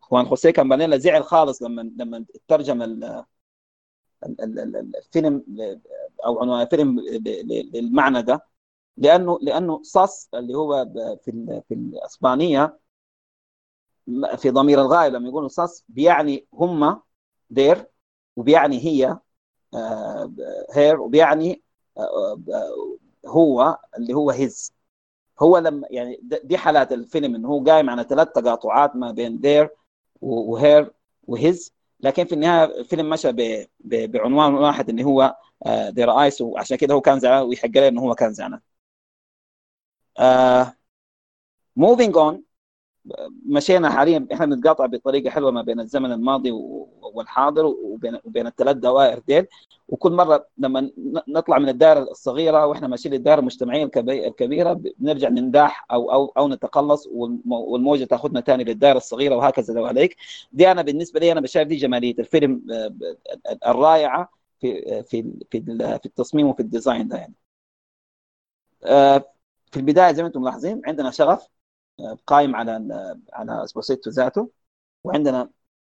[0.00, 2.82] خوان خوسيه كامبانيلا زعل خالص لما لما ترجم
[4.22, 5.44] الفيلم
[6.26, 7.00] أو عنوان الفيلم
[7.74, 8.46] للمعنى ده.
[8.96, 10.86] لأنه لأنه صاص اللي هو
[11.24, 12.78] في في الأسبانية
[14.36, 17.02] في ضمير الغائب لما يقولوا sus بيعني هم
[17.50, 17.86] their
[18.36, 19.18] وبيعني هي
[20.72, 21.62] her وبيعني
[23.26, 24.74] هو اللي هو his.
[25.40, 29.70] هو لما يعني دي حالات الفيلم إنه هو قايم على ثلاث تقاطعات ما بين their
[30.20, 30.92] و her
[31.26, 31.74] و his.
[32.00, 33.32] لكن في النهاية الفيلم مشى
[33.84, 35.36] بعنوان واحد اللي هو
[35.88, 38.60] their eyes وعشان كده هو كان زعلان ويحق له إنه هو كان زعلان.
[41.76, 42.42] moving on
[43.46, 46.50] مشينا حاليا إحنا بنتقاطع بطريقة حلوة ما بين الزمن الماضي
[47.14, 49.46] والحاضر وبين وبين الثلاث دوائر ديل.
[49.88, 50.90] وكل مرة لما
[51.28, 57.08] نطلع من الدائرة الصغيرة وإحنا ماشيين للدائرة المجتمعية الكبيرة بنرجع ننداح أو أو أو نتقلص
[57.46, 60.16] والموجة تاخذنا ثاني للدائرة الصغيرة وهكذا لو عليك
[60.52, 62.62] دي أنا بالنسبة لي أنا بشايف دي جمالية الفيلم
[63.66, 65.60] الرائعة في في في
[65.98, 67.34] في التصميم وفي ال design ده يعني.
[69.72, 71.48] في البداية زي ما أنتم ملاحظين عندنا شغف.
[72.26, 72.72] قائم على
[73.32, 74.48] على اسبوسيتو ذاته.
[75.04, 75.50] وعندنا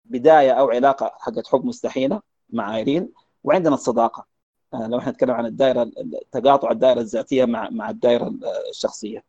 [0.05, 3.13] بداية أو علاقة حقت حب مستحيلة مع ايرين
[3.45, 4.27] وعندنا الصداقة.
[4.75, 5.91] لو إحنا نتكلم عن الدائره
[6.33, 8.35] تقاطع الدائره الذاتية مع مع الدائره
[8.71, 9.25] الشخصية.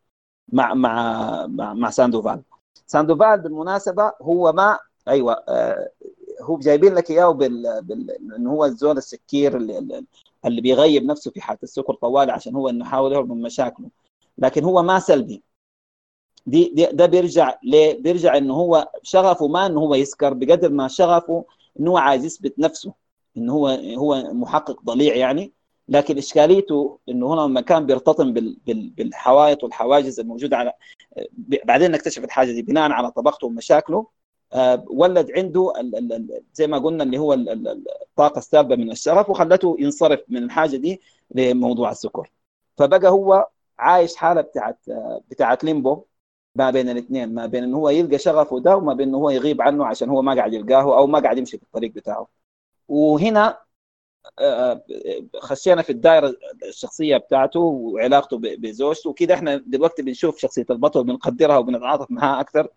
[0.49, 2.43] مع مع مع, مع ساندوفال.
[2.87, 5.89] ساندوفال بالمناسبة هو ما أيوه آه
[6.41, 8.11] هو جايبين لك إياه بال, بال...
[8.35, 10.05] إنه هو الزول السكير اللي,
[10.45, 13.89] اللي بيغيب نفسه في حالة السكر طوالي عشان هو إنه يحاول يهرب من مشاكله.
[14.37, 15.43] لكن هو ما سلبي.
[16.45, 20.87] دي, دي ده بيرجع ليه؟ بيرجع إنه هو شغفه ما إنه هو يسكر بقدر ما
[20.87, 21.45] شغفه
[21.79, 22.93] إنه هو عايز يثبت نفسه
[23.37, 23.67] إنه هو
[23.97, 25.51] هو محقق ضليع يعني.
[25.89, 30.73] لكن إشكاليته إنه هنا لما كان بيرتطم بال بال بالحوائط والحواجز الموجودة على
[31.65, 34.07] بعدين نكتشف الحاجة دي بناء على طبقته ومشاكله
[34.89, 35.73] ولد عنده
[36.53, 41.01] زي ما قلنا اللي هو الطاقة السالبه من الشغف وخلته ينصرف من الحاجة دي
[41.31, 42.31] لموضوع السكر.
[42.77, 43.47] فبقى هو
[43.79, 44.79] عايش حالة بتاعت
[45.29, 46.03] بتاعت ليمبو.
[46.55, 49.61] ما بين الاثنين ما بين انه هو يلقى شغفه ده وما بين انه هو يغيب
[49.61, 52.27] عنه عشان هو ما قاعد يلقاه أو ما قاعد يمشي في الطريق بتاعه.
[52.87, 53.59] وهنا
[55.39, 59.33] خشينا في الدائرة الشخصية بتاعته وعلاقته بزوجته وكده.
[59.33, 62.67] إحنا دلوقتي بنشوف شخصية البطل بنقدرها وبنتعاطف معها أكثر.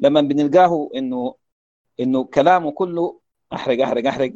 [0.00, 1.34] لما بنلقاه إنه
[2.00, 3.20] إنه كلامه كله
[3.52, 4.32] أحرق أحرق أحرق.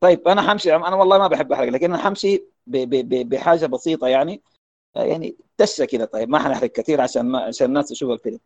[0.00, 4.42] طيب أنا حمشي أنا والله ما بحب أحرق لكن أنا حمشي بحاجة بسيطة يعني.
[5.04, 6.04] يعني تشه كده.
[6.04, 8.38] طيب ما حنحرق كثير عشان ما عشان الناس تشوف الفيلم.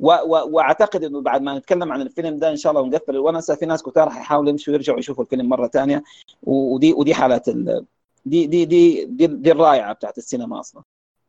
[0.00, 3.10] و و وأعتقد إنه بعد ما نتكلم عن الفيلم ده إن شاء الله ونقفل.
[3.14, 6.02] الونسه في ناس كتار حيحاولوا يمشوا ويرجعوا يشوفوا الفيلم مرة ثانية.
[6.42, 7.84] ودي ودي حالات ال...
[8.26, 10.82] دي دي دي دي, دي الرائعة بتاعت السينما أصلا.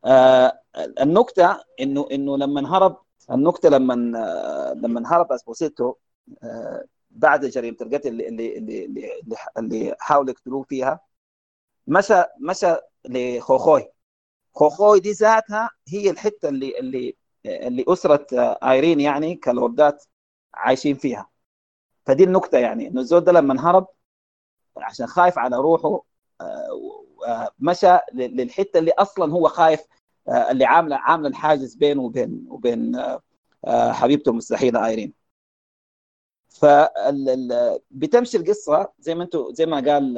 [0.05, 0.59] آه
[1.01, 2.97] النكتة انه إنه لما انهرب
[3.31, 3.93] النكتة لما
[4.75, 5.93] لما انهرب أسبوسيتو
[6.43, 9.21] آه بعد جريمة القتل اللي اللي اللي
[9.57, 10.99] اللي حاولوا يقتلوه فيها
[11.87, 12.75] مشى مشى
[13.05, 13.87] لخوخوي.
[14.57, 17.15] خوخوي دي ذاتها هي الحتة اللي اللي
[17.45, 18.27] اللي أسرة
[18.63, 20.03] آيرين يعني كالوردات
[20.53, 21.29] عايشين فيها.
[22.05, 23.87] فدي النكتة يعني إنه الزول ده لما انهرب
[24.77, 26.03] عشان خايف على روحه
[27.59, 29.81] مشى للحتة اللي أصلا هو خايف
[30.27, 32.91] اللي عامله عاملة الحاجز بينه وبين وبين
[33.67, 35.13] حبيبته المستحيلة آيرين.
[36.49, 36.65] ف
[37.91, 40.17] بتمشي القصة زي ما أنتم زي ما قال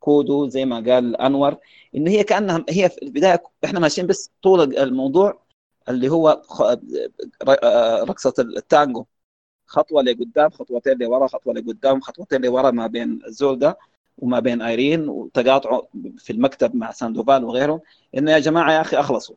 [0.00, 1.56] كودو زي ما قال أنور
[1.96, 5.42] انه هي كأنها هي في البداية إحنا ماشيين بس طول الموضوع
[5.88, 6.42] اللي هو
[8.08, 9.06] رقصة التانجو.
[9.66, 13.78] خطوة لقدام خطوتين لورا خطوة لقدام خطوتين لورا ما بين الزول ده
[14.18, 15.82] وما بين أيرين وتقاطعوا
[16.18, 17.80] في المكتب مع ساندوفال وغيرهم.
[18.16, 19.36] انه يا جماعة يا أخي أخلصوا.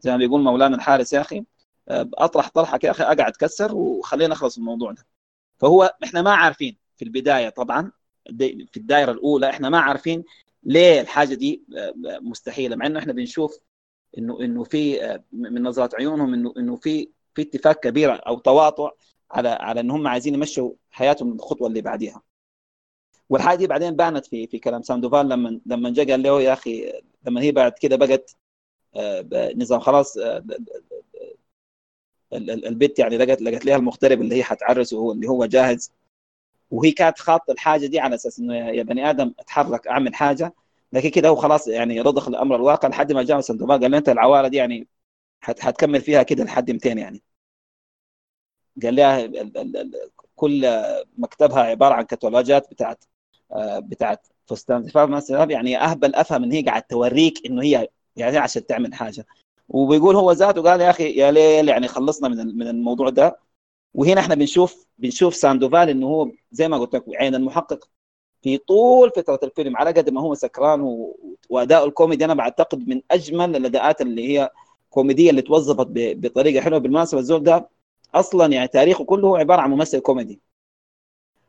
[0.00, 1.44] زي ما بيقول مولانا الحارس يا أخي
[1.90, 5.06] أطرح طرحك يا أخي أقعد كسر وخلينا نخلص الموضوع ده.
[5.58, 7.92] فهو إحنا ما عارفين في البداية طبعا
[8.72, 10.24] في الدائره الأولى إحنا ما عارفين
[10.62, 11.62] ليه الحاجة دي
[12.20, 13.58] مستحيلة مع إنه إحنا بنشوف
[14.18, 15.00] إنه إنه في
[15.32, 18.90] من نظرات عيونهم إنه إنه في في اتفاق كبير أو تواطؤ
[19.30, 22.22] على على إن هم عايزين يمشوا حياتهم الخطوة اللي بعديها.
[23.30, 26.92] والحاجة دي بعدين بانت في في كلام ساندوفال لما لما جاء قال له يا أخي
[27.26, 28.36] لما هي بعد كده بقت
[29.56, 30.16] نظام خلاص
[32.32, 35.92] البت يعني لقت لقت لها المغترب اللي هي حتعرسه اللي هو جاهز.
[36.70, 40.54] وهي كانت خاطه الحاجة دي على أساس إنه يا بني آدم اتحرك أعمل حاجة.
[40.92, 44.08] لكن كده هو خلاص يعني رضخ الأمر الواقع لحد ما جاء سندوبان قال له أنت
[44.08, 44.88] العواره دي يعني
[45.40, 47.22] حتكمل فيها كده لحد 200 يعني.
[48.82, 49.28] قال لها
[50.36, 50.66] كل
[51.18, 53.04] مكتبها عبارة عن كتالوجات بتاعت
[53.78, 54.86] بتاعت فستان
[55.50, 59.26] يعني أهبل أفهم إن هي قاعد توريك إنه هي يعني عشان تعمل حاجة.
[59.68, 63.38] وبيقول هو ذاته قال يا أخي يا ليل يعني خلصنا من من الموضوع ده.
[63.96, 67.88] وهنا إحنا بنشوف بنشوف ساندوفال إنه هو زي ما قلت لك عين المحقق
[68.42, 71.16] في طول فترة الفيلم على قد ما هو سكران و...
[71.50, 74.50] واداء الكوميدي أنا بعتقد من أجمل الأداءات اللي هي
[74.90, 75.86] كوميدية اللي توظفت.
[75.90, 77.68] بطريقة حلوة بالمناسبة الزول ده
[78.14, 80.40] أصلا يعني تاريخه كله عبارة عن ممثل كوميدي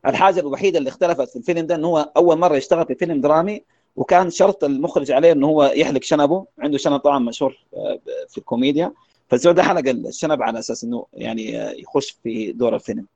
[0.06, 3.64] الحاجة الوحيدة اللي اختلفت في الفيلم ده إنه هو أول مرة يشتغل في فيلم درامي
[3.96, 7.58] وكان شرط المخرج عليه إنه هو يحلق شنبه عنده شنب طبعا مشهور
[8.30, 8.94] في الكوميديا
[9.30, 11.52] فالزول ده حلق الشنب على أساس إنه يعني
[11.82, 13.08] يخش في دور الفيلم.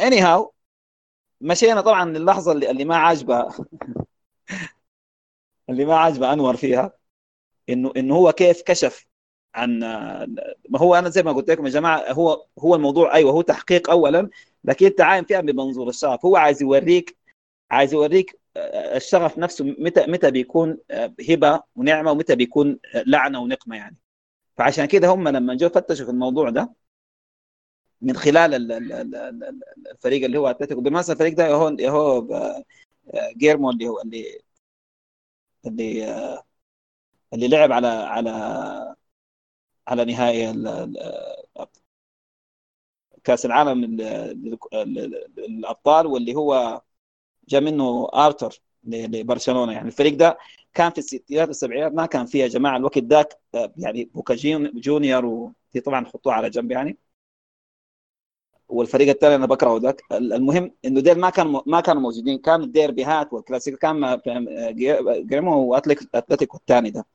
[0.00, 0.52] اني uh, هاو
[1.40, 3.48] مشينا طبعا اللحظه اللي, اللي ما عاجبه
[5.70, 6.92] اللي ما عاجبه أنور فيها
[7.70, 9.06] انه إنه هو كيف كشف
[9.54, 9.82] عن
[10.70, 13.90] ما هو أنا زي ما قلت لكم يا جماعة هو هو الموضوع أيوه هو تحقيق
[13.90, 14.30] اولا
[14.64, 17.16] لكن أنت عاين فيها بمنظور الشغف هو عايز يوريك
[17.70, 20.78] عايز يوريك الشغف نفسه متى متى بيكون
[21.30, 23.96] هبة ونعمة ومتى بيكون لعنة ونقمة يعني.
[24.56, 26.74] فعشان كده هم لما جو فتشوا في الموضوع ده
[28.02, 28.72] من خلال
[29.92, 32.64] الفريق اللي هو أتلتيكو بالمناسبه الفريق ده هو هو
[33.36, 34.38] جيرمو اللي هو اللي
[35.66, 36.04] اللي
[37.34, 38.30] اللي لعب على على
[39.88, 40.52] على نهائي
[43.24, 43.84] كأس العالم
[45.38, 46.82] للأبطال واللي هو
[47.48, 49.72] جاء منه ارثر لبرشلونة.
[49.72, 50.38] يعني الفريق ده
[50.74, 53.38] كان في الستينات والسبعينات ما كان فيه يا جماعة الوقت ذاك
[53.76, 54.34] يعني بوكا
[54.74, 56.98] جونيور ودي طبعا حطوها على جنب يعني.
[58.68, 60.02] والفريق الثاني أنا بكرهه ذاك.
[60.12, 62.38] المهم إنه دير ما كانوا ما كانوا موجودين.
[62.38, 64.20] كان الديربيهات والكلاسيكو كان
[65.26, 67.06] جريمو واتلتيكو الثاني ده.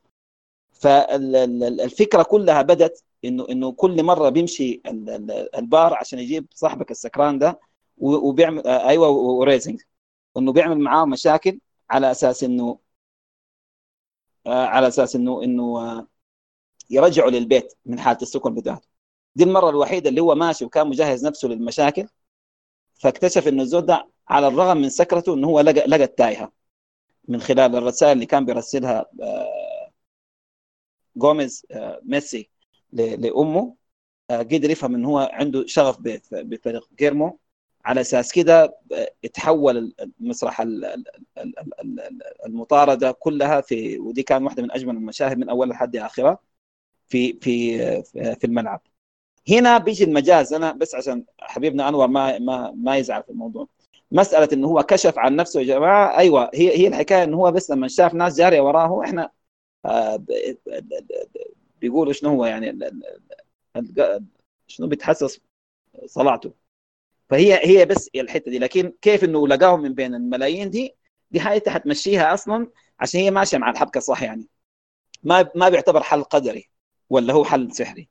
[0.72, 4.80] فالفكرة كلها بدت انه إنه كل مرة بيمشي
[5.58, 7.60] البار عشان يجيب صاحبك السكران ده
[7.98, 9.80] وبيعمل أيوه و raising
[10.36, 12.78] إنه بيعمل معاه مشاكل على أساس إنه
[14.46, 16.06] على أساس إنه إنه
[16.90, 18.88] يرجعه للبيت من حالة السكن بتاعته.
[19.34, 22.08] دي المرة الوحيدة اللي هو ماشي وكان مجهز نفسه للمشاكل
[22.94, 26.52] فاكتشف إنه الزول ده على الرغم من سكرته إنه هو لقى لقى التايهة
[27.28, 29.06] من خلال الرسائل اللي كان بيرسلها
[31.16, 31.66] جوميز
[32.02, 32.50] ميسي
[32.92, 33.76] لأمه
[34.30, 35.96] قدر يفهم إنه هو عنده شغف
[36.32, 37.38] بفريق جيرمو.
[37.84, 38.76] على أساس كده
[39.24, 40.60] اتحول مسرح
[42.46, 46.38] المطاردة كلها في ودي كان واحدة من أجمل المشاهد من اولها لحد اخرها
[47.08, 47.78] في في
[48.36, 48.82] في الملعب.
[49.50, 50.54] هنا بيجي المجاز.
[50.54, 53.68] أنا بس عشان حبيبنا أنور ما ما ما يزعل في الموضوع.
[54.12, 56.18] مسألة إنه هو كشف عن نفسه يا جماعة.
[56.18, 59.30] أيوه هي هي الحكاية إنه هو بس لما شاف ناس جارية وراه إحنا
[59.86, 60.24] آه
[61.80, 62.78] بيقولوا شنو هو يعني
[64.66, 65.40] شنو بيتحسس
[66.06, 66.52] صلاته.
[67.30, 68.58] فهي هي بس الحتة دي.
[68.58, 70.94] لكن كيف إنه لقاهم من بين الملايين دي
[71.30, 72.68] دي حاجة حتمشيها أصلا
[73.00, 74.46] عشان هي ماشية مع الحبكة صح يعني.
[75.22, 76.70] ما ما بيعتبر حل قدري
[77.10, 78.08] ولا هو حل سحري.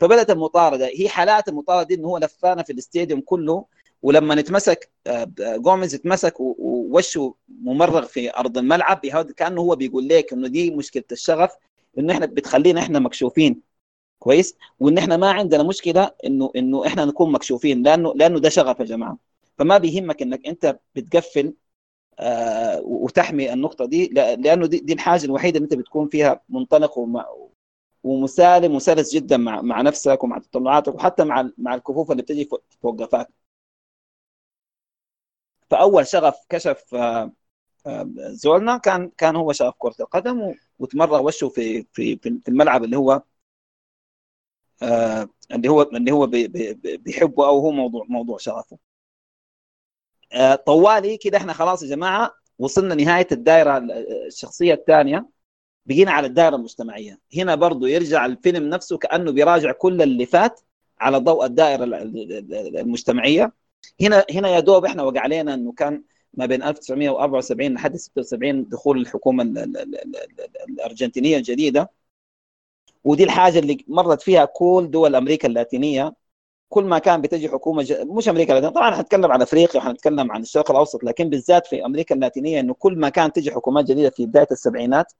[0.00, 3.64] فبدأت المطاردة هي حالات المطاردة دي إنه هو لفانا في الاستاديوم كله
[4.02, 4.90] ولما نتمسك
[5.38, 9.00] جوميز اتمسك ووشه ممرغ في أرض الملعب
[9.36, 11.50] كأنه هو بيقول لك إنه دي مشكلة الشغف
[11.98, 13.69] إنه إحنا بتخلينا إحنا مكشوفين.
[14.20, 18.80] كويس؟ وإن إحنا ما عندنا مشكلة انه إنه إحنا نكون مكشوفين لأنه لأنه ده شغف
[18.80, 19.18] يا جماعة.
[19.58, 21.54] فما بيهمك إنك أنت بتقفل
[22.20, 27.26] آه وتحمي النقطة دي لأنه دي, دي الحاجة الوحيدة اللي أنت بتكون فيها منطلق ومع
[28.04, 32.48] ومسالم وسلس جدا مع مع نفسك ومع تطلعاتك وحتى مع مع الكفوف اللي بتجي
[32.82, 33.28] فوق قفاك
[35.70, 37.32] فأول شغف كشف آه،
[37.86, 42.84] آه، زولنا كان كان هو شغف كرة القدم و- وتمرر وشه في في في الملعب
[42.84, 43.22] اللي هو
[45.52, 48.78] اللي هو اللي هو بي- بي- بي- بيحبه أو هو موضوع موضوع شغفه.
[50.32, 53.78] آه، طوالي كده إحنا خلاص يا جماعة وصلنا نهاية الدائره
[54.26, 55.28] الشخصية الثانية.
[55.86, 57.18] بقينا على الدائره المجتمعية.
[57.36, 60.60] هنا برضو يرجع الفيلم نفسه كأنه بيراجع كل اللي فات
[61.00, 63.52] على ضوء الدائره ال- ال- ال- المجتمعية.
[64.00, 66.02] هنا هنا يا دوب إحنا وقع علينا إنه كان
[66.34, 71.90] ما بين 1974 لحد 76 دخول الحكومة ال- ال- ال- ال- ال- الأرجنتينية الجديدة.
[73.04, 76.14] ودي الحاجة اللي مرت فيها كل دول أمريكا اللاتينية.
[76.68, 77.92] كل ما كان بتجي حكومة ج...
[77.92, 82.14] مش أمريكا اللاتينية طبعا حنتكلم عن أفريقيا وحنتكلم عن الشرق الأوسط لكن بالذات في أمريكا
[82.14, 85.12] اللاتينية إنه كل ما كان تجي حكومات جديدة في بداية السبعينات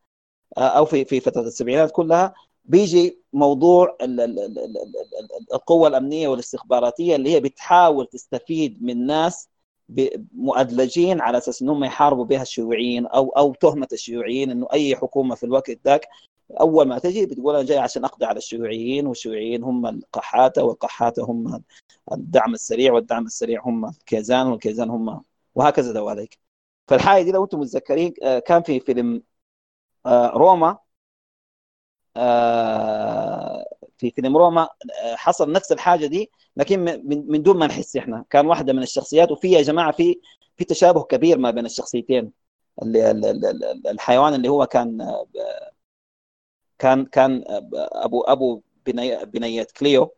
[0.59, 2.35] آه، أو في في فترة السبعينات كلها
[2.65, 9.07] بيجي موضوع ال- ال- ال- ال- ال- القوة الأمنية والاستخباراتية اللي هي بتحاول تستفيد من
[9.07, 9.48] ناس
[10.35, 15.44] مؤدلجين على أساس إنهم يحاربوا بها الشيوعيين أو أو تهمة الشيوعيين إنه أي حكومة في
[15.44, 16.09] الوقت ذاك
[16.60, 21.62] أول ما تجي بتقول أنا جاي عشان أقضي على الشيوعيين والشيوعيين هم القحاتة والقحاتة هم
[22.12, 25.24] الدعم السريع والدعم السريع هم الكيزان والكيزان هم
[25.55, 26.39] وهكذا دواليك
[26.89, 29.22] فالحاجة دي لو أنتم متذكرين آه، كان في فيلم
[30.06, 30.78] آه، روما
[32.16, 33.64] آه،
[33.98, 34.68] في فيلم روما
[35.14, 38.24] حصل نفس الحاجة دي لكن من دون ما نحس إحنا.
[38.31, 40.20] كان واحدة من الشخصيات وفي يا جماعة في
[40.56, 42.32] في تشابه كبير ما بين الشخصيتين.
[43.86, 44.98] الحيوان اللي هو كان
[46.81, 47.44] كان كان
[47.77, 50.15] أبو أبو بني بنيات كليو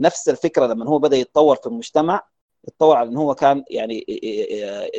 [0.00, 2.22] نفس الفكرة لما هو بدأ يتطور في المجتمع
[2.68, 4.04] اتطور على انه هو كان يعني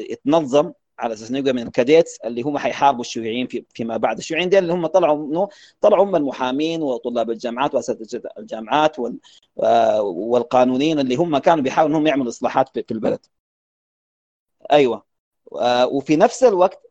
[0.10, 4.18] يتنظم على أساس إنه يبقى من ال cadets اللي هم حيحاربوا الشيوعيين في فيما بعد.
[4.18, 5.50] الشيوعيين دي اللي هم طلعوا منه
[5.82, 8.98] طلعوا هم المحامين وطلاب الجامعات وأساتذة الجامعات
[9.64, 13.26] آه، والقانونيين اللي هم كانوا بيحاولوا إنهم يعملوا إصلاحات في في البلد.
[14.72, 15.04] أيوه.
[15.60, 16.91] آه، وفي نفس الوقت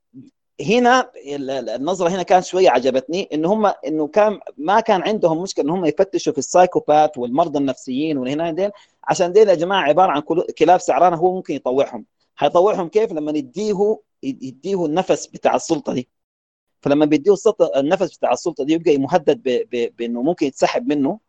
[0.61, 5.43] هنا ال- ال- النظرة هنا كانت شوية عجبتني ان هم إنه كان ما كان عندهم
[5.43, 8.71] مشكلة ان هم يفتشوا في السايكوباث والمرضى النفسيين والهنا ديل
[9.05, 12.07] عشان ديل يا جماعة عبارة عن كل- كلاب سعرانه هو ممكن يطوعهم.
[12.37, 16.09] حيطوعهم كيف؟ لما يديه يديه النفس بتاع السلطة دي.
[16.83, 17.35] فلما بيديه
[17.77, 19.43] النفس بتاع السلطة دي يبقى مهدد
[19.99, 21.21] بإنه ممكن يتسحب منه.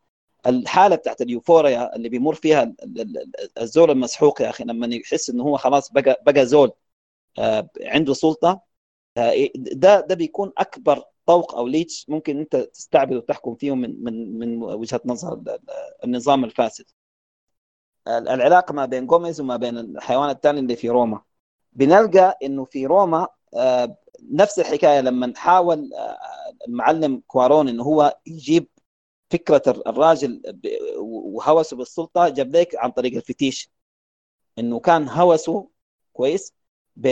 [0.48, 5.30] الحالة بتاعت اليوفوريا اللي بيمر فيها ال- ال- ال- الزول المسحوق يا أخي لما يحس
[5.30, 6.72] إنه هو خلاص بقى بقى زول
[7.40, 8.62] آه، عنده سلطة
[9.56, 14.64] ده ده بيكون أكبر طوق أو ليتش ممكن أنت تستعبد وتحكم فيه من من من
[14.64, 15.60] وجهة نظر ال- ال-
[16.04, 16.86] النظام الفاسد.
[18.08, 21.22] ال- العلاقه ما بين جوميز وما بين الحيوان الثاني اللي في روما
[21.74, 23.98] بنلقى إنه في روما آه،
[24.32, 26.18] نفس الحكاية لما حاول آه،
[26.68, 28.68] المعلم كوارون إنه هو يجيب
[29.30, 30.42] فكرة الراجل
[31.00, 33.72] وهوسه بالسلطة جاب لك عن طريق الفتيش
[34.60, 35.70] إنه كان هوسه
[36.14, 36.54] كويس
[36.96, 37.08] ب...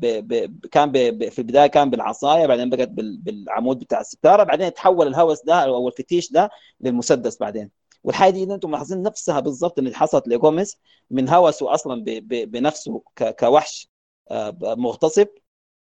[0.00, 0.28] ب...
[0.34, 0.66] ب...
[0.66, 0.96] كان ب...
[0.98, 1.28] ب...
[1.28, 3.16] في البداية كان بالعصاية بعدين بقت بال...
[3.18, 6.50] بالعمود بتاع الستارة بعدين تحول الهوس ده أو الفتيش ده
[6.80, 7.70] للمسدس بعدين.
[8.04, 10.78] والحاجة دي أنتم ملاحظين نفسها بالضبط اللي حصلت لجوميز
[11.10, 12.04] من هوسه أصلا ب...
[12.10, 12.50] ب...
[12.50, 13.36] بنفسه ك...
[13.36, 13.88] كوحش
[14.30, 15.26] آه، مغتصب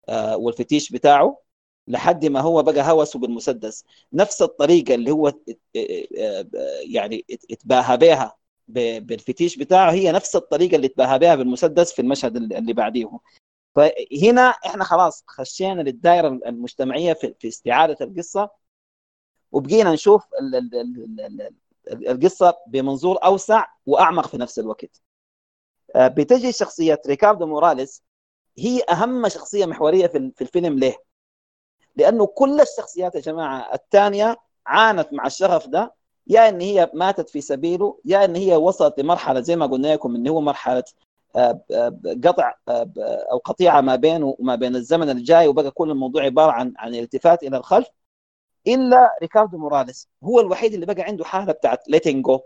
[0.10, 1.42] آه، والفتيش بتاعه
[1.88, 3.86] لحد ما هو بقى هوسه بالمسدس.
[4.14, 5.34] نفس الطريقة اللي هو
[6.94, 8.36] يعني ات- اتباهى بها
[8.68, 13.20] بالفتيش بتاعه هي نفس الطريقة اللي اتباهى بها بالمسدس في المشهد اللي بعديه.
[13.76, 18.50] فهنا إحنا خلاص خشينا للدائرة المجتمعية في في استعادة القصة
[19.52, 21.42] وبقينا نشوف ال- ال- ال- ال-
[21.92, 25.02] ال- القصة بمنظور أوسع وأعمق في نفس الوقت
[25.96, 28.04] آه، بتجي شخصية ريكاردو موراليس
[28.60, 30.96] هي أهم شخصية محورية في في الفيلم ليه؟
[31.96, 35.96] لأنه كل الشخصيات يا جماعة الثانية عانت مع الشغف ده
[36.28, 40.16] يا إن هي ماتت في سبيله يا إن هي وصلت لمرحلة زي ما قلنا لكم
[40.16, 40.84] إن هو مرحلة
[42.26, 42.54] قطع
[43.32, 47.44] أو قطيعة ما بينه وما بين الزمن الجاي وبقى كل الموضوع عبارة عن عن التفات
[47.44, 47.88] إلى الخلف
[48.68, 50.10] إلا ريكاردو موراليس.
[50.24, 52.40] هو الوحيد اللي بقى عنده حالة بتاعت letting go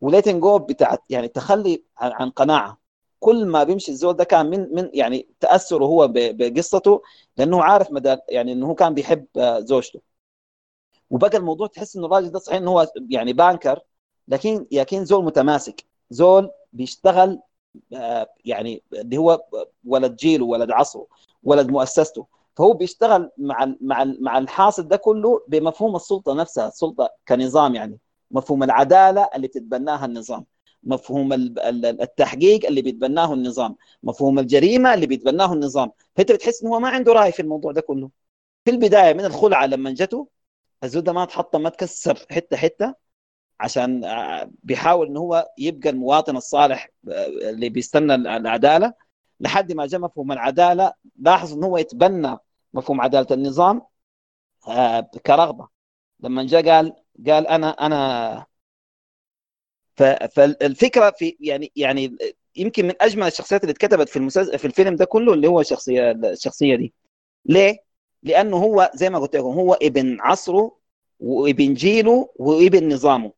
[0.00, 2.78] و letting go بتاعت يعني تخلي عن, عن قناعة.
[3.20, 7.02] كل ما بيمشي الزول ده كان من من يعني تأثره هو بقصته
[7.36, 10.00] لأنه عارف مدى يعني إنه هو كان بيحب آه، زوجته.
[11.10, 13.80] وبقى الموضوع تحس إنه الراجل ده صحيح إنه هو يعني banker
[14.28, 15.84] لكن لكن زول متماسك.
[16.10, 17.40] زول بيشتغل
[18.44, 19.44] يعني اللي هو
[19.84, 21.06] ولد جيله ولد عصره
[21.42, 22.26] ولد مؤسسته.
[22.56, 27.98] فهو بيشتغل مع مع مع الحاصل ده كله بمفهوم السلطة نفسها السلطة كنظام يعني
[28.30, 30.44] مفهوم العدالة اللي بتتبناها النظام
[30.84, 35.90] مفهوم ال- ال- التحقيق اللي بيتبناه النظام مفهوم الجريمة اللي بيتبناه النظام.
[36.16, 38.10] فأنت بتحس إنه هو ما عنده رأي في الموضوع ده كله.
[38.64, 40.28] في البداية من الخلعة لما جته
[40.84, 42.94] الزول ده ما تحطم ما تكسر حتة حتة.
[43.60, 48.94] عشان آه، بيحاول إن هو يبقى المواطن الصالح آه، اللي بيستنى العدالة.
[49.40, 52.36] لحد ما جاء مفهوم العدالة لاحظ انه هو يتبنى
[52.74, 53.82] مفهوم عدالة النظام
[54.68, 55.68] آه، كرغبة.
[56.20, 56.92] لما جاء قال
[57.26, 58.46] قال أنا أنا
[60.30, 62.16] فالفكرة في يعني يعني
[62.56, 66.10] يمكن من أجمل الشخصيات اللي اتكتبت في المسلسل في الفيلم ده كله اللي هو الشخصيه
[66.10, 66.94] الشخصية دي.
[67.44, 67.76] ليه؟
[68.22, 70.78] لأنه هو زي ما قلت لكم هو ابن عصره
[71.20, 73.32] وابن جيله وابن نظامه.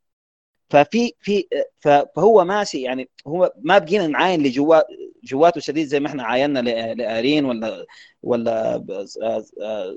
[0.70, 1.44] ففي في
[2.16, 4.80] فهو ماشي يعني هو ما بقينا نعاين لجوا
[5.24, 6.58] جواته شديد زي ما إحنا عاينا
[6.94, 7.86] لأرين ولا
[8.22, 8.84] ولا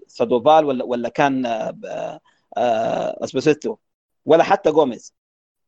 [0.08, 1.45] سادوفال ولا ولا كان
[3.24, 3.76] اسبوسيتو
[4.26, 5.14] ولا حتى جوميز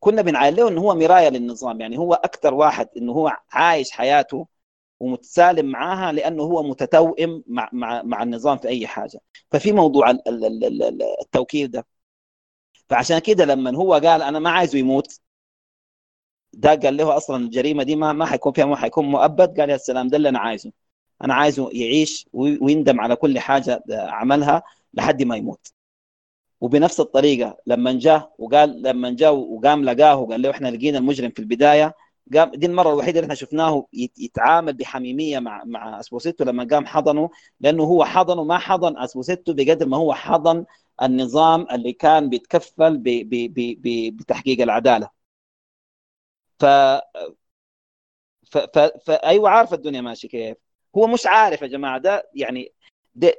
[0.00, 4.48] كنا بنعاين له إنه هو مراية للنظام يعني هو أكثر واحد إنه هو عايش حياته
[5.00, 9.20] ومتسالم معاها لأنه هو متتوئم مع مع مع النظام في أي حاجة.
[9.52, 10.10] ففي موضوع
[11.22, 11.86] التوكيل ده.
[12.88, 15.20] فعشان كده لما هو قال أنا ما عايزه يموت
[16.52, 19.76] ده قال له أصلا الجريمة دي ما ما حيكون فيها ما حيكون مؤبد قال يا
[19.76, 20.72] سلام ده اللي أنا عايزه.
[21.24, 24.62] أنا عايزه يعيش ويندم على كل حاجة عملها
[24.94, 25.66] لحد ما يموت.
[26.60, 31.38] وبنفس الطريقة لما جاء وقال لما جاء وقام لقاه وقال له إحنا لقينا المجرم في
[31.38, 31.94] البداية
[32.34, 33.86] قام دي المرة الوحيدة اللي إحنا شفناه
[34.18, 37.30] يتعامل بحميمية مع مع اسبوسيتو لما قام حضنه
[37.60, 40.64] لأنه هو حضنه ما حضن اسبوسيتو بقدر ما هو حضن
[41.02, 45.10] النظام اللي كان بيتكفل ب ب ب بتحقيق العدالة.
[46.58, 46.64] ف
[48.50, 50.56] ف ف فأيوة عارف الدنيا ماشيه كيف.
[50.96, 52.72] هو مش عارف يا جماعة ده يعني
[53.14, 53.32] دي,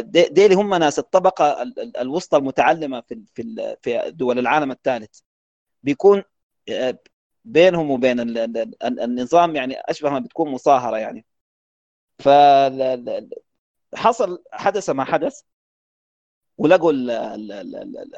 [0.00, 1.62] دي, دي هم ناس الطبقة
[2.00, 5.20] الوسطى المتعلمة في في في دول العالم الثالث.
[5.82, 6.22] بيكون
[7.44, 8.20] بينهم وبين
[8.82, 11.26] النظام يعني أشبه ما بتكون مصاهرة يعني.
[12.18, 12.28] ف
[13.94, 15.42] حصل حدث ما حدث
[16.58, 16.92] ولقوا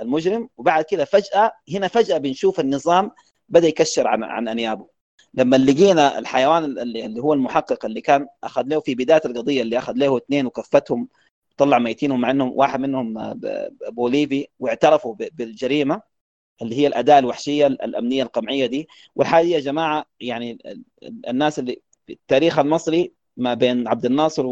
[0.03, 3.11] المجرم وبعد كده فجأة هنا فجأة بنشوف النظام
[3.49, 4.89] بدأ يكشر عن عن أنيابه.
[5.35, 9.93] لما لقينا الحيوان اللي هو المحقق اللي كان أخذ له في بداية القضية اللي أخذ
[9.97, 11.09] له اثنين وكفتهم
[11.57, 13.41] طلع ميتين مع انهم واحد منهم
[13.89, 16.03] بوليفي واعترفوا بالجريمة
[16.63, 18.89] اللي هي الأداة الوحشية الأمنية القمعية دي.
[19.17, 20.59] والحاجة يا جماعة يعني
[21.29, 24.47] الناس اللي في التاريخ المصري ما بين عبد الناصر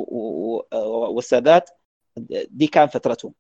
[1.15, 1.71] والسادات
[2.51, 3.33] دي كان فترتهم.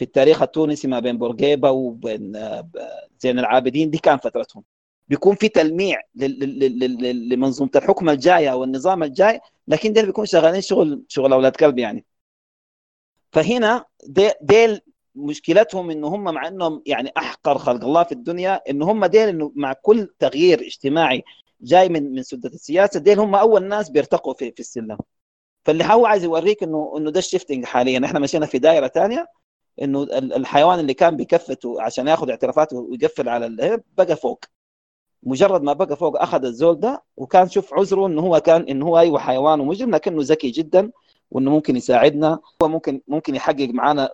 [0.00, 2.32] في التاريخ التونسي ما بين بورقيبة وبين
[3.18, 4.64] زين العابدين دي كان فترتهم.
[5.08, 11.32] بيكون في تلميع لمنظومة الحكم الجاية أو النظام الجاي لكن ديل بيكون شغالين شغل شغل
[11.32, 12.04] أولاد كلب يعني.
[13.32, 13.84] فهنا
[14.40, 14.80] ديل
[15.14, 19.52] مشكلتهم إنه هم مع إنهم يعني أحقر خلق الله في الدنيا إنه هم ديل إنه
[19.54, 21.24] مع كل تغيير اجتماعي
[21.60, 24.98] جاي من من سدة السياسة ديل هم أول ناس بيرتقوا في في السلم.
[25.64, 28.04] فاللي هو عايز يوريك إنه إنه ده الشيفتنج حاليا.
[28.04, 29.26] إحنا مشينا في دائرة ثانية
[29.82, 34.44] إنه الحيوان اللي كان بيكفت عشان ياخذ اعترافات ويقفل على بقى فوق.
[35.22, 38.98] مجرد ما بقى فوق أخذ الزول ده وكان شوف عذره إنه هو كان إنه هو
[38.98, 40.90] أيوه حيوان ومجرم لكنه ذكي جدا
[41.30, 42.38] وإنه ممكن يساعدنا.
[42.62, 44.10] هو ممكن ممكن يحقق معنا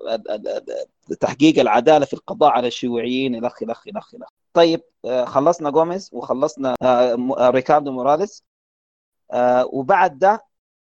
[1.20, 4.80] تحقيق العدالة في القضاء على الشيوعيين الخ الخ الخ الخ طيب
[5.24, 6.74] خلصنا جوميز وخلصنا
[7.40, 8.44] ريكاردو موراليس.
[9.64, 10.45] وبعد ده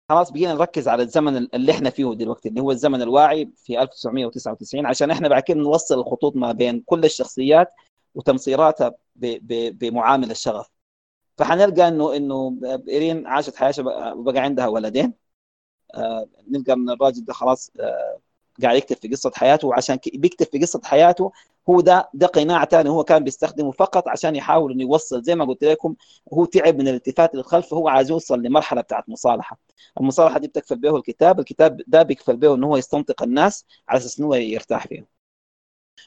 [0.09, 4.85] خلاص بقينا نركز على الزمن اللي إحنا فيه دلوقتي اللي هو الزمن الواعي في 1999
[4.85, 7.73] عشان إحنا بعد كده نوصل الخطوط ما بين كل الشخصيات
[8.15, 10.69] ومصيراتها بمعامل الشغف.
[11.37, 12.57] فحنلقى انه إنه
[12.89, 15.13] إيرين عاشت حياتها وبقى عندها ولدين.
[15.95, 18.19] آه نلقى من الراجل ده خلاص آه
[18.61, 21.31] قاعد يكتب في قصة حياته وعشان بيكتب في قصة حياته
[21.69, 25.45] هو ده ده قناع ثاني هو كان بيستخدمه فقط عشان يحاول إنه يوصل زي ما
[25.45, 25.95] قلت لكم
[26.33, 29.57] هو تعب من الالتفات للخلف فهو عايز يوصل لمرحلة بتاعت مصالحة.
[29.99, 34.19] المصالحة دي بتكفل به الكتاب الكتاب ده بيكفل به إنه هو يستنطق الناس على أساس
[34.19, 35.05] إنه يرتاح فيهم.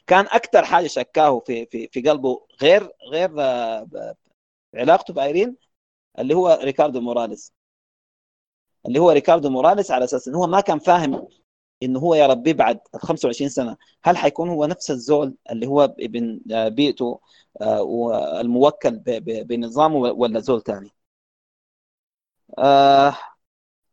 [0.07, 3.31] كان أكثر حاجة شكاه في في في قلبه غير غير
[4.75, 5.57] علاقته بأيرين
[6.19, 7.53] اللي هو ريكاردو موراليس.
[8.85, 11.27] اللي هو ريكاردو موراليس على أساس إنه هو ما كان فاهم
[11.85, 16.41] إنه هو يا ربي بعد 25 سنة هل حيكون هو نفس الزول اللي هو ابن
[16.69, 17.19] بيئته
[17.61, 20.89] والموكل بنظامه ولا زول ثاني
[22.59, 23.17] آه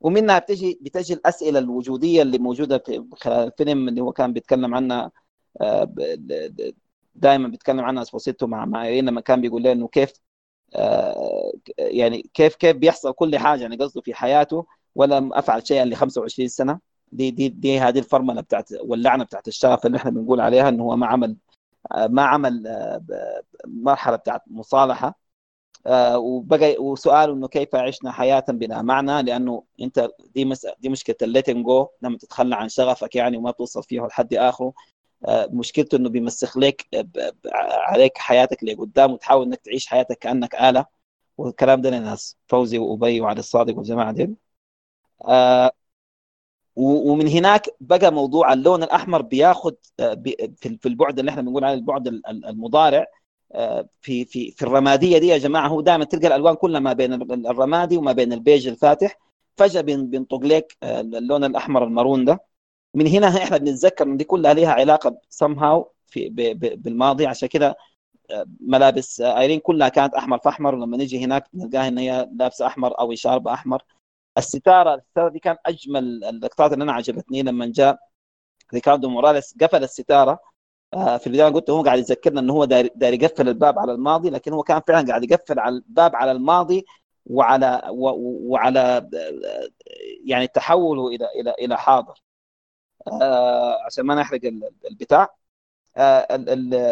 [0.01, 5.13] ومنها بتجي بتجي الأسئلة الوجودية اللي موجودة في خلال الفيلم اللي هو كان بيتكلم عنها
[7.15, 10.13] دائما بيتكلم عنها اسبوسيتو مع مع لما كان بيقول له إنه كيف
[11.79, 16.49] يعني كيف كيف بيحصل كل حاجة يعني قصده في حياته ولم أفعل شيئا ل 25
[16.49, 16.81] سنة؟
[17.13, 20.97] دي دي دي هذه الفرمله بتاعت واللعنة بتاعت الشغف اللي إحنا بنقول عليها إنه هو
[20.97, 21.37] ما عمل
[21.97, 22.63] ما عمل
[23.67, 25.21] مرحلة بتاعت مصالحة.
[26.17, 30.55] وبقى وسؤاله إنه كيف عشنا حياة بلا معنى؟ لأنه أنت دي.
[30.81, 34.73] دي مشكلة ال letting go لما تتخلى عن شغفك يعني وما توصل فيه لحد آخره.
[35.31, 36.87] مشكلته إنه بيمسخ لك
[37.89, 40.87] عليك حياتك اللي قدام وتحاول إنك تعيش حياتك كأنك آلة.
[41.39, 44.35] والكلام ده لناس فوزي وأبي وعلي الصادق والجماعة دي
[45.29, 45.73] آه
[46.77, 49.73] ومن هناك بقى موضوع اللون الأحمر بياخذ
[50.61, 53.07] في البعد اللي إحنا بنقول عليه البعد المضارع
[54.01, 57.13] في في في الرمادية دي يا جماعة هو دائما تلقى الألوان كلها ما بين
[57.47, 59.19] الرمادي وما بين البيج الفاتح
[59.57, 62.45] فجأة بينطق لك اللون الأحمر المارون ده.
[62.95, 66.29] من هنا إحنا بنتذكر إن دي كلها لها علاقة somehow في
[66.77, 67.77] بالماضي عشان كده
[68.61, 73.01] ملابس أيرين كلها كانت أحمر في أحمر ولما نيجي هناك نلقاها إن هي لابسة أحمر
[73.01, 73.83] أو شاربة أحمر.
[74.39, 77.99] الستارة الستارة دي كان أجمل اللقطات اللي أنا عجبتني لما جاء
[78.75, 80.41] ريكاردو موراليس قفل الستارة.
[80.93, 84.63] في البداية قلت هو قاعد يذكرنا إنه هو داير يقفل الباب على الماضي لكن هو
[84.63, 86.85] كان فعلا قاعد يقفل على الباب على الماضي
[87.27, 89.11] وعلى وعلى
[90.25, 92.23] يعني تحوله إلى إلى إلى حاضر.
[93.87, 94.41] عشان ما نحرق
[94.91, 95.29] البتاع.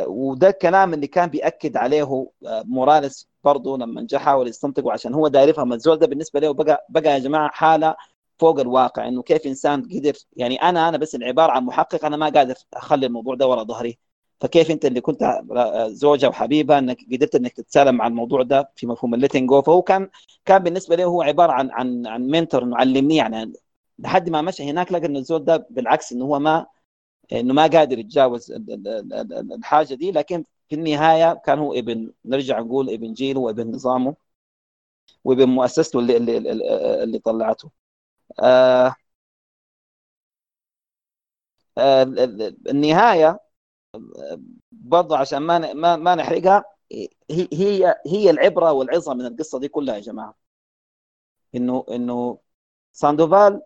[0.07, 5.49] وده الكلام اللي كان بيأكد عليه موراليس برضه لما جاء حاول يستنطقه عشان هو داير
[5.49, 7.97] يفهم الزول ده بالنسبة له بقى بقى يا جماعة حالة
[8.39, 12.29] فوق الواقع إنه كيف إنسان قدر يعني أنا أنا بس العبارة عن محقق أنا ما
[12.29, 13.99] قادر أخلي الموضوع ده ورا ظهري.
[14.41, 15.41] فكيف أنت اللي كنت
[15.89, 19.83] زوجة وحبيبة إنك قدرت إنك تتسالم مع الموضوع ده في مفهوم ال letting go فهو
[19.83, 20.09] كان
[20.45, 23.53] كان بالنسبة له هو عبارة عن عن عن mentor إنه علمني يعني
[23.99, 26.67] لحد ما مشى هناك لقى انه الزول ده بالعكس إنه هو ما
[27.33, 28.53] إنه ما قادر يتجاوز
[29.53, 30.13] الحاجة دي.
[30.13, 34.17] لكن في النهاية كان هو ابن نرجع نقول ابن جيله وابن نظامه
[35.25, 36.39] وابن مؤسسته اللي اللي,
[37.05, 37.71] اللي طلعته.
[38.41, 38.97] آه
[41.79, 42.03] آه
[42.71, 43.41] النهاية
[44.73, 46.65] برضه عشان ما ما, نحرقها
[47.31, 50.35] هي هي هي العبرة والعظة من القصة دي كلها يا جماعة.
[51.55, 52.39] إنه إنه
[52.93, 53.63] ساندوفال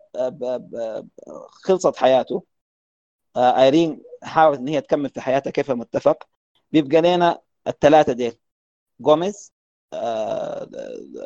[1.63, 2.43] خلصت حياته.
[3.37, 6.27] أيرين حاولت إن هي تكمل في حياتها كيف ما اتفق
[6.73, 8.37] بيبقى لنا الثلاثة ديل.
[8.99, 9.53] جوميز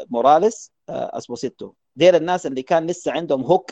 [0.09, 1.73] موراليس أسبوسيتو.
[1.95, 3.71] ديل الناس اللي كان لسه عندهم هوك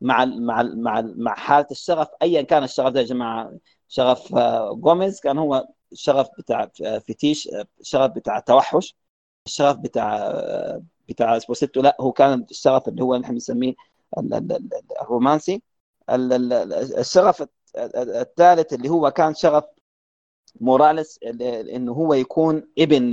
[0.00, 3.52] مع مع مع مع حالة الشغف ايا كان الشغف ده يا جماعة
[3.88, 4.34] شغف
[4.72, 6.70] جوميز كان هو الشغف بتاع
[7.08, 7.48] فتيش
[7.80, 8.96] الشغف بتاع توحش
[9.46, 10.32] الشغف بتاع
[11.08, 11.80] بتاع أسبوسيتو.
[11.82, 13.74] لا هو كان الشغف اللي هو نحن بنسميه
[15.02, 15.62] الرومانسي.
[16.10, 17.46] الشغف
[17.76, 19.64] الثالث اللي هو كان شغف
[20.60, 21.18] موراليس
[21.74, 23.10] انه هو يكون ابن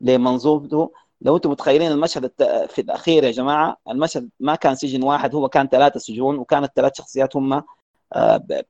[0.00, 2.30] لمنظومته لو أنتم متخيلين المشهد
[2.68, 6.92] في الأخير يا جماعة المشهد ما كان سجن واحد هو كان ثلاثة سجون وكانت ثلاث
[6.96, 7.62] شخصيات هم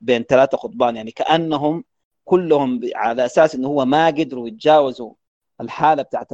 [0.01, 0.95] بين ثلاثة قضبان.
[0.95, 1.83] يعني كأنهم
[2.25, 5.13] كلهم على أساس انه هو ما قدروا يتجاوزوا
[5.61, 6.27] الحالة بتاعت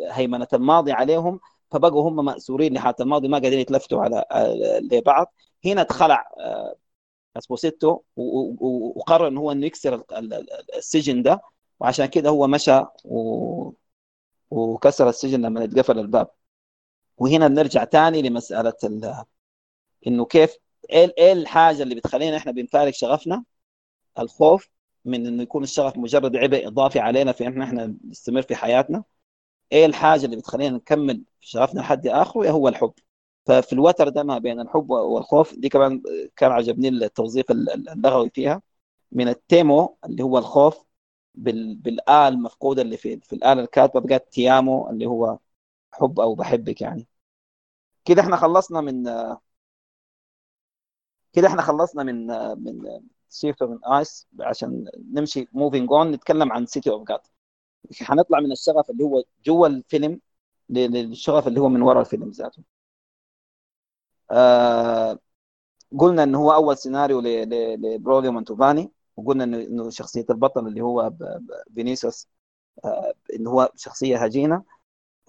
[0.00, 4.24] هيمنة الماضي عليهم فبقوا هم مأسورين لحالة الماضي ما قادرين يتلفتوا على
[4.92, 5.32] لبعض.
[5.64, 6.28] هنا اتخلع
[7.38, 10.04] اسبوسيتو وقرر انه هو إنه يكسر
[10.76, 11.40] السجن ده
[11.80, 12.80] وعشان كده هو مشى.
[14.50, 16.30] وكسر السجن لما اتقفل الباب.
[17.18, 19.24] وهنا بنرجع تاني لمسألة ال...
[20.06, 20.56] إنه كيف
[20.90, 23.44] إيه إيه الحاجة اللي بتخلينا إحنا بنفارق شغفنا؟
[24.18, 24.70] الخوف
[25.04, 29.04] من إنه يكون الشغف مجرد عبء إضافي علينا في إن إحنا نستمر في حياتنا.
[29.72, 32.92] إيه الحاجة اللي بتخلينا نكمل شغفنا لحد اخره هو الحب.
[33.48, 36.02] ففي الوتر ده ما بين الحب والخوف دي كمان
[36.36, 38.62] كان عجبني التوظيف اللغوي فيها.
[39.12, 40.84] من التيمو اللي هو الخوف
[41.34, 41.76] بال...
[41.76, 45.38] بالآل المفقودة اللي في في الآلة الكاتبة بقت تيامو اللي هو
[45.92, 47.08] حب أو بحبك يعني.
[48.04, 49.06] كده إحنا خلصنا من
[51.32, 52.26] كده إحنا خلصنا من
[52.64, 57.20] من سيكريت ان ذير eyes عشان نمشي moving on نتكلم عن City of God
[58.02, 60.20] هنطلع من الشغف اللي هو جوا الفيلم
[60.70, 62.62] للشغف اللي هو من وراء الفيلم ذاته.
[64.30, 65.18] آه
[66.00, 71.12] قلنا إنه هو أول سيناريو لبروليو مانتوفاني وقلنا انه شخصية البطل اللي هو
[71.74, 72.28] فينيسيوس
[72.86, 74.64] آه إنه هو شخصية هجينة.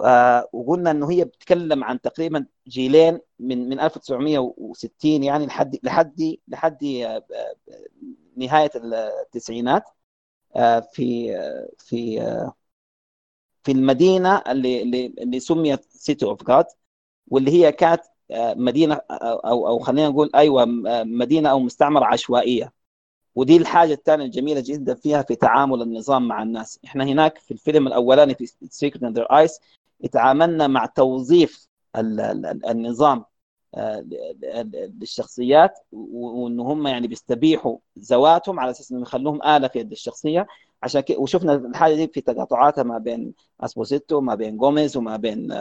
[0.01, 6.83] آه وقلنا إنه هي بتتكلم عن تقريبا جيلين من من 1960 يعني لحد لحد لحد
[8.37, 9.83] نهاية التسعينات
[10.93, 11.31] في
[11.79, 12.19] في
[13.63, 16.65] في المدينة اللي, اللي سميت City of God
[17.27, 18.01] واللي هي كانت
[18.31, 20.65] مدينة أو أو خلينا نقول أيوه
[21.03, 22.73] مدينة أو مستعمرة عشوائية.
[23.35, 26.79] ودي الحاجة الثانية الجميلة جدا فيها في تعامل النظام مع الناس.
[26.85, 29.59] إحنا هناك في الفيلم الأولاني في Secret in Their Eyes
[30.03, 33.25] اتعاملنا مع توظيف النظام
[35.01, 40.47] للشخصيات وإن هم يعني بيستبيحوا ذواتهم على أساس انهم يخلوهم آلة في يد الشخصية.
[40.83, 45.53] عشان كده وشفنا الحاجة دي في تقاطعاتها ما بين أسبوسيتو ما بين جوميز وما بين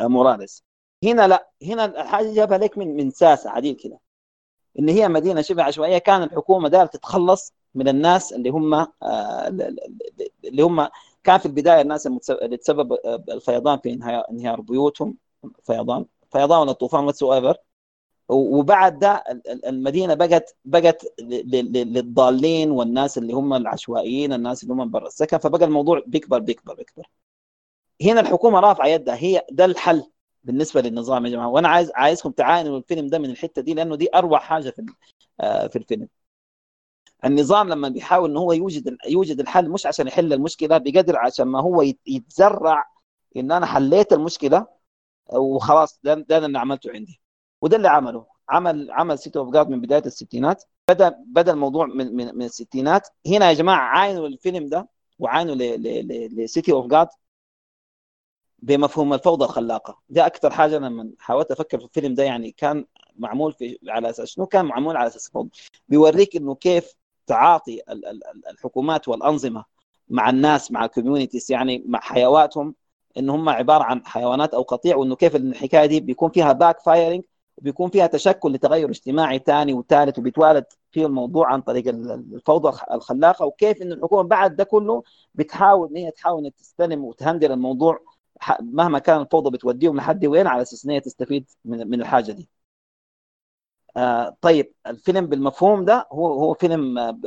[0.00, 0.64] موراليس.
[1.04, 3.98] هنا لا هنا الحاجة جابها لك من من ساسة عديل كده
[4.78, 8.86] إن هي مدينة شبه عشوائية كان الحكومة دار تتخلص من الناس اللي هم
[10.44, 10.88] اللي هم
[11.24, 12.92] كان في البداية الناس اللي تسبب
[13.28, 13.92] الفيضان في
[14.30, 15.16] انهيار بيوتهم
[15.64, 17.56] فيضان فيضان ولا طوفان whatsoever
[18.28, 24.90] وبعد ده ال- ال- المدينة بقت بقت للضالين والناس اللي هم العشوائيين الناس اللي هم
[24.90, 27.06] برا السكن فبقى الموضوع بيكبر بيكبر بيكبر.
[28.02, 30.11] هنا الحكومة رافعة يدها هي ده الحل.
[30.44, 31.48] بالنسبة للنظام يا جماعة.
[31.48, 34.86] وأنا عايز عايزكم تعاينوا الفيلم ده من الحتة دي لأنه دي أروع حاجة في
[35.40, 36.08] آه، في الفيلم.
[37.24, 41.60] النظام لما بيحاول إن هو يوجد يوجد الحل مش عشان يحل المشكلة بقدر عشان ما
[41.60, 42.84] هو يت- يتزرع
[43.36, 44.66] إن أنا حليت المشكلة
[45.32, 47.20] وخلاص ده, ده اللي عملته عندي.
[47.62, 48.26] وده اللي عمله.
[48.48, 50.64] عمل عمل سيتي اوف جاد من بداية الستينات.
[50.90, 53.08] بدا بدأ الموضوع من من, من الستينات.
[53.26, 54.88] هنا يا جماعة عاينوا الفيلم ده
[55.18, 55.54] وعاينوا
[56.44, 57.08] ل City of God
[58.62, 59.98] بمفهوم الفوضى الخلاقة.
[60.10, 62.84] ده أكثر حاجة لما حاولت أفكر في الفيلم ده يعني كان
[63.16, 65.50] معمول في على أساس شنو؟ كان معمول على أساس فوضى.
[65.88, 66.94] بيوريك إنه كيف
[67.26, 69.64] تعاطي ال- ال- ال- الحكومات والأنظمة
[70.08, 72.74] مع الناس مع ال communities يعني مع حيواتهم
[73.18, 77.22] إن هم عبارة عن حيوانات أو قطيع وإنه كيف الحكاية دي بيكون فيها backfiring
[77.58, 82.92] وبيكون فيها تشكل لتغير اجتماعي ثاني وثالث وبيتوالد فيه الموضوع عن طريق ال- الفوضى الخ-
[82.92, 85.02] الخلاقة وكيف إن الحكومة بعد ده كله
[85.34, 87.98] بتحاول إن هي تحاول تستلم وتهندل الموضوع
[88.60, 92.48] مهما كان الفوضى بتوديهم لحد وين على أساس إن هي تستفيد من من الحاجة دي.
[93.96, 97.18] آه طيب الفيلم بالمفهوم ده هو هو فيلم آه،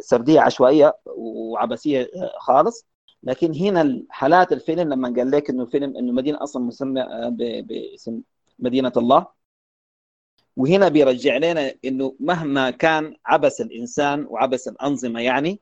[0.00, 2.86] بسرديه عشوائية وعبثيه آه، خالص.
[3.22, 7.28] لكن هنا حالات الفيلم لما قال لك إنه الفيلم إنه مدينة أصلا مسمى آه،
[7.62, 8.22] باسم
[8.58, 9.26] مدينة الله.
[10.56, 15.60] وهنا بيرجع لنا إنه مهما كان عبث الإنسان وعبث الأنظمة يعني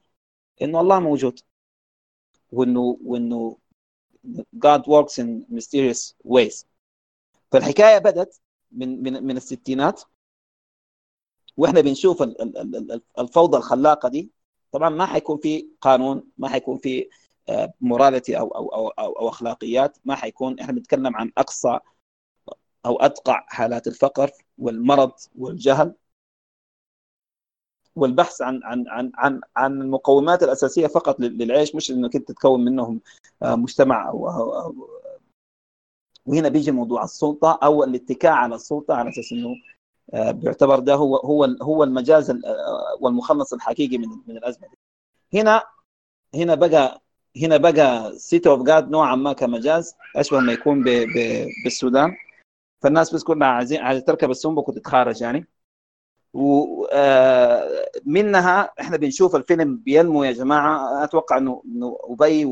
[0.63, 1.41] إنه الله موجود.
[2.53, 3.59] وإنه وإنه
[4.67, 6.65] God works in mysterious ways.
[7.53, 8.41] فالحكاية بدت
[8.73, 10.03] من من من الستينات.
[11.57, 14.31] وإحنا بنشوف ال- ال- ال- ال- الفوضى الخلاقة دي.
[14.73, 17.09] طبعا ما حيكون في قانون ما حيكون في
[17.81, 19.99] موراليتي أو أو أو أو, أو أخلاقيات.
[20.05, 21.79] ما حيكون إحنا بنتكلم عن أقصى
[22.87, 25.95] أو ادقع حالات الفقر والمرض والجهل.
[27.97, 32.65] والبحث عن عن عن عن عن المقومات الأساسية فقط لل- للعيش مش إنك أنت تكون
[32.65, 33.01] منهم
[33.43, 34.89] آه، مجتمع أو أو- أو
[36.27, 39.55] وهنا بيجي موضوع السلطة أو الاتكاء على السلطة على أساس إنه
[40.15, 44.77] آه، بيعتبر ده هو هو هو المجاز ال- آه، والمخلص الحقيقي من من الأزمة دي.
[45.41, 45.63] هنا
[46.35, 47.03] هنا بقى
[47.43, 50.85] هنا بقى سيتي اوف جاد نوعا ما كمجاز اشبه ما يكون
[51.65, 52.17] بالسودان
[52.83, 55.47] فالناس بس كلها عايزين عايزة تركب السنبك وتتخارج يعني
[58.07, 61.05] ومنها إحنا بنشوف الفيلم بينمو يا جماعة.
[61.05, 62.45] أتوقع انه إنه أبي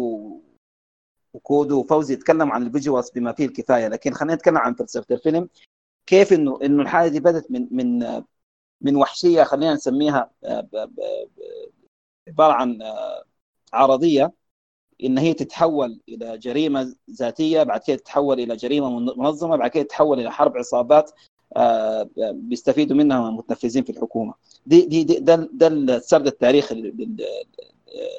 [1.34, 3.88] وكودو وفوزي يتكلم عن الفيجوالز بما فيه الكفاية.
[3.88, 5.48] لكن خلينا نتكلم عن فلسفة الفيلم.
[6.06, 8.22] كيف انه إنه الحاله دي بدأت من من
[8.80, 10.68] من وحشية خلينا نسميها آه،
[12.28, 13.24] عبارة عن آه،
[13.72, 14.32] عرضية.
[15.04, 19.82] إن هي تتحول إلى جريمة ذاتية بعد كده تتحول إلى جريمة من- منظمة بعد كده
[19.82, 21.10] تتحول إلى حرب عصابات.
[21.10, 21.14] آه،
[22.32, 24.34] بيستفيدوا منها المتنفذين في الحكومة.
[24.66, 27.26] دي دي, دي ده ده السرد التاريخي لل- لل-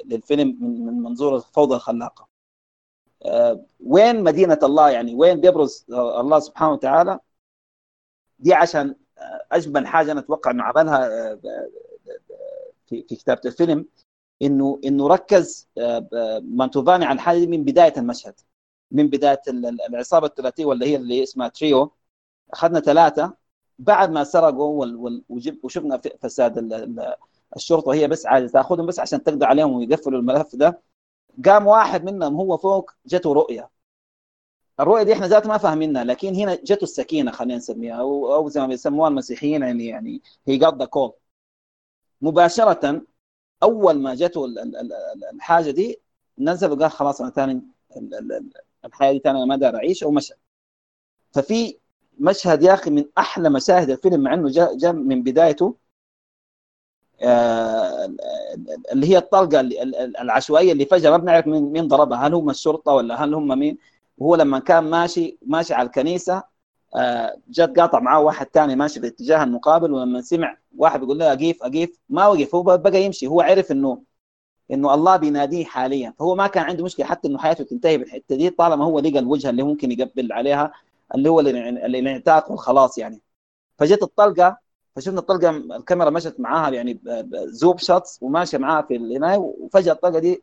[0.06, 2.28] للفيلم من من منظور الفوضى الخلاقة.
[3.24, 7.18] آه، وين مدينة الله يعني؟ وين بيبرز آه، الله سبحانه وتعالى؟
[8.38, 11.38] دي عشان آه، أجمل حاجة أنا أتوقع إنه عملها آه،
[12.86, 13.86] في كتابة الفيلم
[14.42, 16.08] إنه إنه ركز آه،
[16.44, 18.34] مانتوفاني على الحاله من بداية المشهد.
[18.90, 21.92] من بداية ال- ال- العصابة الثلاثية واللي هي اللي اسمها تريو
[22.52, 23.34] أخذنا ثلاثة.
[23.78, 24.86] بعد ما سرقوا
[25.62, 27.14] وشفنا فساد ال- ال-
[27.56, 30.82] الشرطة هي بس عايزة تاخذهم بس عشان تقضي عليهم ويقفلوا الملف ده.
[31.46, 33.70] قام واحد منهم هو فوق جته رؤية.
[34.80, 38.60] الرؤية دي إحنا ذات ما فاهمينها لكن هنا جته السكينة خلينا نسميها أو أو زي
[38.60, 41.12] ما بيسموها المسيحيين يعني يعني هي جاد ذا كول
[42.20, 43.02] مباشرة
[43.62, 46.00] أول ما جته ال- ال- ال- ال- الحاجة دي
[46.38, 47.52] نزل وقال خلاص أنا ثاني
[47.96, 48.50] ال- ال- ال-
[48.84, 50.34] الحياة دي ثاني أنا ما أقدر أعيش ومشى.
[51.32, 51.78] ففي
[52.18, 55.76] مشهد يا أخي من أحلى مشاهد الفيلم مع إنه جاء جاء من بدايته
[57.22, 58.14] آه،
[58.92, 59.60] اللي هي الطلقة
[60.22, 62.26] العشوائية اللي فجأة ما بنعرف مين مين ضربها.
[62.26, 63.78] هل هم الشرطة ولا هل هم مين؟
[64.18, 66.42] وهو لما كان ماشي ماشي على الكنيسة
[66.96, 71.32] آه، جت قاطع معاه واحد ثاني ماشي في الاتجاه المقابل ولما سمع واحد بيقول له
[71.32, 73.26] أقيف أقيف ما وقف هو بقى يمشي.
[73.26, 74.02] هو عرف انه
[74.70, 76.14] إنه الله بيناديه حاليا.
[76.18, 79.50] فهو ما كان عنده مشكلة حتى إنه حياته تنتهي بالحتة دي طالما هو لقى الوجهه
[79.50, 80.72] اللي ممكن يقبل عليها.
[81.14, 83.20] اللي هو الانع- الانعتاق والخلاص يعني
[83.78, 84.58] فجت الطلقة
[84.96, 87.00] فشفنا الطلقة الكاميرا مشت معاها يعني
[87.46, 90.42] زوب شوتس وماشية معاها في العنايه وفجأة الطلقة دي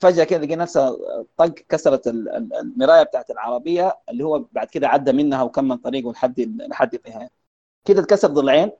[0.00, 0.96] فجأة كده لقينا نفسها
[1.36, 6.12] طق كسرت ال- ال- المراية بتاعت العربية اللي هو بعد كده عدى منها وكمل طريقه
[6.12, 7.30] لحد لحد النهايه
[7.84, 8.72] كده اتكسر ضلعين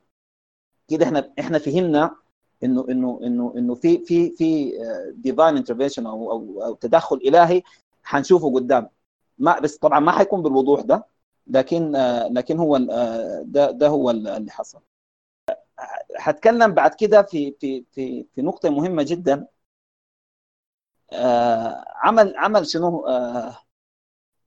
[0.88, 2.16] كده إحنا إحنا فهمنا
[2.64, 4.72] إنه إنه إنه إنه في في في
[5.16, 7.62] ديفاين انترفنشن أو أو أو تدخل إلهي
[8.02, 8.88] حنشوفه قدام.
[9.38, 11.06] ما بس طبعا ما حيكون بالوضوح ده.
[11.46, 11.92] لكن
[12.30, 12.78] لكن هو
[13.44, 14.80] ده ده هو اللي حصل.
[16.18, 19.46] هتكلم بعد كده في في في في نقطة مهمة جدا.
[22.04, 23.04] عمل عمل شنو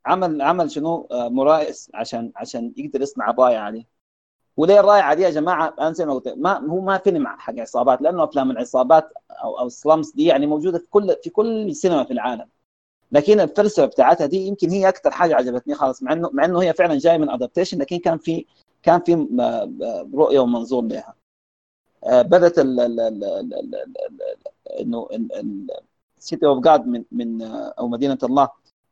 [0.06, 3.86] عمل عمل شنو مرائس عشان عشان يقدر يصنع بايع عليه.
[4.58, 8.02] وليه الرايعه دي يا جماعة؟ أنا زي ما قلت ما هو ما فيلم حق عصابات
[8.02, 12.04] لأنه أفلام العصابات أو أو ال slums دي يعني موجودة في كل في كل سينما
[12.04, 12.50] في العالم.
[13.12, 16.74] لكن الفلسفة بتاعتها دي يمكن هي أكثر حاجة عجبتني خالص مع انه مع إنه هي
[16.74, 18.46] فعلا جاية من adaptation لكن كان في
[18.84, 19.28] كان في
[20.14, 21.16] رؤية ومنظور لها.
[22.06, 22.60] بدأت
[24.80, 25.08] إنه
[26.20, 27.42] City of God من من
[27.80, 28.50] أو مدينة الله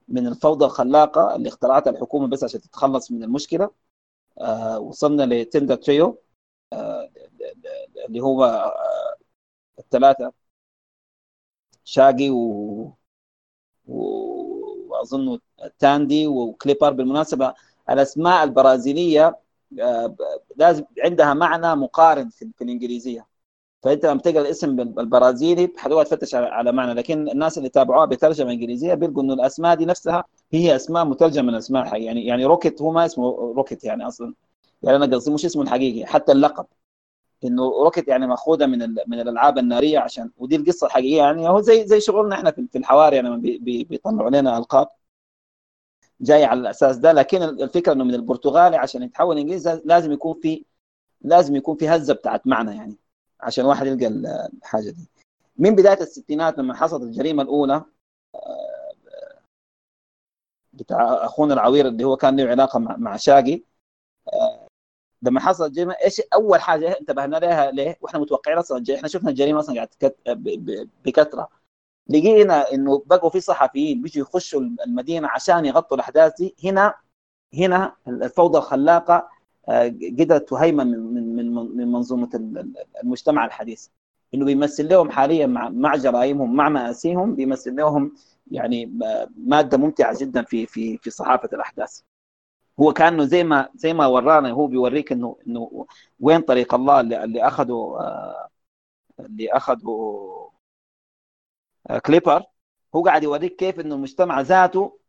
[0.08, 3.70] من الفوضى الخلاقة اللي اخترعتها الحكومة بس عشان تتخلص من المشكلة.
[4.40, 6.22] آه، وصلنا ل Tender Trio
[6.74, 7.10] آه،
[8.08, 9.16] اللي هو آه،
[9.80, 10.34] الثلاثة
[11.84, 12.96] شاقي و
[13.88, 15.40] وأظن
[15.80, 17.54] تاندي وكليبر بالمناسبة
[17.90, 19.40] الاسماء البرازيلية
[20.58, 23.28] لازم عندها معنى مقارن في, الإنجليزية.
[23.84, 28.94] فأنت لما تقرأ الاسم البرازيلي حتقعد تفتش على معنى لكن الناس اللي تابعوها بترجمة إنجليزية
[28.94, 33.06] بيلقوا إنه الأسماء دي نفسها هي أسماء مترجمة من أسماء يعني يعني Rocket هو ما
[33.06, 34.34] اسمه Rocket يعني أصلا.
[34.84, 36.68] يعني أنا قصدي مش اسمه الحقيقي حتى اللقب.
[37.46, 41.88] إنه Rocket يعني مأخوذة من من الألعاب النارية عشان ودي القصة الحقيقية يعني هو زي
[41.88, 44.88] زي شغلنا إحنا في الحواري يعني بي بيطلعوا لنا ألقاب.
[46.22, 50.66] جاي على الأساس ده لكن الفكرة إنه من البرتغالي عشان يتحول إنجليزي لازم يكون في
[51.22, 52.98] لازم يكون في هزة بتاعت معنى يعني
[53.42, 55.10] عشان واحد يلقى الحاجة دي.
[55.58, 57.84] من بداية الستينات لما حصلت الجريمة الأولى
[58.36, 58.94] آه،
[60.74, 63.64] بتاع أخونا العوير اللي هو كان له علاقة مع شاقي
[64.34, 64.65] آه،
[65.26, 69.60] لما حصلت الجريمة إيش أول حاجة انتبهنا لها ليه؟ وإحنا متوقعين أصلا إحنا شفنا الجريمة
[69.60, 69.90] أصلا قاعد
[71.06, 71.50] بكثرة.
[72.10, 76.56] لقينا إنه بقوا في صحفيين بيجوا يخشوا المدينة عشان يغطوا الأحداث دي.
[76.64, 76.94] هنا
[77.54, 79.30] هنا الفوضى الخلاقة
[79.70, 79.88] آه،
[80.20, 82.30] قدرت تهيمن من من من منظومة
[83.04, 83.88] المجتمع الحديث.
[84.34, 88.14] إنه بيمثل لهم حاليا مع مع جرائمهم مع مآسيهم بيمثل لهم
[88.52, 88.86] يعني
[89.38, 92.02] مادة ممتعة جدا في في في صحافة الأحداث.
[92.80, 95.88] هو كأنه زي ما زي ما ورانا هو بيوريك انه إنه
[96.20, 98.50] وين طريق الله اللي, اللي اخذوا آه،
[99.20, 100.50] اللي اخذوا
[102.06, 102.38] كليبر.
[102.38, 102.46] آه،
[102.96, 105.00] هو قاعد يوريك كيف إنه المجتمع ذاته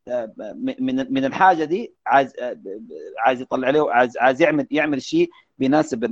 [0.79, 2.33] من من الحاجة دي عايز
[3.19, 6.05] عايز يطلع له عايز عايز يعمل يعمل شيء بيناسب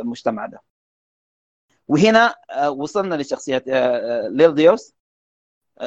[0.00, 0.62] المجتمع ده.
[1.88, 4.94] وهنا آه، وصلنا لشخصية آه، آه، ليل ديوس.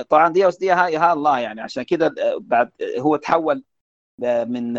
[0.10, 3.64] طبعا ديوس دي ها الله يعني عشان كده بعد هو تحول
[4.24, 4.74] من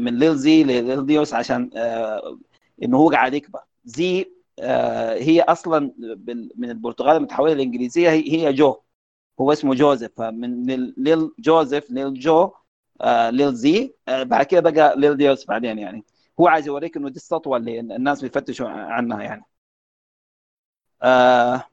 [0.00, 1.70] من ليل زي لليل ديوس عشان
[2.82, 3.60] إنه هو قاعد يكبر.
[3.84, 4.32] زي
[5.18, 5.92] هي أصلا
[6.56, 8.76] من البرتغال متحوله للانجليزيه هي جو.
[9.40, 10.12] هو اسمه جوزيف.
[10.16, 10.66] فمن
[10.98, 12.52] ليل جوزيف ليل جو
[13.00, 13.94] آه ليل زي.
[14.08, 16.04] آه بعد كده بقى ليل ديوس بعدين يعني.
[16.40, 19.44] هو عايز يوريك إنه دي السطوة اللي الناس بيفتشوا عنها يعني.
[21.02, 21.64] آه آه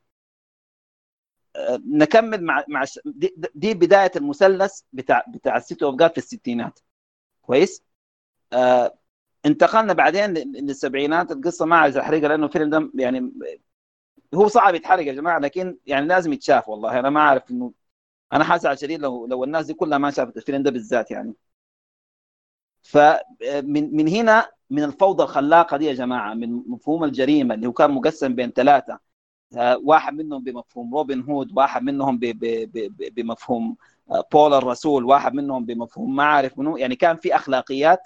[1.86, 6.80] نكمل مع مع دي, دي بداية المثلث بتاع بتاع ال City of في الستينات.
[7.42, 7.84] كويس؟
[8.54, 8.98] آه
[9.46, 11.32] انتقلنا بعدين للسبعينات.
[11.32, 13.32] القصة ما عايز احرقها لأنه الفيلم ده يعني
[14.36, 17.00] هو صعب يتحرق يا جماعة لكن يعني لازم يتشاف والله.
[17.00, 17.74] أنا ما أعرف انه
[18.34, 21.34] أنا حاسس شديد لو لو الناس دي كلها ما شافت الفيلم ده بالذات يعني.
[22.82, 27.92] فمن من هنا من الفوضى الخلاقة دي يا جماعة من مفهوم الجريمة اللي هو كان
[27.92, 28.94] مقسم بين ثلاثة.
[28.94, 29.00] آه،
[29.84, 32.20] واحد منهم بمفهوم روبن هود واحد منهم
[33.16, 33.78] بمفهوم
[34.12, 38.00] آه، بول الرسول واحد منهم بمفهوم ما عارف منه يعني كان في أخلاقيات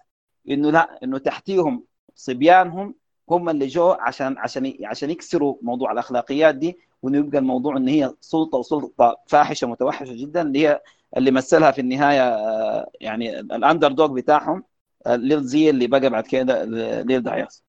[0.50, 1.84] إنه لا إنه تحتيهم
[2.16, 2.96] صبيانهم
[3.30, 8.14] هم اللي جو عشان عشان عشان يكسروا موضوع الأخلاقيات دي وإنه يبقى الموضوع إن هي
[8.22, 10.82] سلطة وسلطة فاحشة متوحشة جدا اللي هي
[11.18, 14.64] اللي مثلها في النهاية آه، يعني ال underdog بتاعهم
[15.06, 16.66] آه، Li'l Zé اللي بقى بعد كده
[17.04, 17.64] Li'l Dice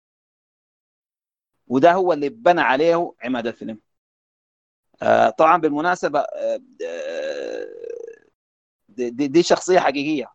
[1.71, 3.81] وده هو اللي بنى عليه عماد الفيلم.
[5.03, 6.25] آه، طبعا بالمناسبة
[8.89, 10.33] دي, دي شخصية حقيقية.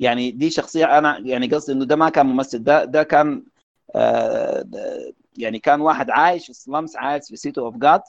[0.00, 3.44] يعني دي شخصية أنا يعني قصدي إنه ده ما كان ممثل ده ده كان
[3.94, 4.64] آه،
[5.38, 8.02] يعني كان واحد عايش في ال slums عايش في City of God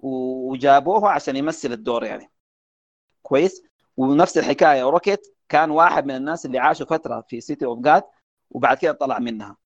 [0.00, 2.30] وجابوه عشان يمثل الدور يعني.
[3.22, 3.62] كويس؟
[3.96, 8.02] ونفس الحكاية روكيت كان واحد من الناس اللي عاشوا فترة في City of God
[8.50, 9.56] وبعد كده طلع منها.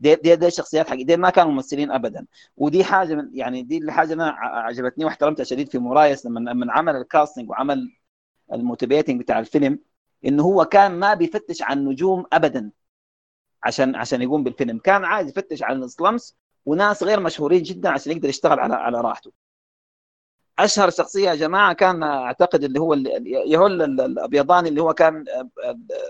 [0.00, 1.06] دي دي, دي الشخصيات حقيقية.
[1.06, 2.26] دي ما كانوا ممثلين ابدا.
[2.56, 6.96] ودي حاجة من يعني دي الحاجة أنا عجبتني واحترمتها شديد في مورايس لما لما عمل
[6.96, 7.92] ال casting وعمل
[8.52, 9.78] الموتيفيتنج بتاع الفيلم
[10.24, 12.70] إنه هو كان ما بيفتش عن نجوم ابدا
[13.62, 14.78] عشان عشان يقوم بالفيلم.
[14.78, 16.36] كان عايز يفتش عن السلمس
[16.66, 19.32] وناس غير مشهورين جدا عشان يقدر يشتغل على على راحته.
[20.58, 22.94] أشهر شخصية يا جماعة كان أعتقد اللي هو
[23.24, 25.24] يهول الأبيضاني اللي هو كان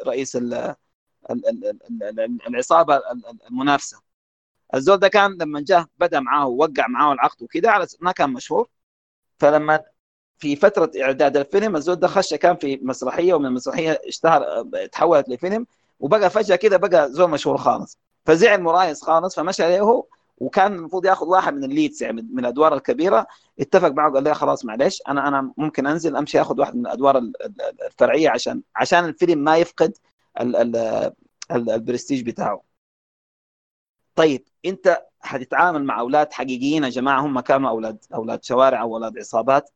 [0.06, 0.36] رئيس
[2.48, 3.00] العصابة
[3.50, 4.00] المنافسة.
[4.74, 8.68] الزول ده كان لما جاء بدا معاه ووقع معاه العقد وكده على ما كان مشهور.
[9.38, 9.80] فلما
[10.38, 15.66] في فترة إعداد الفيلم الزول ده خش كان في مسرحية ومن المسرحية اشتهر تحولت لفيلم
[16.00, 17.98] وبقى فجأة كده بقى زول مشهور خالص.
[18.26, 20.04] فزعل مرايس خالص فمشى عليه
[20.38, 23.26] وكان المفروض ياخذ واحد من ال leads يعني من الأدوار الكبيرة.
[23.60, 27.22] اتفق معه قال له خلاص معلش أنا أنا ممكن أنزل أمشي أخذ واحد من الأدوار
[27.86, 29.98] الفرعية عشان عشان الفيلم ما يفقد
[31.50, 32.62] البرستيج بتاعه.
[34.14, 39.18] طيب انت حتتعامل مع أولاد حقيقيين يا جماعة هم كانوا أولاد أولاد شوارع أو أولاد
[39.18, 39.70] عصابات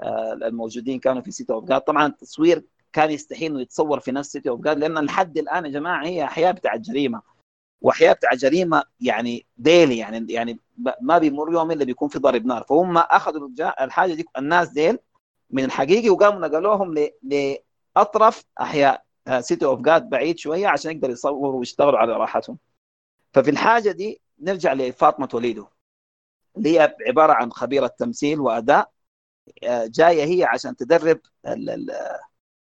[0.00, 4.32] آه، الموجودين كانوا في City of God طبعا التصوير كان يستحيل إنه يتصور في نفس
[4.32, 7.22] City of God لأن لحد الآن يا جماعة هي أحياء بتاعت جريمة.
[7.80, 10.60] وأحياء بتاع جريمة يعني daily يعني يعني
[11.00, 12.64] ما بيمر يوم إلا بيكون في ضرب نار.
[12.64, 13.48] فهم أخذوا
[13.80, 14.98] الحاجة دي الناس ديل
[15.50, 19.05] من الحقيقي وقاموا نقلوهم لأطرف أحياء.
[19.40, 22.58] City of God بعيد شوية عشان يقدروا يصوروا ويشتغلوا على راحتهم.
[23.32, 25.66] ففي الحاجة دي نرجع لفاطمة وليدو
[26.56, 28.90] اللي هي عبارة عن خبيرة تمثيل وأداء
[29.64, 31.20] آه، جاية هي عشان تدرب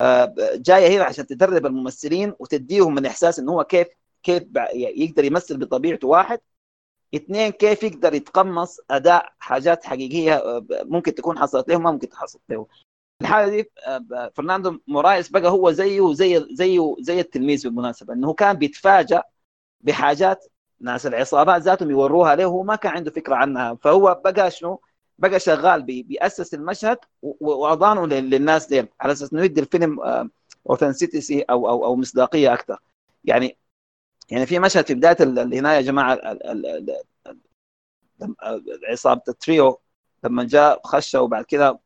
[0.01, 3.87] آه، جاية هي عشان تدرب الممثلين وتديهم من إحساس انه هو كيف
[4.23, 6.39] كيف يقدر يمثل بطبيعته واحد.
[7.15, 12.39] اثنين كيف يقدر يتقمص أداء حاجات حقيقية آه، ممكن تكون حصلت له ما ممكن تحصل
[12.49, 12.67] له
[13.21, 13.71] الحالة دي
[14.33, 19.23] فرناندو مورايس بقى هو زيه زي زيه زي التلميذ بالمناسبة إنه كان بيتفاجأ
[19.81, 20.45] بحاجات
[20.81, 23.75] ناس العصابات ذاتهم يوروها له وما كان عنده فكرة عنها.
[23.81, 24.81] فهو بقى شنو؟
[25.17, 29.99] بقى شغال بي بيأسس المشهد وأضانه للناس دي على أساس إنه يدي الفيلم
[30.69, 32.79] authenticity أو أو أو مصداقية أكثر
[33.23, 33.57] يعني
[34.29, 36.19] يعني في مشهد في بداية هنا يا جماعة
[38.89, 39.79] عصابة التريو
[40.23, 41.79] لما جاء خش وبعد كده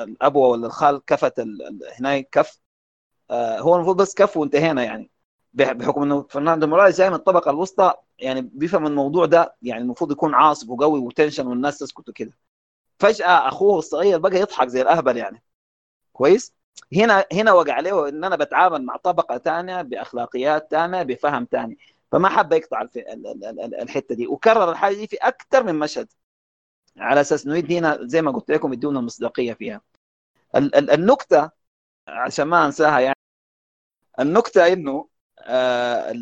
[0.00, 1.40] الأبوة ولا الخال كفت
[2.00, 2.60] هنا كف.
[3.30, 5.10] آه، هو المفروض بس كف وانتهينا يعني.
[5.54, 10.34] بحكم إنه فرناندو مورايز جاي من الطبقة الوسطى يعني بيفهم الموضوع ده يعني المفروض يكون
[10.34, 12.32] عاصف وقوي و tension والناس تسكت وكده.
[12.98, 15.42] فجأة أخوه الصغير بقى يضحك زي الأهبل يعني.
[16.12, 16.54] كويس؟
[16.96, 21.78] هنا هنا وقع عليه إن أنا بتعامل مع طبقة ثانية بأخلاقيات ثانية بفهم ثاني
[22.12, 22.86] فما حب يقطع
[23.82, 24.26] الحتة دي.
[24.26, 26.08] وكرر الحاجة دي في أكثر من مشهد.
[26.98, 29.80] على أساس إنه يدينا زي ما قلت لكم يدونا مصداقية فيها.
[30.56, 31.50] النكتة
[32.08, 33.16] عشان ما أنساها يعني
[34.20, 35.08] النكتة إنه
[35.38, 36.12] آه،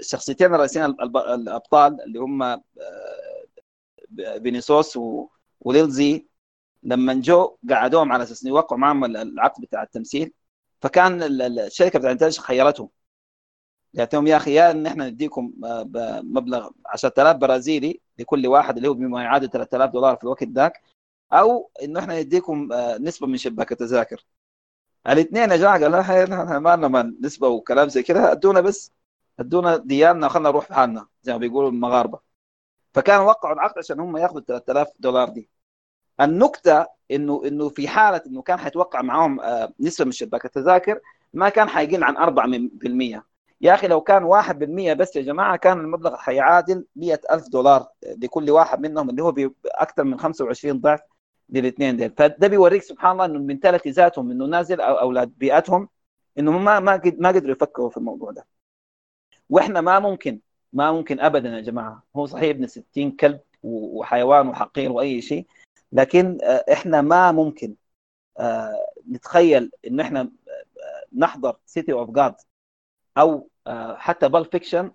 [0.00, 2.62] الشخصيتين الرئيسيين الأبطال اللي هم آه،
[4.42, 4.98] فينيسوس
[5.60, 6.26] وليلزي
[6.82, 10.32] لما جو قعدوهم على أساس يوقعوا معهم العقد بتاع التمثيل
[10.82, 12.88] فكان الشركة بتاع الانتاج خيرتهم.
[13.94, 18.94] لهم يا أخي يا إن إحنا نديكم آه، مبلغ 10000 برازيلي لكل واحد اللي هو
[18.94, 20.82] بما يعادل 3000 دولار في الوقت ذاك
[21.32, 22.68] أو إنه إحنا نديكم
[23.00, 24.24] نسبة من شباك التذاكر.
[25.08, 28.92] الاثنين يا جماعة قالوا إحنا ما لنا نسبة وكلام زي كده ادونا بس
[29.40, 32.20] ادونا دياننا وخلنا نروح حالنا زي ما بيقولوا المغاربة.
[32.94, 35.50] فكانوا وقعوا العقد عشان هم ياخذوا 3000 دولار دي.
[36.20, 41.00] النكتة إنه إنه في حالة إنه كان حيتوقع معاهم آه، نسبة من شباك التذاكر
[41.34, 43.24] ما كان حيقل عن 4%
[43.60, 48.80] يا أخي لو كان 1% بس يا جماعة كان المبلغ حيعادل 100000 دولار لكل واحد
[48.80, 49.34] منهم اللي هو
[49.66, 51.00] أكثر من 25 ضعف
[51.50, 52.12] للاثنين ديل.
[52.16, 55.88] فده بيوريك سبحان الله إنه ال mentality ذاتهم إنه نازل أو أولاد بيئتهم
[56.38, 58.46] إنه ما ما ما قدروا يفكروا في الموضوع ده.
[59.50, 60.40] وإحنا ما ممكن
[60.72, 62.02] ما ممكن ابدا يا جماعة.
[62.16, 65.46] هو صحيح ابن 60 كلب وحيوان وحقير وأي شيء
[65.92, 67.74] لكن آه، إحنا ما ممكن
[68.38, 72.34] آه، نتخيل إنه إحنا آه، نحضر City of God
[73.18, 73.50] أو
[73.96, 74.90] حتى Pulp Fiction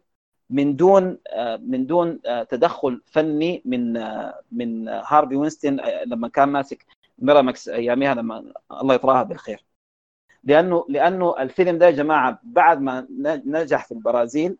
[0.50, 6.50] من دون آه، من دون آه، تدخل فني من آه، من هارفي وينستين لما كان
[6.50, 6.86] ماسك
[7.20, 9.66] ميرامكس ايامها لما الله يطراها بالخير.
[10.44, 13.08] لأنه لأنه الفيلم ده يا جماعة بعد ما
[13.46, 14.58] نجح في البرازيل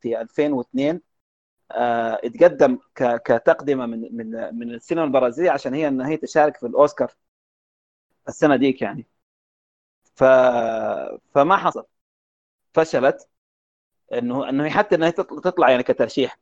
[0.00, 1.00] في 2002
[1.70, 7.12] اتقدم كتقدمة من من من السينما البرازيلية عشان هي انها هي تشارك في الأوسكار
[8.28, 9.06] السنة ديك يعني.
[10.14, 10.24] ف
[11.34, 11.84] فما حصل.
[12.74, 13.28] فشلت
[14.12, 16.38] انه إنه حتى إنها تطلع يعني كترشيح.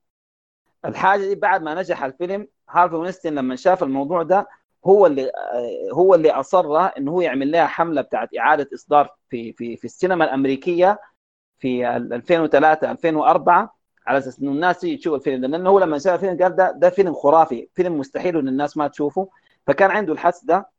[0.85, 4.49] الحاجة دي بعد ما نجح الفيلم هارفي وينستون لما شاف الموضوع ده
[4.87, 5.33] هو اللي
[5.93, 10.25] هو اللي اصر إنه هو يعمل لها حملة بتاعت إعادة إصدار في في في السينما
[10.25, 11.01] الأمريكية
[11.59, 16.39] في 2003 2004 على أساس إنه الناس تيجي تشوف الفيلم لأنه هو لما شاف الفيلم
[16.43, 19.29] قال ده ده فيلم خرافي فيلم مستحيل إن الناس ما تشوفه.
[19.67, 20.71] فكان عنده الحس ده.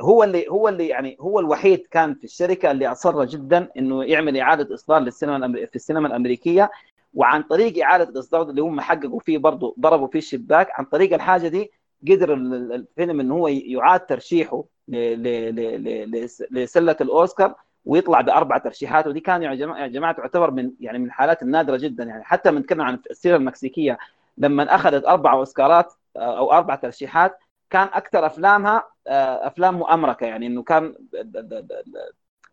[0.00, 4.36] هو اللي هو اللي يعني هو الوحيد كان في الشركة اللي أصر جدا إنه يعمل
[4.36, 6.70] إعادة إصدار للسينما في السينما الأمريكية
[7.14, 11.48] وعن طريق إعادة الاصدار اللي هم حققوا فيه برضه ضربوا فيه الشباك عن طريق الحاجة
[11.48, 11.70] دي
[12.10, 14.64] قدر الفيلم إنه هو يعاد ترشيحه
[16.50, 17.54] لسلة الأوسكار
[17.84, 22.04] ويطلع بأربع ترشيحات ودي كان يا جماعة جماعة تعتبر من يعني من الحالات النادرة جدا
[22.04, 22.24] يعني.
[22.24, 23.98] حتى بنتكلم عن السيره المكسيكية
[24.38, 27.38] لما أخذت أربع أوسكارات أو أربع ترشيحات
[27.70, 30.94] كان أكثر أفلامها أفلام مؤمركة يعني إنه كان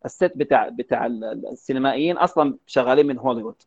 [0.06, 3.62] الست بتاع بتاع السينمائيين أصلا شغالين من هوليوود.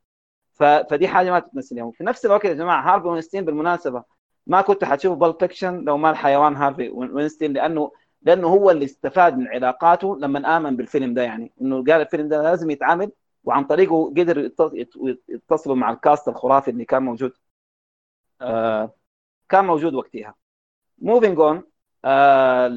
[0.55, 4.05] فدي حاجة ما تتنسى اليوم في نفس الوقت يا جماعة هارفي وينستين بالمناسبة
[4.47, 7.93] ما كنت حتشوف Pulp Fiction لو ما الحيوان هارفي وينستين لأنه
[8.23, 11.53] لأنه هو اللي استفاد من علاقاته لما آمن بالفيلم ده يعني.
[11.61, 13.13] إنه قال الفيلم ده لازم يتعمل
[13.45, 14.51] وعن طريقه قدر
[15.29, 17.33] يتصلوا مع ال cast الخرافي اللي كان موجود.
[18.41, 18.95] آه
[19.49, 20.35] كان موجود وقتها.
[20.99, 21.63] moving on
[22.05, 22.69] آه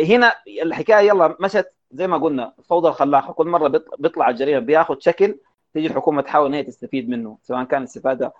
[0.00, 5.38] هنا الحكاية يلا مشت زي ما قلنا فوضى الخلاقه كل مرة بيطلع الجريمة بياخذ شكل
[5.74, 8.32] تيجي الحكومة تحاول إن هي تستفيد منه سواء كان استفادة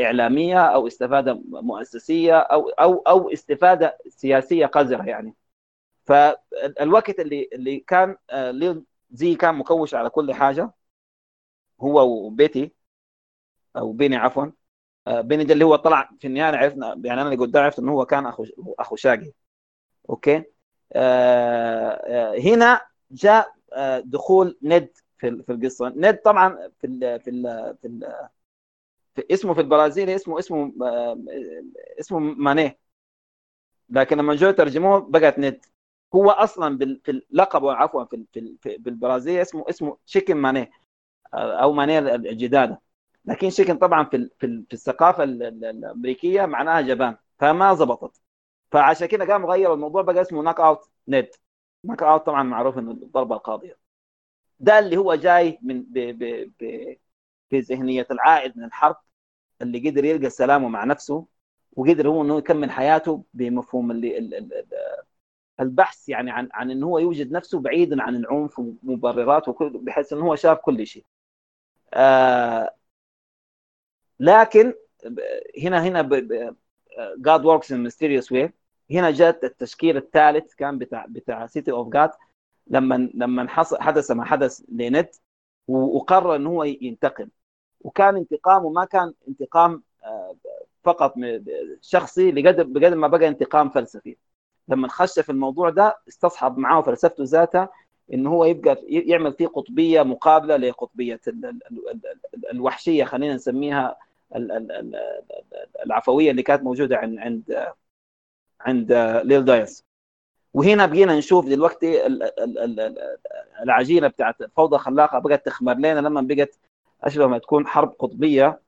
[0.00, 5.34] إعلامية أو استفادة مؤسسية أو أو أو استفادة سياسية قذرة يعني.
[6.06, 8.16] فالوقت اللي اللي كان
[9.10, 10.70] زي كان مكوش على كل حاجة
[11.80, 12.72] هو وبيتي
[13.76, 14.46] أو بيني عفوا
[15.08, 18.06] بيني ده اللي هو طلع في النهاية عرفنا يعني أنا اللي قدام عرفت إنه هو
[18.06, 18.44] كان اخو
[18.78, 19.32] أخو شاقي.
[20.10, 20.44] أوكي؟
[20.92, 23.54] آه هنا جاء
[24.04, 25.88] دخول ند في في القصة.
[25.96, 28.28] ند طبعا في ال في ال في, ال
[29.14, 30.72] في اسمه في البرازيل اسمه اسمه
[32.00, 32.78] اسمه ماني.
[33.90, 35.64] لكن لما جو ترجموه بقت Ned
[36.14, 40.70] هو أصلا في اللقب عفوا في في, في بالبرازيل اسمه اسمه chicken ماني
[41.34, 42.80] أو ماني الجداده.
[43.24, 48.20] لكن chicken طبعا في في, في الثقافة الأمريكية معناها جبان فما زبطت.
[48.72, 51.34] فعشان كده قام غير الموضوع بقى اسمه Knockout Ned
[51.84, 53.78] knockout طبعا معروف إنه الضربة القاضية.
[54.60, 56.96] ده اللي هو جاي من ب ب ب
[57.50, 58.96] في ذهنية العائد من الحرب
[59.62, 61.26] اللي قدر يلقى سلامه مع نفسه
[61.72, 64.64] وقدر هو إنه يكمل حياته بمفهوم اللي ال ال
[65.60, 70.22] البحث يعني عن عن إنه هو يوجد نفسه بعيدا عن العنف ومبررات وكل بحيث إنه
[70.24, 71.04] هو شاف كل شيء.
[71.94, 72.74] آه
[74.20, 74.74] لكن
[75.62, 76.02] هنا هنا
[77.28, 78.50] God works in mysterious way.
[78.90, 82.10] هنا جاءت التشكيل الثالث كان بتاع بتاع سيتي اوف جاد
[82.66, 83.48] لما لما
[83.80, 85.14] حدث ما حدث لنت
[85.68, 87.28] وقرر إنه هو ينتقم.
[87.80, 89.82] وكان انتقامه ما كان انتقام
[90.82, 91.14] فقط
[91.80, 94.16] شخصي لقدر بقدر ما بقى انتقام فلسفي.
[94.68, 97.68] لما خش في الموضوع ده استصحب معاه فلسفته ذاتها
[98.12, 101.20] انه هو يبقى يعمل فيه قطبيه مقابله لقطبيه
[102.52, 103.96] الوحشيه خلينا نسميها
[105.86, 107.66] العفويه اللي كانت موجوده عند عند
[108.60, 108.92] عند
[109.24, 109.84] Li'l Dice
[110.54, 112.06] وهنا بقينا نشوف دلوقتي
[113.62, 116.58] العجينه بتاعت الفوضى الخلاقه بقت تخمر لنا لما بقت
[117.02, 118.60] اشبه ما تكون حرب قطبيه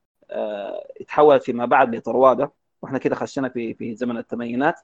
[1.01, 2.53] اتحولت فيما بعد لطروادة
[2.83, 4.81] وإحنا كده خشينا في في زمن الثمانينات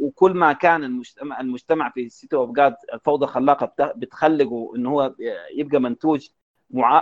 [0.00, 5.14] وكل ما كان المجتمع المجتمع في City of God الفوضى الخلاقه بتخلقه انه هو
[5.54, 6.28] يبقى منتوج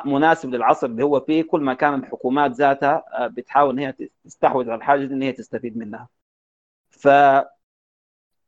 [0.05, 3.95] مناسب للعصر اللي هو فيه كل ما كان الحكومات ذاتها بتحاول إن هي
[4.25, 6.09] تستحوذ على الحاجة إن هي تستفيد منها.
[6.91, 7.09] ف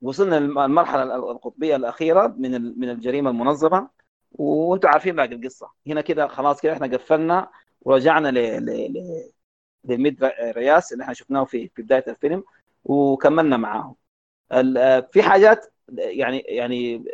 [0.03, 3.89] وصلنا للمرحله القطبية الأخيرة من من الجريمة المنظمة.
[4.33, 5.71] وأنتم عارفين باقي القصة.
[5.87, 7.51] هنا كده خلاص كده إحنا قفلنا
[7.81, 8.35] ورجعنا ل
[8.65, 9.31] ل
[9.85, 12.45] لميد رياس اللي إحنا شفناه في في بداية الفيلم.
[12.89, 13.97] وكملنا معاهم.
[15.13, 17.05] في حاجات يعني يعني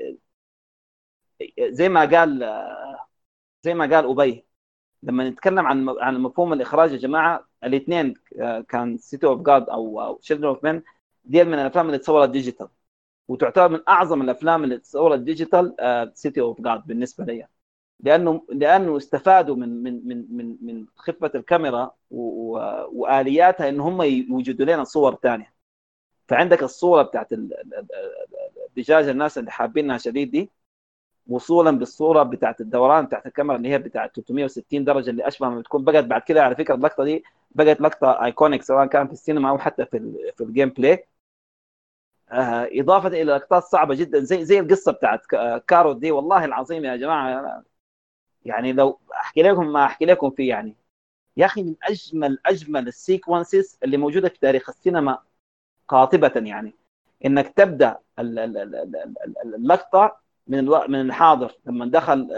[1.61, 2.39] زي ما قال
[3.63, 4.47] زي ما قال أبي
[5.03, 8.15] لما نتكلم عن عن مفهوم الإخراج يا جماعة الاثنين
[8.69, 10.83] كان City of God أو Children of Men
[11.25, 12.69] دي من الأفلام اللي تصورت digital
[13.29, 15.77] وتعتبر من أعظم الأفلام اللي تصورت digital
[16.15, 17.47] City of God بالنسبة لي.
[18.01, 24.85] لأنه لأنه استفادوا من من من من من خفة الكاميرا وآلياتها إن هم يوجدوا لنا
[24.85, 25.55] صور ثانية
[26.29, 27.33] فعندك الصورة بتاعت
[28.69, 30.51] الدجاجه الناس اللي حابينها شديد دي
[31.29, 35.85] وصولا بالصورة بتاعت الدوران بتاعت الكاميرا اللي هي بتاعت 360 درجة اللي أشبه ما بتكون.
[35.85, 39.59] بقت بعد كده على فكرة اللقطة دي بقت لقطة iconic سواء كان في السينما أو
[39.59, 41.07] حتى في في ال gameplay
[42.31, 45.27] آه إضافة إلى لقطات صعبة جدا زي زي القصة بتاعت
[45.69, 46.11] كارو دي.
[46.11, 47.65] والله العظيم يا جماعة
[48.45, 50.77] يعني لو أحكي لكم ما أحكي لكم فيه يعني.
[51.37, 55.19] يا أخي من اجمل أجمل ال sequences اللي موجودة في تاريخ السينما
[55.89, 56.75] قاطبه يعني
[57.25, 57.97] انك تبدا
[59.45, 60.17] اللقطه
[60.47, 62.29] من من الحاضر لما دخل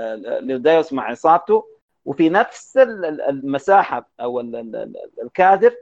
[0.47, 1.65] ليل دايس مع عصابته
[2.05, 2.77] وفي نفس
[3.29, 4.41] المساحه أو
[5.23, 5.75] الكادر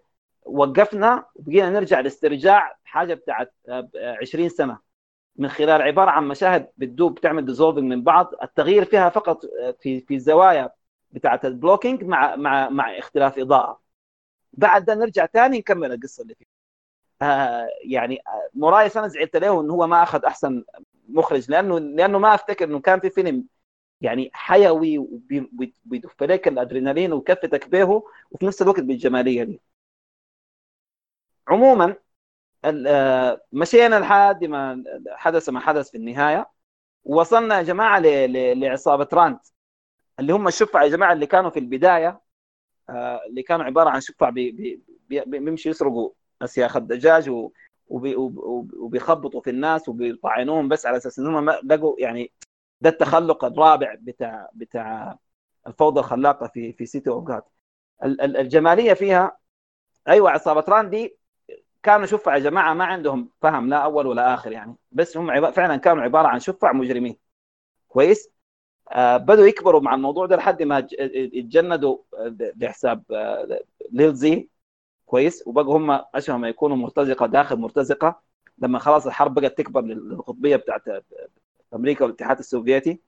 [0.44, 3.52] وقفنا وبقينا نرجع لاسترجاع حاجة بتاعت
[4.22, 4.78] 20 سنه
[5.36, 9.44] من خلال عباره عن مشاهد بتدوب بتعمل dissolving من بعض التغيير فيها فقط
[9.80, 10.70] في في الزوايا
[11.10, 13.80] بتاعت ال blocking مع مع مع اختلاف اضاءه
[14.52, 16.53] بعد ده نرجع تاني نكمل القصة اللي فيه
[17.22, 20.64] آه يعني آه، مورايس أنا زعلت له إنه هو ما أخذ أحسن
[21.08, 23.44] مخرج لأنه لأنه ما أفتكر إنه كان في فيلم
[24.00, 29.60] يعني حيوي وبيدف لك الأدرينالين ويكفتك به وفي نفس الوقت بالجمالية دي.
[31.48, 31.96] عموما
[32.64, 36.50] آه، مشينا لحد ما حدث ما حدث في النهاية.
[37.04, 38.00] ووصلنا يا جماعة
[38.54, 39.40] لعصابة رانت
[40.20, 42.20] اللي هم الشفع يا جماعة اللي كانوا في البداية
[43.26, 44.30] اللي كانوا عبارة عن شفع
[45.08, 46.10] بيمشوا يسرقوا
[46.42, 47.30] اسياخ الدجاج
[47.88, 52.32] وبيخبطوا في الناس وبيطعنوهم بس على أساس إنهم لقوا يعني
[52.80, 55.18] ده التخلق الرابع بتاع بتاع
[55.66, 57.42] الفوضى الخلاقة في في City of God
[58.04, 59.38] الجمالية فيها
[60.08, 61.16] أيوه عصابة Runts دي
[61.82, 66.02] كانوا شفع جماعة ما عندهم فهم لا أول ولا آخر يعني بس هم فعلا كانوا
[66.02, 67.16] عبارة عن شفع مجرمين.
[67.88, 68.30] كويس؟
[68.92, 71.98] آه بدوا يكبروا مع الموضوع ده لحد ما يتجندوا
[72.56, 73.60] بحساب آه
[73.92, 74.48] ليلزي
[75.14, 78.20] كويس وبقوا هم اشبه ما يكونوا مرتزقة داخل مرتزقة
[78.58, 80.82] لما خلاص الحرب بقت تكبر للقطبية بتاعت
[81.74, 83.00] أمريكا والاتحاد السوفيتي.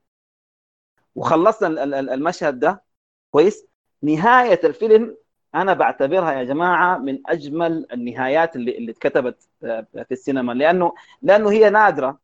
[1.15, 1.85] وخلصنا
[2.15, 2.83] المشهد ده.
[3.31, 3.67] كويس.
[4.03, 5.17] نهاية الفيلم
[5.55, 11.71] أنا بعتبرها يا جماعة من أجمل النهايات اللي اللي اتكتبت في السينما لأنه لأنه هي
[11.71, 12.19] نادرة.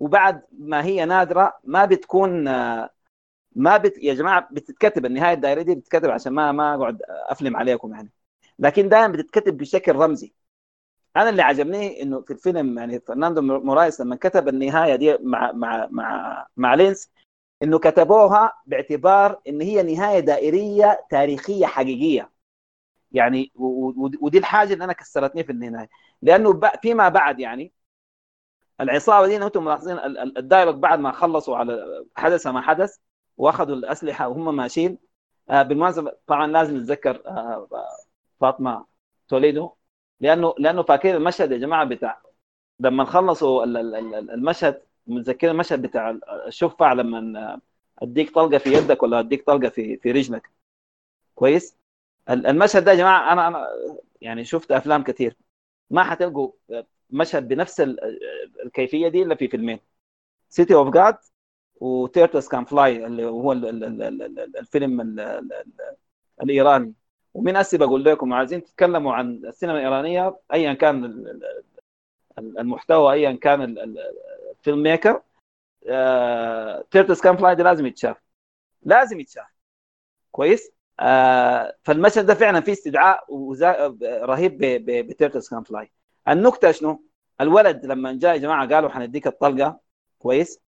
[0.00, 2.44] وبعد ما هي نادرة ما بتكون
[3.56, 3.98] ما بت...
[4.02, 8.17] يا جماعة بتتكتب النهاية الدائريه دي بتتكتب عشان ما ما أقعد أفلم عليكم يعني.
[8.58, 10.34] لكن دائما بتتكتب بشكل رمزي.
[11.16, 15.88] أنا اللي عجبني إنه في الفيلم يعني فرناندو ميريليس لما كتب النهاية دي مع مع
[15.90, 17.10] مع مع لينس
[17.62, 22.30] إنه كتبوها باعتبار إن هي نهاية دائرية تاريخية حقيقية.
[23.12, 23.52] يعني
[24.20, 25.88] ودي الحاجة اللي أنا كسرتني في النهاية.
[26.22, 27.72] لأنه فيما بعد يعني
[28.80, 29.98] العصابة دي أنتم ملاحظين
[30.36, 32.96] الدايلوج بعد ما خلصوا على حدث ما حدث
[33.36, 34.98] وأخذوا الأسلحة وهم ماشيين.
[35.50, 37.68] آه، بالمناسبة طبعا لازم نتذكر آه،
[38.40, 38.86] فاطمه
[39.28, 39.70] توليدو
[40.20, 42.22] لأنه لأنه فاكرين المشهد يا جماعة بتاع
[42.80, 43.64] لما خلصوا
[44.34, 47.60] المشهد متذكرين المشهد بتاع الشفع لما
[47.98, 50.50] اديك طلقه في يدك ولا اديك طلقه في في رجلك
[51.34, 51.76] كويس
[52.30, 53.66] المشهد ده يا جماعة أنا أنا
[54.20, 55.36] يعني شفت افلام كثير
[55.90, 56.52] ما حتلقوا
[57.10, 57.80] مشهد بنفس
[58.64, 59.80] الكيفيه دي الا في فيلمين
[60.48, 61.16] City of God
[61.76, 65.00] و Turtles Can Fly اللي هو الفيلم
[66.42, 66.94] الايراني
[67.34, 71.04] ومن هسه بقول لكم عايزين تتكلموا عن السينما الإيرانية ايا كان
[72.38, 73.62] المحتوى ايا كان
[74.58, 75.22] ال film maker
[76.90, 78.16] Turtles Can Fly لازم يتشاف.
[78.82, 79.46] لازم يتشاف.
[80.32, 83.24] كويس؟ آه فالمشهد ده فعلا فيه استدعاء
[84.02, 85.90] رهيب ب Turtles Can Fly
[86.28, 87.04] النكتة شنو؟
[87.40, 89.80] الولد لما جاء يا جماعة قالوا حنديك الطلقة.
[90.18, 90.60] كويس؟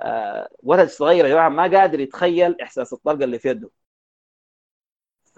[0.00, 3.70] آه ولد صغير يا جماعة ما قادر يتخيل إحساس الطلقة اللي في يده.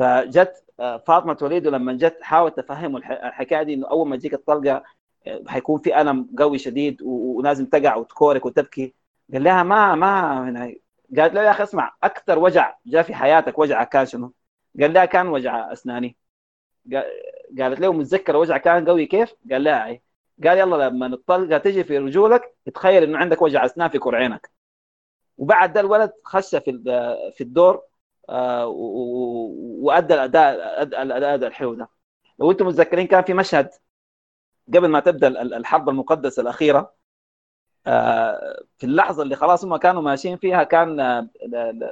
[0.01, 4.82] فجت آه، فاطمة وليده لما جت حاولت تفهمه الحكاية دي إنه أول ما تجيك الطلقة
[5.27, 8.94] آه، حيكون في ألم قوي شديد ولازم تقع وتكورك وتبكي.
[9.32, 10.74] قال لها ما ما
[11.18, 14.32] قالت له يا أخي اسمع أكثر وجع جاء في حياتك وجع كان شنو؟
[14.81, 16.16] قال لها كان وجع أسناني.
[17.59, 20.02] قالت له متذكر وجع كان قوي كيف؟ قال لها اي
[20.44, 24.51] قال يلا لما الطلقة تجي في رجولك تخيل إنه عندك وجع أسنان في كرعينك.
[25.39, 26.82] وبعد ده الولد خش في
[27.36, 27.89] في الدور آه،
[28.28, 31.88] وأدى الأداء الأداء الحلو ده.
[32.38, 33.70] لو أنتم متذكرين كان في مشهد
[34.74, 36.94] قبل ما تبدأ الحرب المقدسة الأخيرة
[37.86, 40.97] آه، في اللحظة اللي خلاص هم كانوا ماشيين فيها كان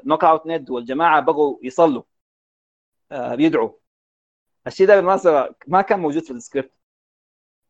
[0.05, 2.03] Knockout Ned والجماعة بقوا يصلوا
[3.13, 3.71] آه، بيدعوا.
[4.67, 6.73] الشيء ده بالمناسبة ما كان موجود في السكريبت.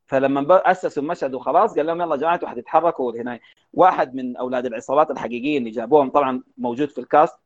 [0.07, 3.41] فلما أسسوا المشهد وخلاص قال لهم يلا يا جماعة أنتوا حتتحركوا هنا
[3.73, 7.39] واحد من أولاد العصابات الحقيقيين اللي جابوهم طبعا موجود في ال cast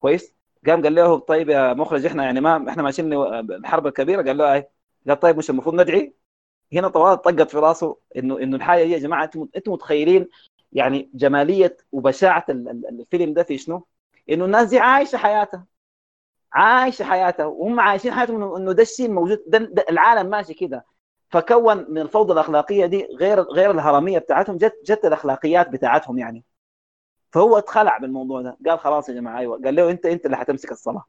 [0.00, 0.34] كويس؟
[0.66, 3.12] قام قال له طيب يا مخرج إحنا يعني ما إحنا ماشيين
[3.52, 4.68] الحرب الكبيره قال له أي.
[5.08, 6.14] قال طيب مش المفروض ندعي؟
[6.72, 10.28] هنا طوال طقت في راسه انه إنه الحاجة دي يا جماعة أنتم أنتم متخيلين
[10.72, 13.86] يعني جمالية وبشاعة الفيلم ده في شنو؟
[14.30, 15.66] إنه الناس دي عايشة حياتها.
[16.52, 17.46] عايشة حياتها.
[17.46, 20.86] وهم عايشين حياتهم انه ده الشيء الموجود ده, ده العالم ماشي كده.
[21.30, 26.44] فكون من الفوضى الأخلاقية دي غير غير الهرمية بتاعتهم جت جت الأخلاقيات بتاعتهم يعني.
[27.32, 28.56] فهو اتخلع بالموضوع ده.
[28.66, 29.60] قال خلاص يا جماعة أيوه.
[29.64, 31.04] قال له انت أنت اللي حتمسك الصلاة.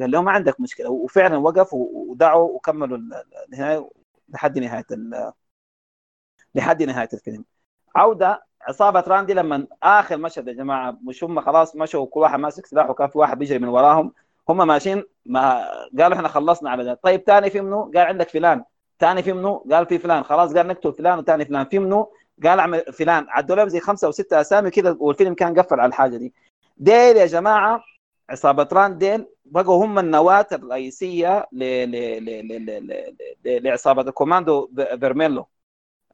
[0.00, 0.90] قال له ما عندك مشكلة.
[0.90, 2.98] وفعلا وقف ودعوا وكملوا
[3.48, 3.90] النهاية
[4.28, 4.86] لحد نهاية
[6.54, 7.44] لحد نهاية الفيلم.
[7.96, 12.66] عودة عصابة راندي لما آخر مشهد يا جماعة مش هم خلاص مشوا كل واحد ماسك
[12.66, 14.12] سلاح وكان في واحد بيجري من وراهم.
[14.48, 15.68] هم ماشيين ما
[15.98, 16.94] قالوا إحنا خلصنا على ده.
[16.94, 18.64] طيب ثاني في منو قال عندك فلان.
[19.00, 20.22] ثاني في منو قال في فلان.
[20.22, 21.64] خلاص قال نقتل فلان وثاني فلان.
[21.64, 22.12] في منو
[22.44, 25.88] قال اعمل فلان عدوا لهم زي خمسة أو ستة أسامي كذا والفيلم كان قفل على
[25.88, 26.34] الحاجة دي.
[26.76, 27.84] ديل يا جماعة
[28.30, 31.64] عصابه راندين بقوا هم النواة الرئيسية ل...
[31.64, 32.24] ل...
[32.24, 32.48] ل...
[32.48, 32.66] ل...
[32.66, 33.14] ل...
[33.44, 33.62] ل...
[33.62, 35.46] لعصابة الكوماندو فيرميليو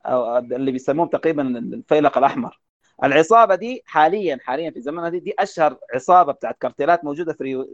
[0.07, 2.61] أو اللي بيسموهم تقريبا الفيلق الأحمر.
[3.05, 7.69] العصابة دي حاليا حاليا في زمانها دي, دي أشهر عصابة بتاعت كارتيلات موجودة في ريو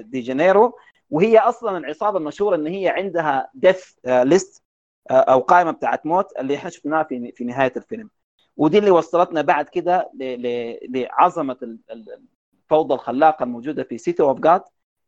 [0.00, 0.78] دي جانيرو
[1.10, 4.63] وهي أصلا العصابة المشهورة إن هي عندها death list
[5.10, 8.10] أو قائمة بتاعت موت اللي إحنا شفناها في في نهاية الفيلم.
[8.56, 10.10] ودي اللي وصلتنا بعد كده
[10.88, 11.56] لعظمة
[11.90, 14.62] الفوضى الخلاقة الموجودة في City of God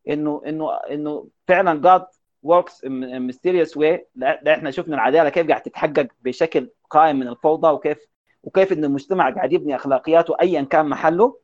[0.08, 2.06] إنه إنه إنه فعلا God
[2.42, 4.08] works mysterious way
[4.48, 7.98] إحنا شفنا العدالة كيف قاعد تتحقق بشكل قائم من الفوضى وكيف
[8.42, 11.38] وكيف انه المجتمع قاعد يبني أخلاقياته ايا كان محله.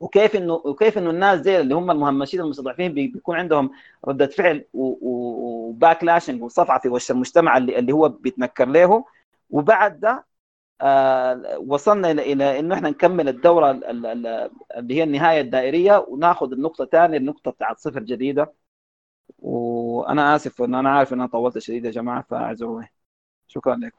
[0.00, 3.70] وكيف انه وكيف إنه الناس زي اللي هم المهمشين المستضعفين بيكون عندهم
[4.08, 9.04] ردة فعل وباك لاشنج وصفعة في وش المجتمع اللي, اللي هو بيتنكر له
[9.50, 10.26] وبعد ده
[10.80, 17.18] آه وصلنا إلى إلى إنه إحنا نكمل الدورة اللي هي النهاية الدائرية وناخذ النقطة ثانية
[17.18, 18.54] النقطة بتاعت صفر جديدة.
[19.38, 22.92] وأنا آسف إن أنا عارف ان أنا طولت شديد يا جماعة فأعذروني.
[23.48, 23.98] شكرا لكم.